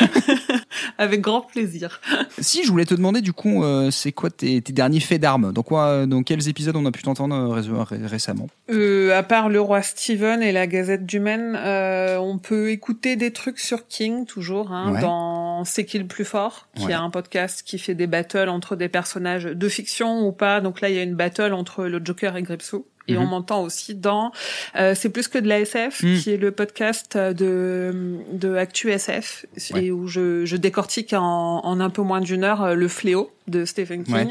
Avec 0.99 1.21
grand 1.21 1.41
plaisir. 1.43 2.01
Si, 2.39 2.65
je 2.65 2.71
voulais 2.71 2.85
te 2.85 2.95
demander 2.95 3.21
du 3.21 3.33
coup, 3.33 3.63
euh, 3.65 3.91
c'est 3.91 4.13
quoi 4.13 4.31
tes, 4.31 4.61
tes 4.63 4.73
derniers 4.73 5.01
faits 5.01 5.21
d'armes? 5.21 5.53
Dans 5.53 5.63
quoi, 5.63 5.87
euh, 5.89 6.07
dans 6.07 6.23
quels 6.23 6.49
épisodes 6.49 6.77
on 6.77 6.87
a 6.87 6.91
pu 6.91 7.03
t'entendre 7.03 7.35
euh, 7.35 7.49
ré- 7.49 7.97
ré- 7.99 8.07
récemment? 8.07 8.49
Euh, 8.71 9.17
à 9.17 9.23
part 9.23 9.49
le 9.49 9.61
roi 9.61 9.83
Steven 9.83 10.43
et 10.43 10.53
la 10.53 10.67
Gazette 10.67 11.07
du 11.07 11.21
Maine, 11.21 11.57
euh, 11.57 12.19
on 12.19 12.39
peut 12.39 12.71
écouter 12.71 13.17
des 13.17 13.33
trucs 13.33 13.59
sur 13.59 13.87
King 13.87 14.27
toujours, 14.27 14.73
hein, 14.73 14.93
Ouais. 14.93 15.01
dans 15.01 15.65
C'est 15.65 15.85
qui 15.85 15.99
le 15.99 16.07
plus 16.07 16.25
fort, 16.25 16.69
qui 16.77 16.87
Ouais. 16.87 16.93
est 16.93 16.95
un 16.97 17.11
podcast 17.11 17.63
qui 17.65 17.79
fait 17.79 17.95
des 17.95 18.07
battles 18.07 18.49
entre 18.49 18.77
des 18.77 18.89
personnages 18.89 19.45
de 19.45 19.69
fiction 19.69 20.27
ou 20.27 20.33
pas. 20.33 20.61
Donc 20.61 20.81
là, 20.81 20.89
il 20.91 20.95
y 20.97 20.99
a 20.99 21.03
une 21.03 21.15
battle 21.17 21.53
entre 21.53 21.85
le 21.87 22.01
Joker 22.05 22.37
et 22.37 22.43
Gripsou. 22.43 22.85
Et 23.09 23.15
Mhm. 23.15 23.23
on 23.23 23.27
m'entend 23.27 23.63
aussi 23.63 23.95
dans 23.95 24.33
euh, 24.77 24.95
C'est 24.97 25.09
plus 25.11 25.29
que 25.29 25.39
de 25.39 25.49
la 25.49 25.61
SF, 25.61 26.03
Mhm. 26.03 26.19
qui 26.19 26.31
est 26.31 26.37
le 26.37 26.51
podcast 26.51 27.17
de, 27.17 28.19
de 28.33 28.55
Actu 28.57 28.91
SF, 28.91 29.47
et 29.75 29.91
où 29.91 30.07
je, 30.09 30.45
je 30.45 30.57
décortique 30.57 31.13
en, 31.13 31.61
en 31.65 31.81
un 31.81 31.91
peu 31.91 32.03
moins 32.03 32.21
d'une 32.21 32.45
heure 32.45 32.63
euh, 32.63 32.75
le 32.75 32.89
fléau 32.89 33.31
de 33.49 33.65
Stephen 33.65 34.03
King, 34.03 34.15
Ouais. 34.15 34.27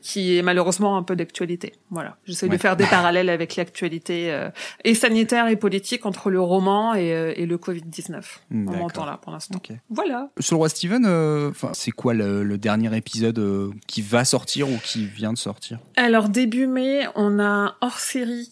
qui 0.00 0.36
est 0.38 0.42
malheureusement 0.42 0.96
un 0.96 1.02
peu 1.02 1.16
d'actualité. 1.16 1.72
Voilà, 1.90 2.16
j'essaie 2.24 2.46
Ouais. 2.46 2.56
de 2.56 2.60
faire 2.60 2.76
des 2.76 2.84
parallèles 3.10 3.28
avec 3.28 3.56
l'actualité 3.56 4.30
euh, 4.32 4.48
et 4.84 4.94
sanitaire 4.94 5.48
et 5.48 5.56
politique 5.56 6.06
entre 6.06 6.30
le 6.30 6.40
roman 6.40 6.94
et, 6.94 7.12
euh, 7.12 7.32
et 7.36 7.46
le 7.46 7.56
Covid-19. 7.58 8.22
On 8.52 8.54
m'entend 8.54 9.04
là 9.06 9.18
pour 9.20 9.32
l'instant. 9.32 9.60
Voilà. 9.88 10.30
Sur 10.38 10.54
le 10.54 10.58
roi 10.58 10.68
Steven, 10.68 11.04
euh, 11.04 11.50
c'est 11.72 11.90
quoi 11.90 12.14
le, 12.14 12.44
le 12.44 12.58
dernier 12.58 12.96
épisode 12.96 13.38
euh, 13.40 13.70
qui 13.88 14.02
va 14.02 14.24
sortir 14.24 14.68
ou 14.70 14.78
qui 14.84 15.04
vient 15.06 15.32
de 15.32 15.38
sortir? 15.38 15.78
Alors 15.96 16.28
début 16.28 16.68
mai, 16.68 17.06
on 17.16 17.40
a 17.40 17.44
un 17.44 17.74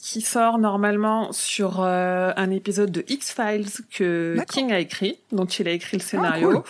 qui 0.00 0.20
sort 0.20 0.58
normalement 0.58 1.32
sur 1.32 1.80
euh, 1.80 2.32
un 2.36 2.50
épisode 2.50 2.90
de 2.90 3.04
X-Files 3.08 3.68
que. 3.90 4.36
King 4.48 4.72
a 4.72 4.78
écrit, 4.78 5.18
dont 5.32 5.46
il 5.46 5.68
a 5.68 5.72
écrit 5.72 5.96
le 5.96 6.02
scénario. 6.02 6.50
cool. 6.50 6.62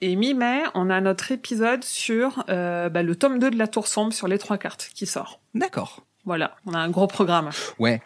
Et 0.00 0.16
mi-mai, 0.16 0.64
on 0.74 0.90
a 0.90 1.00
notre 1.00 1.30
épisode 1.30 1.84
sur 1.84 2.44
euh, 2.48 2.88
bah, 2.88 3.04
le 3.04 3.14
tome 3.14 3.38
2 3.38 3.52
de 3.52 3.56
la 3.56 3.68
Tour 3.68 3.86
Sombre 3.86 4.12
sur 4.12 4.26
les 4.26 4.36
trois 4.36 4.58
cartes 4.58 4.90
qui 4.94 5.06
sort. 5.06 5.38
D'accord. 5.54 6.04
Voilà, 6.24 6.56
on 6.66 6.74
a 6.74 6.78
un 6.78 6.90
gros 6.90 7.06
programme. 7.06 7.50
Ouais. 7.78 8.02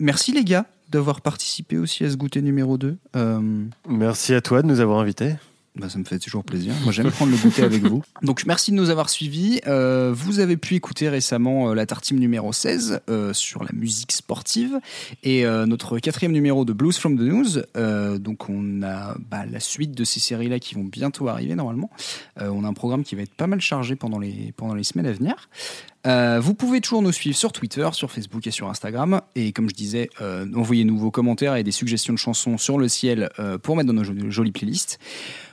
Merci 0.00 0.32
les 0.32 0.42
gars 0.44 0.64
d'avoir 0.88 1.20
participé 1.20 1.76
aussi 1.76 2.04
à 2.04 2.10
ce 2.10 2.16
goûter 2.16 2.40
numéro 2.40 2.78
2. 2.78 2.96
Euh, 3.16 3.40
Merci 3.88 4.32
à 4.32 4.40
toi 4.40 4.62
de 4.62 4.66
nous 4.66 4.80
avoir 4.80 5.00
invités. 5.00 5.34
Bah, 5.76 5.88
ça 5.88 5.98
me 5.98 6.04
fait 6.04 6.20
toujours 6.20 6.44
plaisir. 6.44 6.72
Moi, 6.84 6.92
j'aime 6.92 7.10
prendre 7.10 7.32
le 7.32 7.36
goûter 7.36 7.64
avec 7.64 7.82
vous. 7.82 8.04
Donc, 8.22 8.46
merci 8.46 8.70
de 8.70 8.76
nous 8.76 8.90
avoir 8.90 9.10
suivis. 9.10 9.60
Euh, 9.66 10.12
vous 10.14 10.38
avez 10.38 10.56
pu 10.56 10.76
écouter 10.76 11.08
récemment 11.08 11.70
euh, 11.70 11.74
la 11.74 11.84
tartine 11.84 12.20
numéro 12.20 12.52
16 12.52 13.00
euh, 13.10 13.32
sur 13.32 13.64
la 13.64 13.70
musique 13.72 14.12
sportive 14.12 14.78
et 15.24 15.44
notre 15.44 15.98
quatrième 15.98 16.32
numéro 16.32 16.64
de 16.64 16.72
Blues 16.72 16.96
from 16.96 17.16
the 17.16 17.22
News. 17.22 18.18
Donc, 18.18 18.48
on 18.48 18.82
a 18.82 19.16
bah, 19.30 19.46
la 19.50 19.58
suite 19.58 19.92
de 19.92 20.04
ces 20.04 20.20
séries-là 20.20 20.60
qui 20.60 20.76
vont 20.76 20.84
bientôt 20.84 21.26
arriver 21.28 21.54
normalement. 21.54 21.90
On 22.40 22.64
a 22.64 22.68
un 22.68 22.72
programme 22.72 23.02
qui 23.02 23.16
va 23.16 23.22
être 23.22 23.34
pas 23.34 23.46
mal 23.46 23.60
chargé 23.60 23.96
pendant 23.96 24.18
les, 24.18 24.52
pendant 24.56 24.74
les 24.74 24.84
semaines 24.84 25.06
à 25.06 25.12
venir. 25.12 25.48
Euh, 26.06 26.38
vous 26.40 26.54
pouvez 26.54 26.80
toujours 26.80 27.02
nous 27.02 27.12
suivre 27.12 27.36
sur 27.36 27.52
Twitter, 27.52 27.88
sur 27.92 28.10
Facebook 28.10 28.46
et 28.46 28.50
sur 28.50 28.68
Instagram. 28.68 29.22
Et 29.34 29.52
comme 29.52 29.68
je 29.68 29.74
disais, 29.74 30.10
euh, 30.20 30.46
envoyez-nous 30.54 30.98
vos 30.98 31.10
commentaires 31.10 31.56
et 31.56 31.62
des 31.62 31.72
suggestions 31.72 32.12
de 32.12 32.18
chansons 32.18 32.58
sur 32.58 32.78
le 32.78 32.88
ciel 32.88 33.30
euh, 33.38 33.58
pour 33.58 33.76
mettre 33.76 33.86
dans 33.86 33.94
nos 33.94 34.04
jolies 34.04 34.30
jolies 34.30 34.52
playlists. 34.52 34.98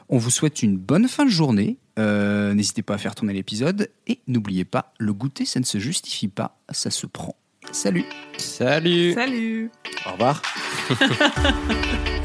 On 0.09 0.17
vous 0.17 0.29
souhaite 0.29 0.61
une 0.61 0.77
bonne 0.77 1.07
fin 1.07 1.25
de 1.25 1.29
journée. 1.29 1.77
Euh, 1.97 2.53
N'hésitez 2.53 2.81
pas 2.81 2.95
à 2.95 2.97
faire 2.97 3.15
tourner 3.15 3.33
l'épisode. 3.33 3.89
Et 4.07 4.19
n'oubliez 4.27 4.65
pas, 4.65 4.93
le 4.97 5.13
goûter, 5.13 5.45
ça 5.45 5.59
ne 5.61 5.65
se 5.65 5.79
justifie 5.79 6.27
pas, 6.27 6.57
ça 6.69 6.91
se 6.91 7.05
prend. 7.07 7.35
Salut 7.71 8.03
Salut 8.37 9.13
Salut 9.13 9.71
Au 10.05 10.11
revoir. 10.13 10.41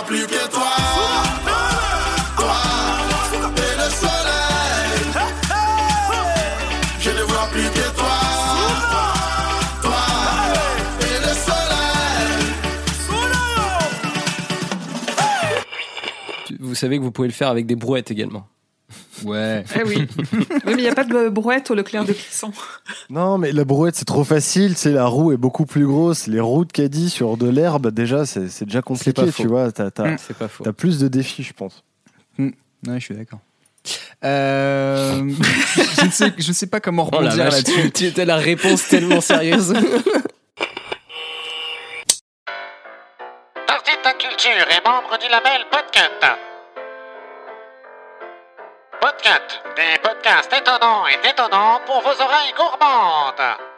Vois 0.00 0.08
plus 0.08 0.26
que 0.26 0.48
toi. 0.50 0.72
Toi 2.36 2.56
et 3.56 3.74
le 3.76 3.88
soleil. 3.90 4.96
Je 7.00 7.10
ne 7.10 7.22
vois 7.22 7.46
plus 7.52 7.68
que 7.68 7.86
toi. 7.94 8.18
Toi 9.82 10.04
et 11.02 11.18
le 11.20 11.32
soleil. 11.34 12.46
Vous 16.60 16.74
savez 16.74 16.96
que 16.96 17.02
vous 17.02 17.12
pouvez 17.12 17.28
le 17.28 17.34
faire 17.34 17.48
avec 17.48 17.66
des 17.66 17.76
brouettes 17.76 18.10
également. 18.10 18.46
Ouais. 19.24 19.64
Eh 19.76 19.82
oui. 19.84 20.06
oui, 20.32 20.46
mais 20.66 20.72
il 20.72 20.76
n'y 20.82 20.88
a 20.88 20.94
pas 20.94 21.04
de 21.04 21.28
brouette 21.28 21.70
au 21.70 21.74
Leclerc 21.74 22.04
de 22.04 22.12
Clisson. 22.12 22.52
Non, 23.08 23.38
mais 23.38 23.52
la 23.52 23.64
brouette, 23.64 23.96
c'est 23.96 24.04
trop 24.04 24.24
facile. 24.24 24.76
C'est 24.76 24.92
la 24.92 25.06
roue 25.06 25.32
est 25.32 25.36
beaucoup 25.36 25.66
plus 25.66 25.86
grosse. 25.86 26.26
Les 26.26 26.40
roues 26.40 26.64
de 26.64 26.72
caddie 26.72 27.10
sur 27.10 27.36
de 27.36 27.48
l'herbe, 27.48 27.90
déjà, 27.90 28.26
c'est 28.26 28.42
déjà 28.64 28.78
C'est 28.78 28.82
compliqué, 28.82 29.12
pas 29.12 29.26
faux. 29.26 29.42
tu 29.42 29.48
vois. 29.48 29.72
T'as 29.72 29.90
t'as-. 29.90 30.16
C'est 30.18 30.36
pas 30.36 30.48
faux. 30.48 30.64
t'as 30.64 30.72
plus 30.72 30.98
de 30.98 31.08
défis, 31.08 31.42
je 31.42 31.52
pense. 31.52 31.84
Ouais, 32.38 32.52
je 32.98 33.04
suis 33.04 33.14
d'accord. 33.14 33.40
Euh, 34.24 35.30
je, 35.98 36.04
ne 36.04 36.10
sais, 36.10 36.32
je 36.36 36.48
ne 36.48 36.52
sais 36.54 36.66
pas 36.66 36.80
comment 36.80 37.08
Oh 37.10 37.16
rebondir 37.16 37.44
là-dessus. 37.50 37.90
tu 37.92 38.04
étais 38.06 38.24
la 38.26 38.36
réponse 38.36 38.88
tellement 38.88 39.20
sérieuse. 39.22 39.72
Tartita 43.66 44.12
Culture 44.18 44.66
est 44.70 44.84
membre 44.86 45.18
du 45.18 45.28
label 45.30 45.64
Podcut. 45.70 46.49
Podcut, 49.00 49.62
des 49.76 49.98
podcasts 50.02 50.52
étonnants 50.52 51.06
et 51.06 51.16
détonnants 51.26 51.80
pour 51.86 52.02
vos 52.02 52.22
oreilles 52.22 52.52
gourmandes. 52.54 53.69